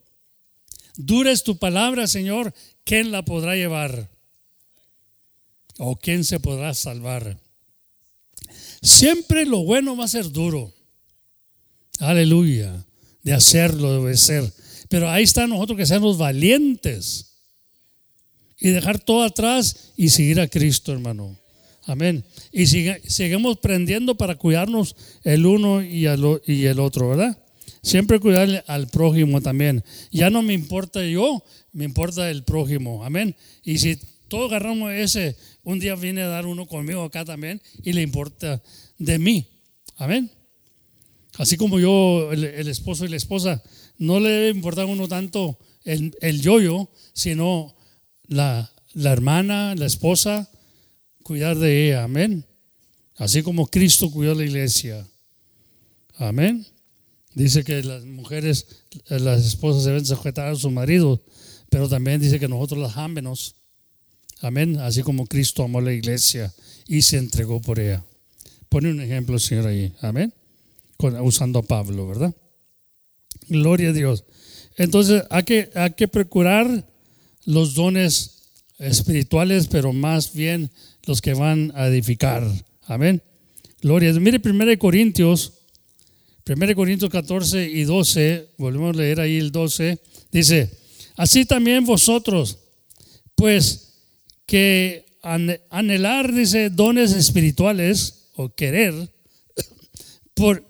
[0.96, 4.10] Dura es tu palabra, Señor, ¿quién la podrá llevar?
[5.78, 7.38] ¿O quién se podrá salvar?
[8.82, 10.74] Siempre lo bueno va a ser duro.
[12.04, 12.86] Aleluya.
[13.24, 14.52] De hacerlo, de obedecer.
[14.90, 17.38] Pero ahí está nosotros que seamos valientes
[18.60, 21.38] y dejar todo atrás y seguir a Cristo, hermano.
[21.86, 22.24] Amén.
[22.52, 27.38] Y sigue, seguimos prendiendo para cuidarnos el uno y el, y el otro, ¿verdad?
[27.82, 29.84] Siempre cuidarle al prójimo también.
[30.12, 33.04] Ya no me importa yo, me importa el prójimo.
[33.04, 33.36] Amén.
[33.64, 33.98] Y si
[34.28, 38.62] todos agarramos ese, un día viene a dar uno conmigo acá también y le importa
[38.98, 39.46] de mí.
[39.98, 40.32] Amén.
[41.38, 43.64] Así como yo, el, esposo y la esposa,
[43.98, 47.76] no le debe importar a uno tanto el, el yo-yo, sino
[48.28, 50.50] la, la hermana, la esposa,
[51.24, 52.04] cuidar de ella.
[52.04, 52.46] Amén.
[53.16, 55.08] Así como Cristo cuidó la iglesia.
[56.18, 56.66] Amén.
[57.34, 58.68] Dice que las mujeres,
[59.08, 61.24] las esposas deben sujetar a su marido,
[61.70, 63.56] pero también dice que nosotros las ámenos.
[64.42, 64.80] Amén.
[64.80, 66.54] Así como Cristo amó la iglesia
[66.88, 68.04] y se entregó por ella.
[68.70, 69.94] Pone un ejemplo, Señor, ahí.
[70.02, 70.34] Amén.
[71.00, 72.36] Usando a Pablo, ¿verdad?
[73.48, 74.24] Gloria a Dios.
[74.78, 76.90] Entonces, hay que, hay que procurar
[77.46, 80.72] los dones espirituales, pero más bien
[81.06, 82.44] los que van a edificar.
[82.84, 83.22] Amén.
[83.82, 84.14] Gloria.
[84.14, 85.54] Mire 1 Corintios
[86.46, 89.98] 1 Corintios 14 y 12, volvemos a leer ahí el 12,
[90.30, 90.70] dice,
[91.16, 92.58] así también vosotros,
[93.34, 93.94] pues
[94.46, 98.94] que anhelar, dice, dones espirituales o querer,
[100.34, 100.70] por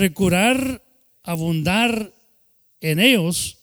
[0.00, 0.82] procurar
[1.22, 2.14] abundar
[2.80, 3.58] en ellos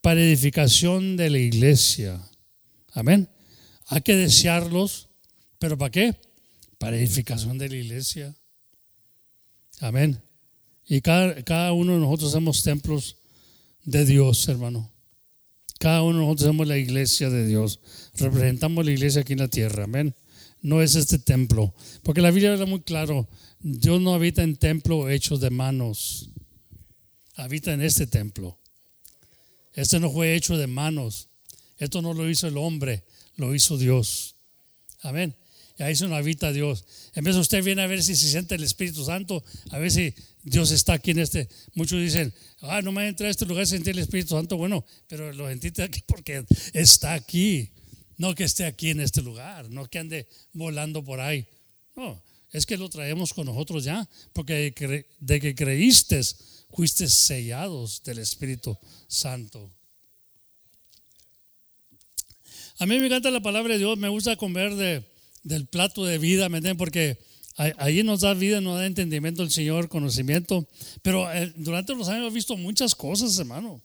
[0.00, 2.18] para edificación de la iglesia.
[2.94, 3.28] Amén.
[3.88, 5.10] Hay que desearlos,
[5.58, 6.16] pero ¿para qué?
[6.78, 8.34] Para edificación de la iglesia.
[9.80, 10.18] Amén.
[10.86, 13.16] Y cada, cada uno de nosotros somos templos
[13.84, 14.90] de Dios, hermano.
[15.78, 17.78] Cada uno de nosotros somos la iglesia de Dios.
[18.14, 19.84] Representamos la iglesia aquí en la tierra.
[19.84, 20.14] Amén.
[20.62, 21.74] No es este templo.
[22.02, 23.28] Porque la Biblia habla muy claro.
[23.62, 26.30] Dios no habita en templo hechos de manos.
[27.36, 28.58] Habita en este templo.
[29.72, 31.28] Este no fue hecho de manos.
[31.78, 33.04] Esto no lo hizo el hombre,
[33.36, 34.34] lo hizo Dios.
[35.00, 35.34] Amén.
[35.78, 36.84] Y ahí se nos habita Dios.
[37.14, 39.90] En vez de usted viene a ver si se siente el Espíritu Santo, a ver
[39.90, 40.12] si
[40.42, 41.48] Dios está aquí en este.
[41.74, 44.56] Muchos dicen, ah, no me entra a este lugar sentir el Espíritu Santo.
[44.56, 46.44] Bueno, pero lo sentiste aquí porque
[46.74, 47.70] está aquí.
[48.18, 51.46] No que esté aquí en este lugar, no que ande volando por ahí.
[51.96, 52.22] No,
[52.52, 54.74] es que lo traemos con nosotros ya, porque
[55.20, 56.20] de que creíste,
[56.70, 58.76] fuiste sellados del Espíritu
[59.08, 59.70] Santo.
[62.78, 65.04] A mí me encanta la palabra de Dios, me gusta comer de,
[65.42, 66.76] del plato de vida, ¿me entienden?
[66.76, 67.18] Porque
[67.56, 70.68] ahí nos da vida, nos da entendimiento el Señor, conocimiento.
[71.02, 73.82] Pero eh, durante los años he visto muchas cosas, hermano.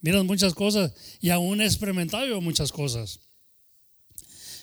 [0.00, 3.20] Miran muchas cosas y aún he experimentado muchas cosas.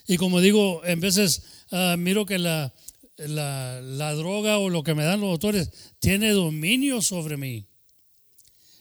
[0.08, 2.74] Y como digo, en veces ah, miro que la,
[3.18, 5.70] la, la, droga o lo que me dan los doctores
[6.00, 7.66] tiene dominio sobre mí.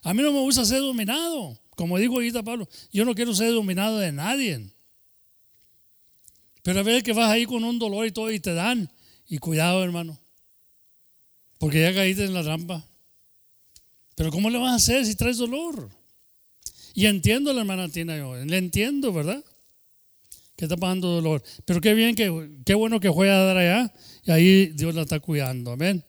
[0.03, 1.59] A mí no me gusta ser dominado.
[1.77, 4.71] Como digo ahorita Pablo, yo no quiero ser dominado de nadie.
[6.63, 8.91] Pero a veces que vas ahí con un dolor y todo y te dan.
[9.29, 10.19] Y cuidado, hermano.
[11.59, 12.85] Porque ya caíste en la trampa.
[14.15, 15.91] Pero ¿cómo le vas a hacer si traes dolor?
[16.95, 18.37] Y entiendo la hermana Tina yo.
[18.37, 19.45] Le entiendo, ¿verdad?
[20.57, 21.43] Que está pasando dolor.
[21.65, 23.93] Pero qué bien, que, qué bueno que juega a dar allá.
[24.25, 25.73] Y ahí Dios la está cuidando.
[25.73, 26.05] Amén.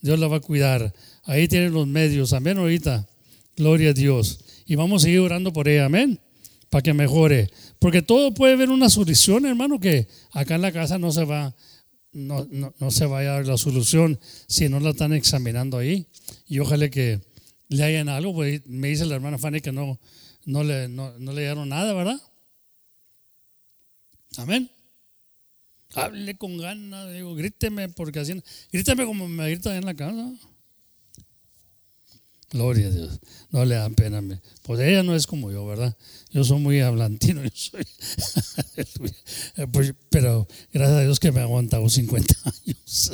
[0.00, 0.92] Dios la va a cuidar.
[1.24, 2.32] Ahí tienen los medios.
[2.32, 3.08] Amén ahorita.
[3.56, 4.40] Gloria a Dios.
[4.66, 5.86] Y vamos a seguir orando por ella.
[5.86, 6.20] Amén
[6.70, 7.50] para que mejore.
[7.78, 11.54] Porque todo puede haber una solución, hermano, que acá en la casa no se va,
[12.12, 16.06] no, no, se vaya a dar la solución si no la están examinando ahí.
[16.46, 17.20] Y ojalá que
[17.68, 19.98] le hayan algo, pues me dice la hermana Fanny que no,
[20.44, 22.20] no, le, no, le dieron nada, ¿verdad?
[24.36, 24.70] Amén.
[25.96, 28.40] Hable con ganas, digo, gríteme, porque así,
[28.70, 30.30] gríteme como me grita en la casa.
[32.50, 33.18] Gloria a Dios.
[33.50, 34.22] No le dan pena.
[34.62, 35.96] Pues ella no es como yo, ¿verdad?
[36.30, 37.42] Yo soy muy hablantino.
[37.44, 37.84] Yo soy,
[39.72, 43.12] pues, pero gracias a Dios que me ha aguantado 50 años.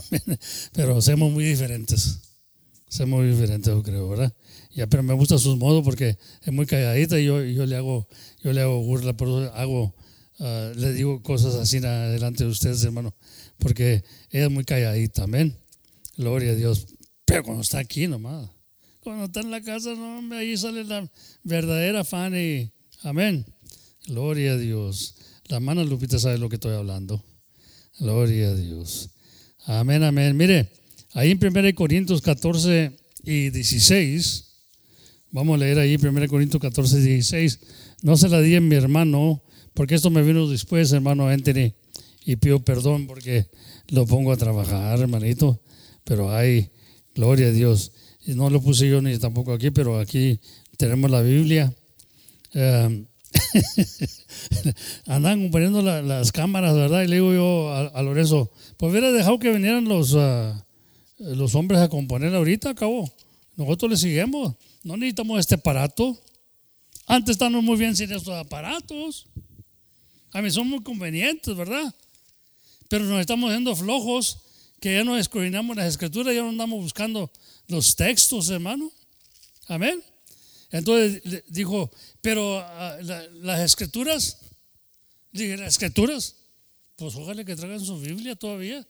[0.72, 2.20] Pero somos muy diferentes.
[2.88, 4.34] Somos muy diferentes, yo creo, ¿verdad?
[4.74, 8.06] Ya, pero me gusta sus modos porque es muy calladita y yo, le hago
[8.42, 9.94] yo le hago burla, por hago,
[10.40, 13.14] ah, le digo cosas así delante de ustedes, hermano,
[13.58, 15.56] porque ella es muy calladita, amén.
[16.16, 16.86] Gloria a Dios.
[17.24, 18.50] Pero cuando está aquí nomás.
[19.00, 21.10] Cuando está en la casa, no, ahí sale la
[21.42, 22.70] verdadera Fanny.
[23.02, 23.44] Amén.
[24.06, 25.16] Gloria a Dios.
[25.48, 27.24] La mano Lupita sabe lo que estoy hablando.
[27.98, 29.10] Gloria a Dios.
[29.66, 30.36] Amén, amén.
[30.36, 30.70] Mire,
[31.14, 32.92] ahí en 1 Corintios 14
[33.24, 34.44] y 16,
[35.30, 37.60] vamos a leer ahí 1 Corintios 14 y 16.
[38.02, 39.42] No se la di en mi hermano,
[39.74, 41.72] porque esto me vino después, hermano Anthony,
[42.24, 43.46] y pido perdón porque
[43.88, 45.60] lo pongo a trabajar, hermanito.
[46.04, 46.70] Pero hay,
[47.14, 47.92] gloria a Dios.
[48.26, 50.38] Y no lo puse yo ni tampoco aquí, pero aquí
[50.76, 51.72] tenemos la Biblia.
[52.54, 53.04] Eh,
[55.06, 57.02] andan poniendo la- las cámaras, ¿verdad?
[57.02, 60.64] Y le digo yo a, a Lorenzo, pues hubiera dejado que vinieran los, ah,
[61.18, 63.10] los hombres a componer ahorita, acabo.
[63.56, 64.54] Nosotros le seguimos.
[64.84, 66.18] No necesitamos este aparato.
[67.06, 69.26] Antes estábamos muy bien sin estos aparatos.
[70.32, 71.94] A mí son muy convenientes, ¿verdad?
[72.88, 74.38] Pero nos estamos haciendo flojos,
[74.80, 77.30] que ya no escudriñamos las escrituras, ya no andamos buscando
[77.68, 78.90] los textos, hermano.
[79.68, 80.02] Amén.
[80.70, 81.90] Entonces dijo,
[82.20, 84.38] pero ah, la- las escrituras,
[85.30, 86.36] dije, las escrituras,
[86.96, 88.86] pues ojalá que traigan su Biblia todavía.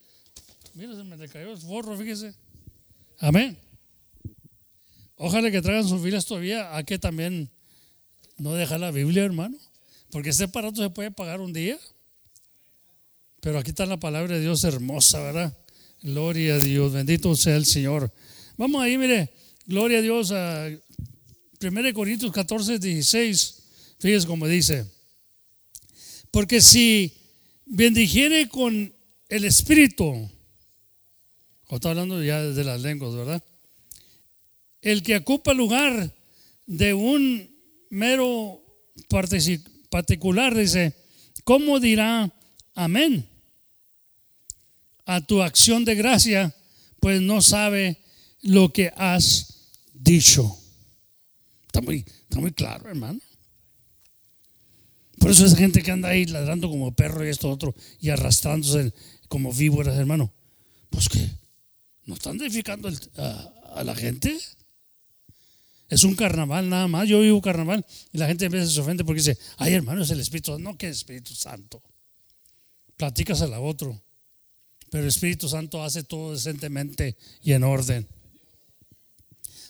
[0.74, 2.35] Mira, se me le cayó el forro, fíjese.
[3.19, 3.59] Amén.
[5.16, 7.51] Ojalá que traigan sus Biblias todavía, a que también
[8.39, 9.56] no deja la Biblia, hermano.
[10.12, 11.78] Porque este aparato se puede pagar un día.
[13.40, 15.59] Pero aquí está la palabra de Dios hermosa, ¿verdad?
[16.02, 18.12] Gloria a Dios, bendito sea el Señor.
[18.59, 19.32] Vamos ahí, mire,
[19.64, 20.68] gloria a Dios a
[21.60, 23.62] 1 Corintios 14, 16.
[23.98, 24.84] Fíjese cómo dice.
[26.30, 27.16] Porque si
[27.64, 28.94] bendijere con
[29.30, 30.30] el Espíritu,
[31.68, 33.43] o está hablando ya de las lenguas, ¿verdad?
[34.82, 36.14] El que ocupa lugar
[36.66, 37.51] de un
[37.89, 38.62] mero
[39.09, 39.62] partici-
[39.93, 40.94] particular, dice,
[41.44, 42.32] ¿cómo dirá
[42.74, 43.28] amén?
[45.05, 46.56] A tu acción de gracia,
[46.98, 47.98] pues no sabe
[48.40, 50.56] lo que has dicho.
[51.66, 53.20] Está muy, está muy claro, hermano.
[55.19, 58.94] Por eso esa gente que anda ahí ladrando como perro y esto otro y arrastrándose
[59.28, 60.32] como víboras, hermano.
[60.89, 61.20] Pues que
[62.06, 62.90] no están edificando
[63.74, 64.39] a la gente.
[65.93, 67.06] Es un carnaval nada más.
[67.06, 70.09] Yo vivo carnaval y la gente a veces se ofende porque dice, ay hermano, es
[70.09, 70.70] el Espíritu Santo.
[70.70, 71.82] No, que Espíritu Santo.
[72.97, 74.02] Platícasela a otro.
[74.89, 78.09] Pero el Espíritu Santo hace todo decentemente y en orden.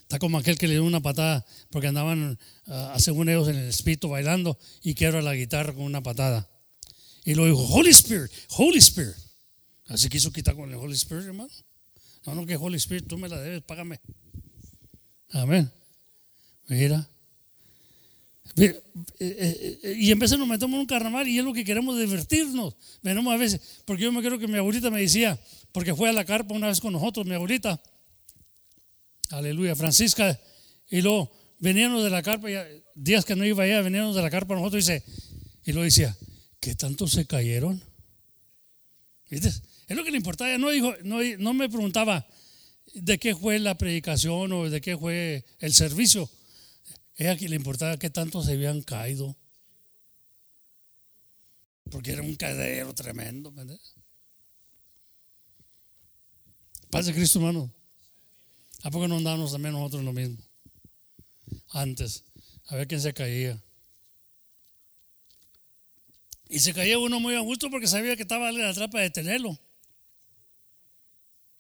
[0.03, 2.39] Está como aquel que le dio una patada porque andaban,
[2.69, 6.49] ah, según ellos, en el espíritu bailando y quiebra la guitarra con una patada.
[7.25, 9.17] Y luego dijo, Holy Spirit, Holy Spirit.
[9.89, 11.51] Así quiso quitar con el Holy Spirit, hermano.
[12.27, 13.99] No, no, que Holy Spirit, tú me la debes, págame.
[15.31, 15.69] Amén.
[16.73, 17.07] Mira.
[18.57, 18.83] Eh,
[19.19, 21.99] eh, eh, Y en de nos metemos en un carnaval y es lo que queremos
[21.99, 22.75] divertirnos.
[23.03, 25.39] Venimos a veces, porque yo me creo que mi abuelita me decía,
[25.71, 27.83] porque fue a la carpa una vez con nosotros, mi abuelita,
[29.31, 30.39] aleluya, Francisca,
[30.91, 32.49] y luego veníamos de la carpa,
[32.95, 35.05] días que no iba allá, veníamos de la carpa nosotros, y, dice,
[35.65, 36.17] y luego decía,
[36.61, 37.83] ¿qué tanto se cayeron?
[39.31, 39.49] ¿Viste?
[39.49, 42.27] Es lo que le importaba, no, dijo, no, no me preguntaba
[42.95, 46.29] de qué fue la predicación o de qué fue el servicio.
[47.23, 49.37] Que le importaba qué tanto se habían caído.
[51.89, 53.55] Porque era un caedero tremendo.
[56.91, 57.73] Paz de Cristo, hermano.
[58.83, 60.37] ¿A poco no andábamos también nosotros en lo mismo?
[61.69, 62.25] Antes,
[62.67, 63.63] a ver quién se caía.
[66.49, 69.59] Y se caía uno muy a gusto porque sabía que estaba alguien atrás para detenerlo.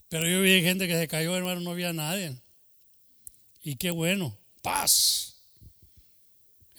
[0.09, 2.37] Pero yo vi gente que se cayó, hermano, no había nadie.
[3.63, 5.32] Y qué bueno, paz.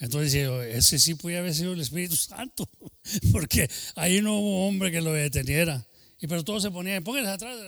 [0.04, 2.68] Entonces ese sí puede haber sido el Espíritu Santo,
[3.32, 5.86] porque ahí no hubo hombre que lo deteniera.
[6.20, 7.58] Y pero todos se ponían, pónganse atrás,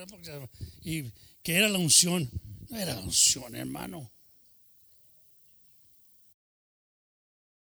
[0.83, 1.05] y
[1.43, 2.29] que era la unción.
[2.69, 4.11] No era la unción, hermano.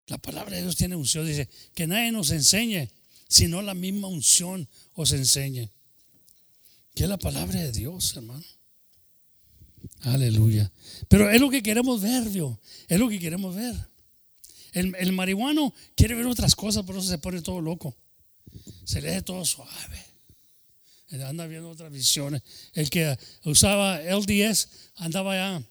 [0.08, 2.88] La palabra de Dios tiene unción, dice, que nadie nos enseñe,
[3.28, 5.70] sino la misma unción os enseñe.
[6.94, 8.44] Que es la palabra de Dios, hermano.
[10.00, 10.72] Aleluya.
[11.08, 12.58] Pero es lo que queremos ver, Dios.
[12.88, 13.76] Es lo que queremos ver.
[14.76, 17.96] El, el marihuano quiere ver otras cosas, por eso se pone todo loco.
[18.84, 20.04] Se le hace todo suave.
[21.24, 22.42] Anda viendo otras visiones.
[22.74, 25.62] El que usaba LDS andaba ya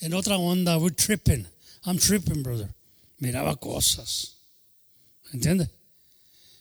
[0.00, 0.78] en otra onda.
[0.78, 1.44] We're tripping.
[1.84, 2.72] I'm tripping, brother.
[3.18, 4.36] Miraba cosas.
[5.32, 5.68] ¿Entiendes?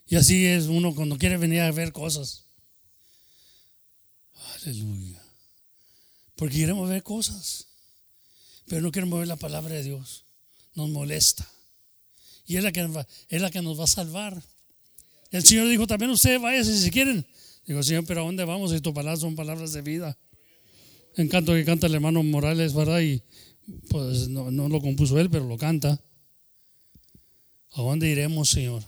[0.08, 2.46] Y así es uno cuando quiere venir a ver cosas.
[4.56, 5.22] Aleluya.
[6.36, 7.68] Porque queremos ver cosas.
[8.66, 10.25] Pero no queremos ver la palabra de Dios.
[10.76, 11.50] Nos molesta.
[12.46, 12.88] Y es la que
[13.30, 14.42] es la que nos va a salvar.
[15.32, 17.26] El Señor dijo también ustedes váyanse si quieren.
[17.66, 20.18] Digo, Señor, pero ¿a dónde vamos si tus palabras son palabras de vida?
[21.18, 23.02] En canto que canta el hermano Morales, ¿verdad?
[23.02, 23.24] Y
[23.90, 26.00] pues no, no lo compuso él, pero lo canta.
[27.72, 28.84] ¿A dónde iremos, Señor?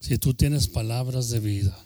[0.00, 1.76] Si tú tienes palabras de vida.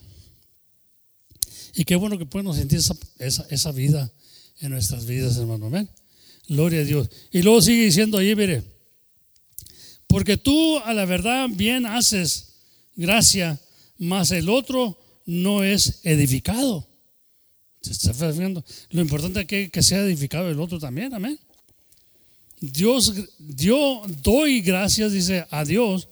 [1.75, 4.13] Y qué bueno que podemos sentir esa, esa, esa vida
[4.61, 5.67] en nuestras vidas, hermano.
[5.67, 5.89] Amén.
[6.49, 7.11] Gloria a Dios.
[7.31, 8.65] Y luego sigue diciendo ahí, mire,
[10.07, 12.55] porque tú a la verdad bien haces
[12.97, 13.61] gracia,
[13.99, 16.89] mas el otro no es edificado.
[17.83, 18.33] ¿Se está?
[18.91, 21.39] Lo importante es que, que sea edificado el otro también, amén.
[22.61, 26.09] Dios, yo doy gracias, dice a Dios,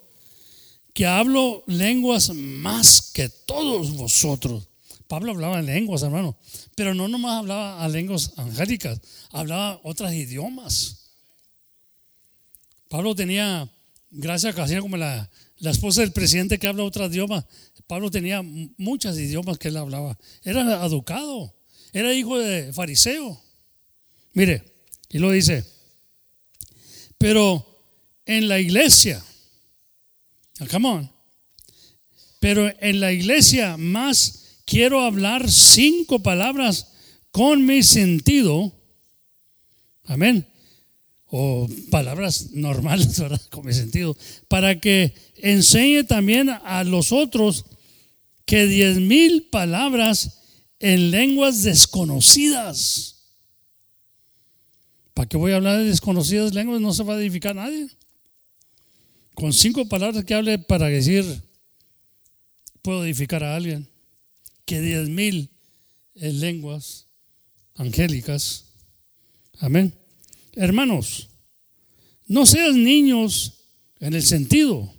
[0.93, 4.69] que hablo lenguas más que todos vosotros.
[5.09, 6.37] Pablo hablaba en lenguas, hermano,
[6.75, 9.01] pero no nomás hablaba a lenguas angélicas,
[9.31, 11.11] hablaba otras idiomas.
[12.89, 13.69] Pablo tenía,
[14.11, 15.31] gracias casi como la,
[15.61, 17.47] esposa del presidente que habla otro idioma.
[17.87, 20.19] Pablo tenía muchos idiomas que él hablaba.
[20.43, 21.55] Era educado,
[21.93, 23.41] era hijo de fariseo.
[24.33, 24.65] Mire,
[25.09, 25.65] y lo dice,
[27.17, 27.65] pero
[28.27, 29.23] en la iglesia,
[30.59, 31.13] ah, come on,
[32.41, 36.93] pero en la iglesia más quiero hablar cinco palabras
[37.31, 38.73] con mi sentido.
[40.05, 40.47] Amén.
[41.29, 43.41] O palabras normales, ¿verdad?
[43.51, 44.17] Con mi sentido.
[44.49, 47.65] Para que enseñe también a los otros
[48.45, 50.43] que diez mil palabras
[50.79, 53.15] en lenguas desconocidas.
[55.15, 56.81] ¿Para qué voy a hablar de desconocidas lenguas?
[56.81, 57.89] No se va a edificar nadie.
[59.35, 61.25] Con cinco palabras que hable para decir,
[62.83, 63.89] puedo edificar a alguien.
[64.67, 65.51] Que diez mil
[66.17, 67.07] en lenguas
[67.77, 68.67] angélicas.
[69.61, 69.95] Amén.
[70.53, 71.29] Hermanos,
[72.27, 73.55] no seas niños
[74.01, 74.93] en el sentido,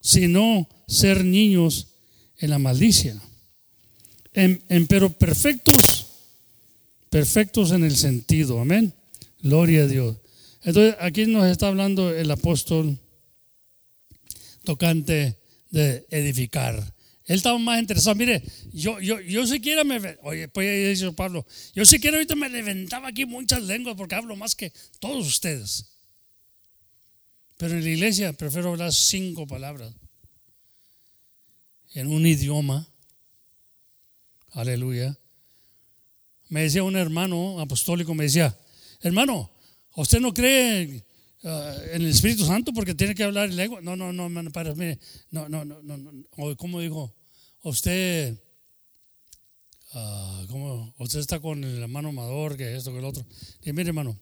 [0.00, 1.88] sino ser niños
[2.38, 3.20] en la malicia.
[4.32, 6.06] En, pero perfectos,
[7.10, 8.60] perfectos en el sentido.
[8.60, 8.94] Amén.
[9.40, 10.16] Gloria a Dios.
[10.62, 12.98] Entonces, aquí nos está hablando el apóstol
[14.64, 15.36] tocante
[15.70, 16.95] de edificar.
[17.26, 18.14] Él estaba más interesado.
[18.14, 18.42] Mire,
[18.72, 20.16] yo, yo, yo siquiera me.
[20.22, 21.44] Oye, pues dice Pablo,
[21.74, 25.86] yo siquiera ahorita me levantaba aquí muchas lenguas porque hablo más que todos ustedes.
[27.56, 29.92] Pero en la iglesia prefiero hablar cinco palabras
[31.94, 32.86] en un idioma.
[34.52, 35.18] Aleluya.
[36.48, 38.56] Me decía un hermano apostólico, me decía,
[39.00, 39.50] hermano,
[39.96, 41.05] ¿usted no cree
[41.46, 43.80] uh, en el Espíritu Santo porque tiene que hablar en lengua?
[43.80, 44.98] No, no, no, no, para, mire,
[45.30, 47.14] no, no, no, no, ¿cómo dijo?
[47.62, 48.38] Usted,
[49.94, 50.94] uh, ¿cómo?
[50.98, 53.24] Usted está con el hermano amador, que esto, que el otro.
[53.62, 54.18] Y mire, hermano,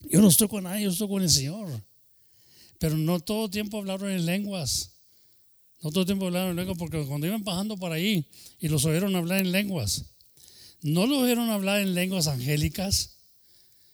[0.00, 1.82] yo no estoy con nadie, yo estoy con el Señor.
[2.78, 4.92] Pero no todo tiempo hablaron en lenguas.
[5.82, 8.28] No todo tiempo hablaron en lenguas porque cuando iban pasando por ahí
[8.58, 10.04] y los oyeron hablar en lenguas,
[10.82, 13.16] no los oyeron hablar en lenguas angélicas,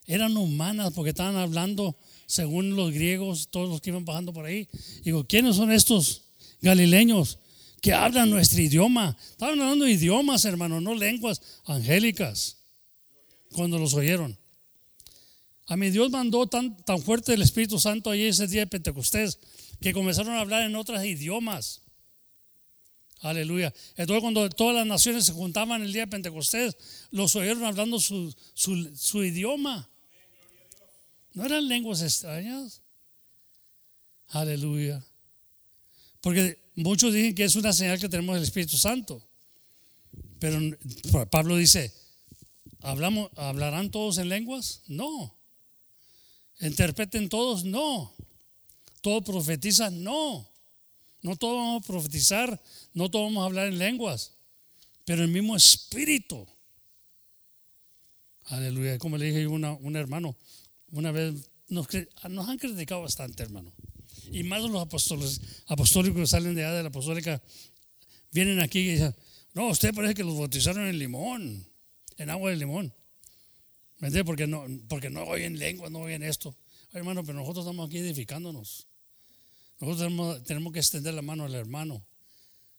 [0.07, 1.97] eran humanas porque estaban hablando
[2.33, 4.67] según los griegos, todos los que iban pasando por ahí.
[5.05, 6.23] Digo, ¿quiénes son estos
[6.63, 7.39] galileños
[7.83, 9.17] que hablan nuestro idioma?
[9.31, 12.57] Estaban hablando idiomas, hermano, no lenguas angélicas,
[13.53, 14.39] cuando los oyeron.
[15.67, 19.39] A mi Dios mandó tan, tan fuerte el Espíritu Santo ahí ese día de Pentecostés
[19.81, 21.83] que comenzaron a hablar en otros idiomas.
[23.21, 23.75] Aleluya.
[23.97, 26.77] Entonces cuando todas las naciones se juntaban el día de Pentecostés,
[27.11, 29.89] los oyeron hablando su, su, idioma.
[31.35, 32.83] No eran lenguas extrañas.
[34.29, 35.05] Aleluya.
[36.21, 39.27] Porque muchos dicen que es una señal que tenemos el Espíritu Santo.
[40.39, 40.59] Pero
[41.31, 41.93] Pablo dice,
[42.81, 44.83] ¿hablamos, ¿hablarán todos en lenguas?
[44.87, 45.35] No.
[46.61, 47.65] ¿Interpreten todos?
[47.65, 48.15] No.
[49.01, 50.03] ¿Todos profetizan?
[50.03, 50.53] No.
[51.23, 52.61] No todos vamos a profetizar,
[52.95, 54.33] no todos vamos a hablar en lenguas,
[55.05, 56.45] pero el mismo espíritu.
[58.47, 58.99] Aleluya.
[58.99, 60.37] Como le dije a un hermano,
[60.93, 61.35] una vez
[61.69, 61.89] nos,
[62.28, 63.73] nos, han criticado bastante, hermano.
[64.31, 67.43] Y más los apóstoles, apostólicos que salen de allá de la apostólica,
[68.31, 69.14] vienen aquí y dicen,
[69.55, 71.66] no, usted parece que los bautizaron en limón,
[72.16, 72.94] en agua de limón.
[73.98, 74.24] ¿Me entiende?
[74.24, 76.56] Porque no, porque no oyen lengua, no oyen esto.
[76.93, 78.86] hermano, pero nosotros estamos aquí edificándonos.
[79.78, 82.05] Nosotros tenemos, que extender la mano al hermano.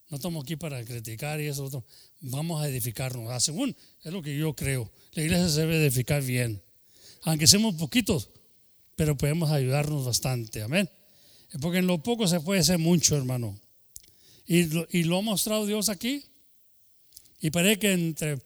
[0.08, 1.64] No estamos aquí para criticar y eso.
[1.64, 1.84] Otro.
[2.20, 3.30] Vamos a edificarnos.
[3.30, 4.90] Ah, según es lo que yo creo.
[5.12, 6.62] La iglesia se debe edificar bien.
[7.24, 8.30] Aunque seamos poquitos,
[8.96, 10.62] pero podemos ayudarnos bastante.
[10.62, 10.88] Amén.
[11.60, 13.58] Porque en lo poco se puede hacer mucho, hermano.
[14.46, 16.24] Y lo ha mostrado Dios aquí.
[17.40, 18.38] Y parece que entre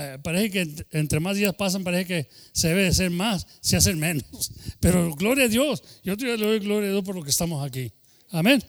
[0.00, 3.76] eh, parece que entre más días pasan, parece que se debe de ser más, se
[3.76, 4.52] hace menos.
[4.80, 7.90] Pero gloria a Dios, yo te doy gloria a Dios por lo que estamos aquí.
[8.30, 8.62] Amén.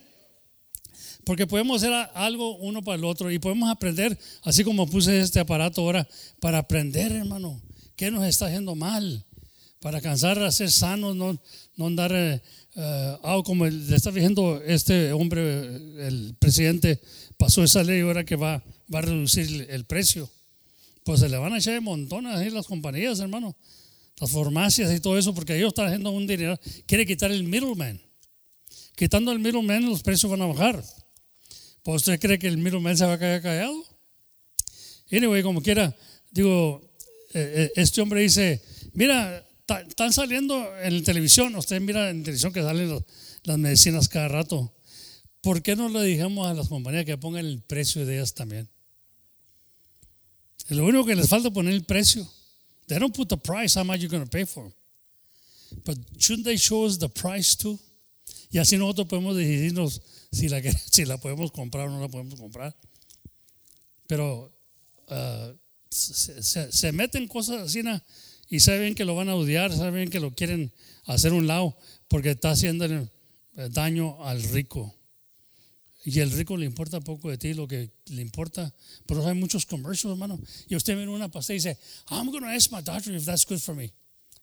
[1.26, 5.40] Porque podemos hacer algo uno para el otro y podemos aprender, así como puse este
[5.40, 6.08] aparato ahora,
[6.40, 7.62] para aprender, hermano,
[7.96, 9.26] qué nos está haciendo mal,
[9.80, 11.40] para alcanzar a ser sanos, no,
[11.76, 12.42] no andar eh,
[12.76, 15.66] eh, algo como le está diciendo este hombre,
[16.08, 17.02] el presidente,
[17.38, 20.30] pasó esa ley ahora que va, va a reducir el precio
[21.10, 23.56] pues se le van a echar de ahí las compañías, hermano.
[24.20, 26.60] Las farmacias y todo eso, porque ellos están haciendo un dinero.
[26.86, 28.00] Quiere quitar el middleman.
[28.96, 30.84] Quitando el middleman, los precios van a bajar.
[31.82, 33.84] ¿Pues usted cree que el middleman se va a caer callado?
[35.12, 35.96] Anyway, como quiera,
[36.30, 36.80] digo,
[37.34, 38.62] eh, eh, este hombre dice,
[38.94, 43.04] mira, están saliendo en televisión, usted mira en televisión que salen los-
[43.44, 44.74] las medicinas cada rato.
[45.42, 48.70] ¿Por qué no le dijimos a las compañías que pongan el precio de ellas también?
[50.70, 52.28] Lo único que les falta es poner el precio.
[52.88, 54.72] They don't put the price, how much you're going to pay for.
[55.86, 57.80] But shouldn't they show us the price too?
[58.52, 60.02] Y así nosotros podemos decidirnos
[60.32, 62.76] si la, si la podemos comprar o no la podemos comprar.
[64.08, 64.52] Pero
[65.08, 65.54] ah,
[65.90, 67.82] se, se- se meten cosas así.
[68.50, 70.72] Y saben que lo van a odiar, saben que lo quieren
[71.06, 71.78] hacer un lado
[72.08, 73.08] porque está haciendo
[73.70, 74.96] daño al rico.
[76.06, 78.74] Y el rico le importa poco de ti, lo que le importa.
[79.06, 80.40] Pero hay muchos commercials, hermano.
[80.68, 81.78] Y usted viene una pastilla y dice,
[82.10, 83.92] I'm going to ask my doctor if that's good for me.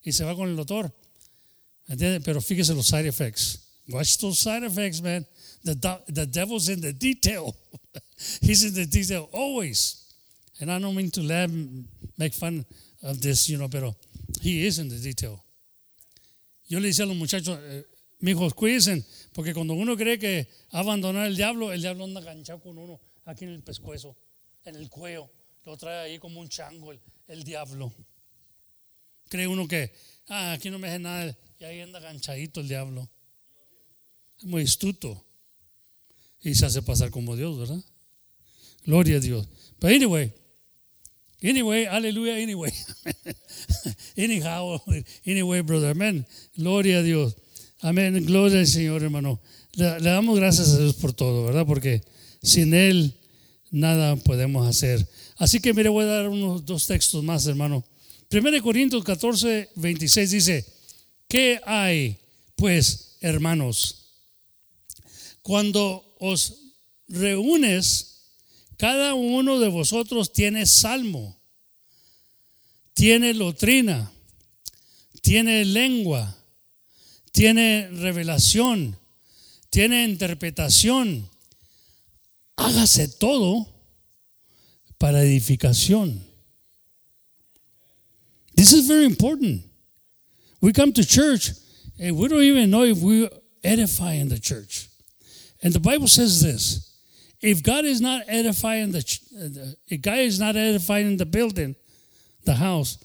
[0.03, 0.93] Y se va con el doctor.
[1.87, 2.21] ¿Entiende?
[2.21, 3.59] Pero fíjese los side effects.
[3.89, 5.25] Watch those side effects, man.
[5.63, 5.75] The,
[6.07, 7.55] the devil's in the detail.
[8.41, 10.05] He's in the detail always.
[10.59, 11.49] And I don't mean to laugh,
[12.17, 12.65] make fun
[13.01, 13.95] of this, you know, pero
[14.41, 15.43] he is in the detail.
[16.67, 17.85] Yo le decía a los muchachos, eh,
[18.19, 22.77] mijos, cuídense, porque cuando uno cree que abandonar el diablo, el diablo anda ganchado con
[22.77, 24.17] uno aquí en el pescuezo,
[24.65, 25.29] en el cuello.
[25.65, 27.93] Lo trae ahí como un chango el, el diablo.
[29.29, 29.93] Cree uno que,
[30.27, 33.09] ah, aquí no me hace nada, y ahí anda ganchadito el diablo.
[34.37, 35.25] Es muy astuto.
[36.41, 37.83] Y se hace pasar como Dios, ¿verdad?
[38.85, 39.47] Gloria a Dios.
[39.79, 40.33] But anyway,
[41.41, 42.71] anyway, aleluya, anyway.
[44.17, 44.81] Anyhow,
[45.25, 46.25] anyway, brother, amén.
[46.55, 47.35] Gloria a Dios.
[47.81, 49.39] Amén, gloria al Señor, hermano.
[49.73, 51.65] Le, damos gracias a Dios por todo, ¿verdad?
[51.67, 52.01] Porque
[52.41, 53.13] sin Él
[53.69, 55.07] nada podemos hacer.
[55.37, 57.85] Así que mire, voy a dar unos dos textos más, hermano.
[58.31, 60.65] 1 Corintios 14, 26 dice,
[61.27, 62.17] ¿qué hay,
[62.55, 64.07] pues, hermanos?
[65.43, 66.73] Cuando os
[67.07, 68.06] reúnes,
[68.77, 71.35] cada uno de vosotros tiene salmo,
[72.93, 74.11] tiene doctrina,
[75.21, 76.35] tiene lengua,
[77.31, 78.97] tiene revelación,
[79.69, 81.29] tiene interpretación.
[82.55, 83.67] Hágase todo
[84.97, 86.23] para edificación.
[88.55, 89.63] This is very important.
[90.61, 91.51] We come to church
[91.99, 93.29] and we don't even know if we
[93.63, 94.87] edify in the church.
[95.61, 96.86] And the Bible says this
[97.41, 98.99] if God is not edifying the,
[99.39, 101.75] uh, if God is not edifying the building,
[102.45, 102.97] the house,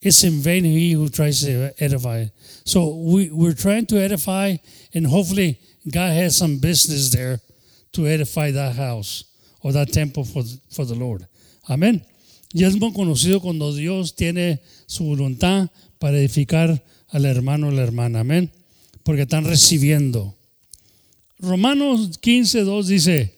[0.00, 2.26] it's in vain he who tries to edify.
[2.64, 4.56] So we, we're trying to edify,
[4.92, 5.58] and hopefully
[5.90, 7.40] God has some business there
[7.92, 9.24] to edify that house
[9.62, 11.26] or that temple for, for the Lord.
[11.68, 12.04] Amén.
[12.52, 17.82] Y es muy conocido cuando Dios tiene su voluntad para edificar al hermano o la
[17.82, 18.20] hermana.
[18.20, 18.52] Amén.
[19.02, 20.34] Porque están recibiendo.
[21.38, 23.33] Romanos 15, 2 dice,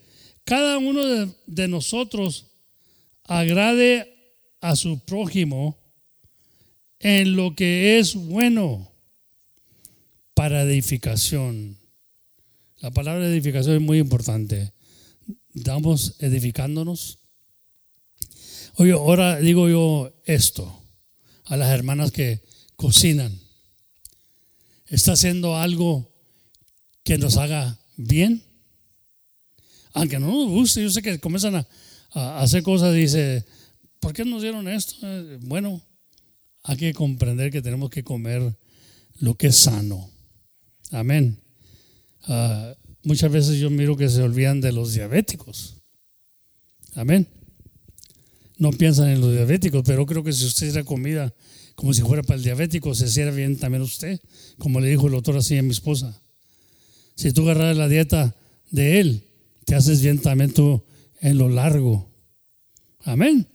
[0.47, 1.05] cada uno
[1.47, 2.47] de, nosotros
[3.25, 5.77] agrade a su prójimo
[7.01, 8.93] en lo que es bueno
[10.35, 11.77] para edificación.
[12.79, 14.73] La palabra edificación es muy importante.
[15.53, 17.19] Estamos edificándonos.
[18.77, 20.81] Oye, ahora digo yo esto
[21.47, 22.41] a las hermanas que
[22.77, 23.37] cocinan.
[24.87, 26.15] ¿Está haciendo algo
[27.03, 28.46] que nos haga bien?
[29.97, 31.55] Aunque no nos guste, yo sé que comienzan
[32.13, 33.47] a, hacer cosas dice,
[33.99, 34.95] ¿por qué nos dieron esto?
[35.03, 35.81] Eh, Bueno,
[36.65, 38.43] hay que comprender que tenemos que comer
[39.21, 40.11] lo que es sano.
[40.91, 41.41] Amén.
[42.25, 42.75] Ah,
[43.05, 45.77] muchas veces yo miro que se olvidan de los diabéticos.
[46.95, 47.27] Amén.
[48.59, 51.35] No piensan en los diabéticos, pero creo que si usted hiciera comida
[51.75, 54.21] como si fuera para el diabético, se hiciera bien también usted,
[54.59, 56.21] como le dijo el doctor así a mi esposa.
[57.15, 58.35] Si tú agarras la dieta
[58.71, 59.23] de él,
[59.67, 60.21] te haces bien
[61.21, 62.09] en lo largo.
[63.01, 63.47] Amén.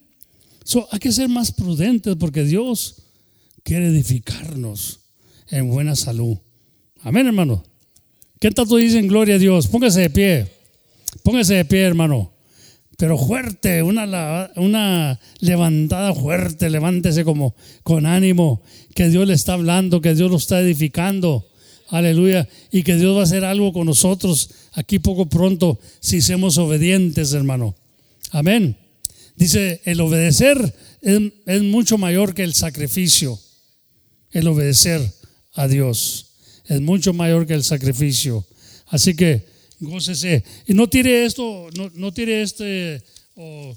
[0.63, 3.03] So, hay que ser más prudentes porque Dios
[3.63, 4.99] quiere edificarnos
[5.49, 6.37] en buena salud.
[7.01, 7.63] Amén, hermano.
[8.39, 9.67] ¿Qué tanto dicen gloria a Dios?
[9.67, 10.47] Póngase de pie.
[11.23, 12.33] Póngase de pie, hermano.
[12.97, 18.61] Pero fuerte, una, una levantada fuerte, levántese como con ánimo,
[18.93, 21.50] que Dios le está hablando, que Dios lo está edificando.
[21.91, 22.47] Aleluya.
[22.71, 27.33] Y que Dios va a hacer algo con nosotros aquí poco pronto si somos obedientes,
[27.33, 27.75] hermano.
[28.31, 28.77] Amén.
[29.35, 33.37] Dice, el obedecer es, es mucho mayor que el sacrificio.
[34.31, 35.01] El obedecer
[35.53, 36.27] a Dios
[36.67, 38.45] es mucho mayor que el sacrificio.
[38.87, 39.45] Así que
[39.81, 40.43] gócese.
[40.67, 43.03] Y no tire esto, no, no tire este.
[43.35, 43.75] eh,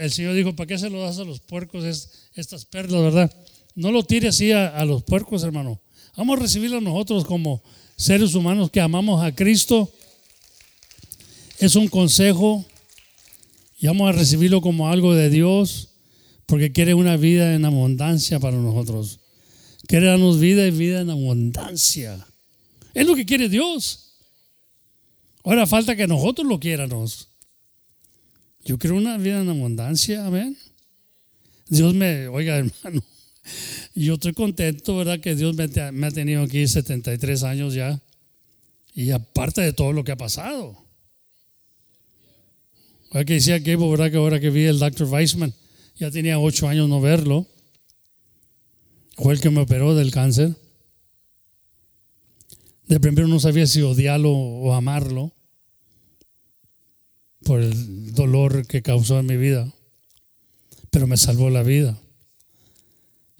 [0.00, 3.30] el Señor dijo, ¿para qué se lo das a los puercos es- estas perlas, verdad?
[3.74, 5.78] No lo tire así a los puercos, hermano.
[6.16, 7.62] Vamos a recibirlo nosotros como
[7.96, 9.92] seres humanos que amamos a Cristo.
[11.58, 12.64] Es un consejo
[13.78, 15.90] y vamos a recibirlo como algo de Dios
[16.46, 19.20] porque quiere una vida en abundancia para nosotros.
[19.86, 22.26] Quiere darnos vida y vida en abundancia.
[22.94, 24.14] Es lo que quiere Dios.
[25.44, 27.28] Ahora falta que nosotros lo quieramos.
[28.64, 30.56] Yo quiero una vida en abundancia, amén.
[31.68, 33.02] Dios me, oiga hermano,
[33.94, 35.20] yo estoy contento, ¿verdad?
[35.20, 38.00] Que Dios me, ha tenido aquí 73 años ya.
[38.94, 40.76] Y aparte de todo lo que ha pasado.
[43.10, 44.10] Que decía que, ¿verdad?
[44.10, 45.08] Que ahora que vi el Dr.
[45.08, 45.54] Weissman,
[45.96, 47.46] ya tenía ocho años no verlo.
[49.16, 50.54] Fue el que me operó del cáncer.
[52.86, 55.32] De primero no sabía si odiarlo o amarlo
[57.42, 59.72] por el dolor que causó en mi vida,
[60.90, 61.98] pero me salvó la vida.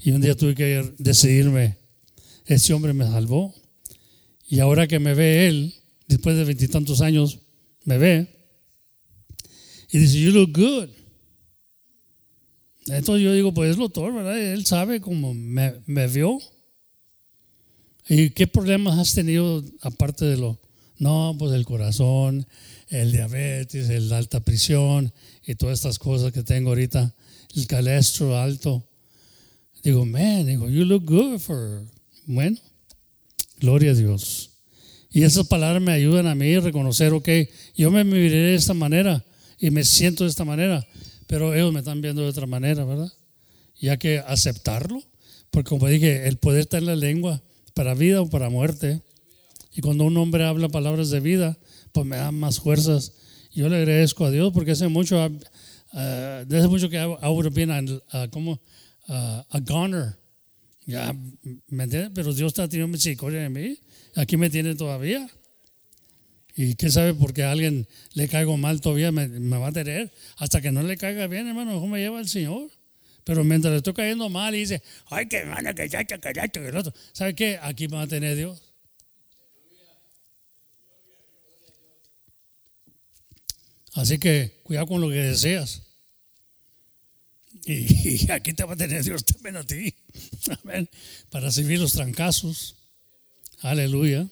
[0.07, 1.79] Y un día tuve que decidirme,
[2.45, 3.53] ese hombre me salvó.
[4.49, 5.75] Y ahora que me ve él,
[6.07, 7.41] después de veintitantos años,
[7.83, 8.29] me ve
[9.91, 10.89] y dice, you look good.
[12.87, 14.41] Entonces yo digo, pues es doctor, ¿verdad?
[14.41, 16.39] Él sabe cómo me, me vio.
[18.09, 20.61] ¿Y qué problemas has tenido aparte de lo?
[20.99, 22.47] No, pues el corazón,
[22.91, 25.13] el diabetes, el alta presión
[25.45, 27.13] y todas estas cosas que tengo ahorita,
[27.57, 28.86] el colesterol alto.
[29.87, 31.85] Digo, man, digo, you look good for.
[32.27, 32.57] Bueno,
[33.61, 34.51] gloria a Dios.
[35.13, 37.29] Y esas palabras me ayudan a mí a reconocer, ok,
[37.77, 39.25] yo me miré de esta manera
[39.61, 40.85] y me siento de esta manera,
[41.29, 43.13] pero ellos me están viendo de otra manera, ¿verdad?
[43.79, 45.01] Y hay que aceptarlo,
[45.53, 47.41] porque como dije, el poder está en la lengua
[47.73, 49.03] para vida o para muerte.
[49.73, 51.57] Y cuando un hombre habla palabras de vida,
[51.93, 53.13] pues me dan más fuerzas.
[53.55, 58.31] Yo le agradezco a Dios porque hace mucho, uh, desde mucho que I, would have
[58.31, 58.61] como,
[59.09, 60.17] a goner.
[60.87, 61.13] Ya,
[61.69, 62.13] ¿me entiendes?
[62.15, 63.79] Pero Dios está teniendo misericordia de mí.
[64.15, 65.29] Aquí me tiene todavía.
[66.55, 69.27] Y quién sabe por qué a alguien le caigo mal todavía me,
[69.59, 70.11] va a tener.
[70.39, 72.71] Hasta que no le caiga bien, hermano, ¿cómo me lleva el Señor?
[73.25, 76.49] Pero mientras le estoy cayendo mal y dice, ay, que hermano, que ya, que ya,
[76.49, 76.95] que el otro.
[77.13, 77.59] ¿Sabe qué?
[77.61, 78.63] Aquí me va a tener Dios.
[83.95, 85.83] Así que cuidado con lo que deseas.
[87.67, 89.93] Y, aquí te va a tener Dios también a ti.
[90.63, 90.89] Amén.
[91.31, 92.77] Para servir los trancazos.
[93.61, 94.29] Aleluya.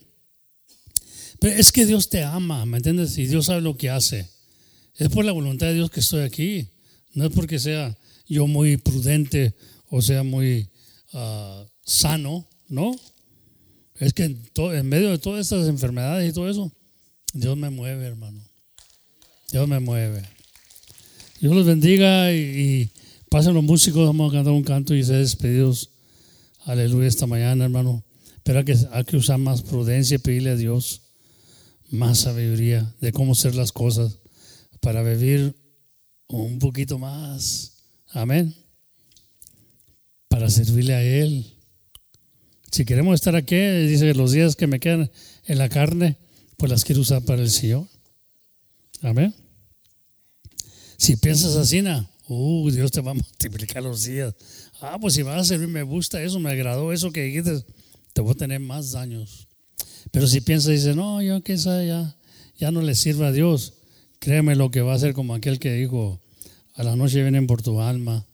[1.41, 3.19] Pero es que Dios te ama, ¿me entiendes?
[3.19, 4.29] Y Dios sabe lo que hace.
[4.97, 6.69] Es por la voluntad de Dios que estoy aquí.
[7.13, 7.97] No es porque sea
[8.27, 9.55] yo muy prudente
[9.89, 10.69] o sea muy
[11.13, 12.97] ah, sano, ¿no?
[13.97, 16.73] Es que en medio de todas estas enfermedades y todo eso,
[17.33, 18.43] Dios me mueve, hermano.
[19.53, 20.23] Dios me mueve.
[21.41, 22.91] Dios los bendiga y,
[23.35, 25.91] pasen los músicos, vamos a cantar un canto y ser despedidos.
[26.67, 28.05] Aleluya esta mañana, hermano.
[28.45, 31.03] Pero hay que, hay que usar más prudencia y pedirle a Dios
[31.91, 34.21] más sabiduría de cómo hacer las cosas
[34.79, 35.53] para vivir
[36.29, 37.73] un poquito más.
[38.13, 38.55] Amén.
[40.29, 41.45] Para servirle a Él.
[42.71, 45.11] Si queremos estar aquí, dice que los días que me quedan
[45.47, 46.19] en la carne,
[46.57, 47.89] pues las quiero usar para el Señor.
[49.03, 49.35] Amén.
[50.99, 51.83] Si piensas así,
[52.29, 54.35] uh, Dios te va a multiplicar los días.
[54.81, 57.65] Ah, pues si vas a servir, me gusta eso, me agradó eso que dijiste,
[58.13, 59.49] te voy a tener más años.
[60.11, 62.17] Pero si piensas y dice, no, yo sé, ya,
[62.57, 63.75] ya no le sirve a Dios,
[64.19, 66.21] créeme lo que va a ser como aquel que dijo,
[66.75, 68.27] a la noche vienen por tu alma.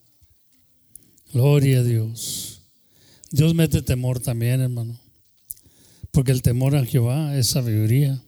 [1.33, 2.63] Gloria a Dios.
[3.31, 4.99] Dios mete temor también, hermano.
[6.11, 8.21] Porque el temor a Jehová es sabiduría.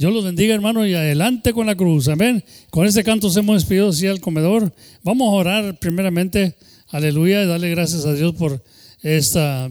[0.00, 2.08] Dios los bendiga, hermano, y adelante con la cruz.
[2.08, 2.42] Amén.
[2.70, 4.72] Con este canto se hemos despedido así al comedor.
[5.02, 6.56] Vamos a orar primeramente.
[6.88, 7.42] Aleluya.
[7.42, 8.64] Y darle gracias a Dios por
[9.02, 9.70] esta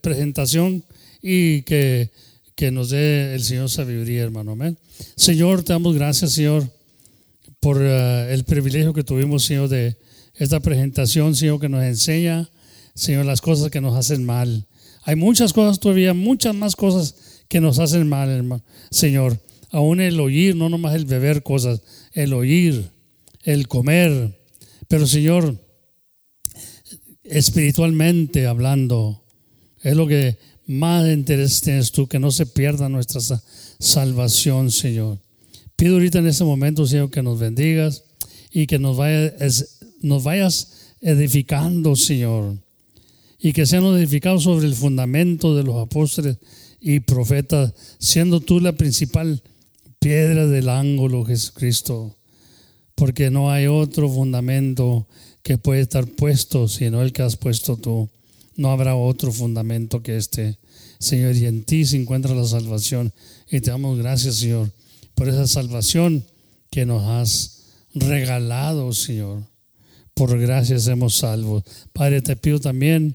[0.00, 0.82] presentación
[1.20, 2.08] y que,
[2.54, 4.52] que, nos dé el Señor sabiduría, hermano.
[4.52, 4.78] Amén.
[5.14, 6.66] Señor, te damos gracias, Señor,
[7.60, 9.98] por eh, el privilegio que tuvimos, Señor, de
[10.36, 12.48] esta presentación, Señor, que nos enseña,
[12.94, 14.66] Señor, las cosas que nos hacen mal.
[15.02, 17.14] Hay muchas cosas todavía, muchas más cosas
[17.46, 18.62] que nos hacen mal.
[18.90, 19.38] Señor
[19.70, 21.82] aún el oír, no nomás el beber cosas,
[22.12, 22.90] el oír,
[23.42, 24.38] el comer.
[24.88, 25.56] Pero Señor,
[27.24, 29.22] espiritualmente hablando,
[29.82, 33.20] es lo que más interés tienes tú, que no se pierda nuestra
[33.78, 35.18] salvación, Señor.
[35.76, 38.04] Pido ahorita en este momento, Señor, que nos bendigas
[38.50, 42.56] y que nos vayas, edificando, Señor.
[43.38, 46.38] Y que seamos edificados sobre el fundamento de los apóstoles
[46.80, 49.42] y profetas, siendo tú la principal
[49.98, 52.16] piedra del ángulo, Jesucristo,
[52.94, 55.06] porque no hay otro fundamento
[55.42, 58.08] que puede estar puesto sino el que has puesto tú.
[58.56, 60.58] No habrá otro fundamento que este,
[60.98, 63.12] Señor, y en ti se encuentra la salvación.
[63.50, 64.72] Y te damos gracias, Señor,
[65.14, 66.24] por esa salvación
[66.70, 67.64] que nos has
[67.94, 69.42] regalado, Señor.
[70.14, 71.62] Por gracias hemos salvo.
[71.92, 73.14] Padre, te pido también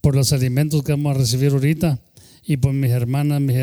[0.00, 1.98] por los alimentos que vamos a recibir ahorita
[2.44, 3.56] y por mis hermanas, mis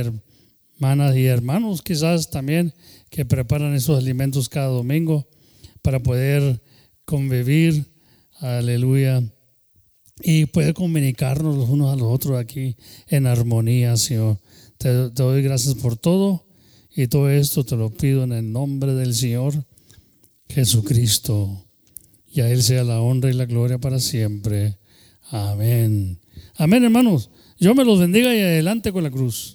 [0.75, 2.73] hermanas y hermanos quizás también
[3.09, 5.27] que preparan esos alimentos cada domingo
[5.81, 6.61] para poder
[7.05, 7.85] convivir,
[8.39, 9.23] aleluya,
[10.21, 12.75] y poder comunicarnos los unos a los otros aquí
[13.07, 14.39] en armonía, Señor.
[14.77, 16.45] Te, te doy gracias por todo
[16.93, 19.65] y todo esto te lo pido en el nombre del Señor
[20.49, 21.65] Jesucristo.
[22.27, 24.77] Y a Él sea la honra y la gloria para siempre.
[25.29, 26.19] Amén.
[26.57, 27.29] Amén, hermanos.
[27.57, 29.54] Yo me los bendiga y adelante con la cruz.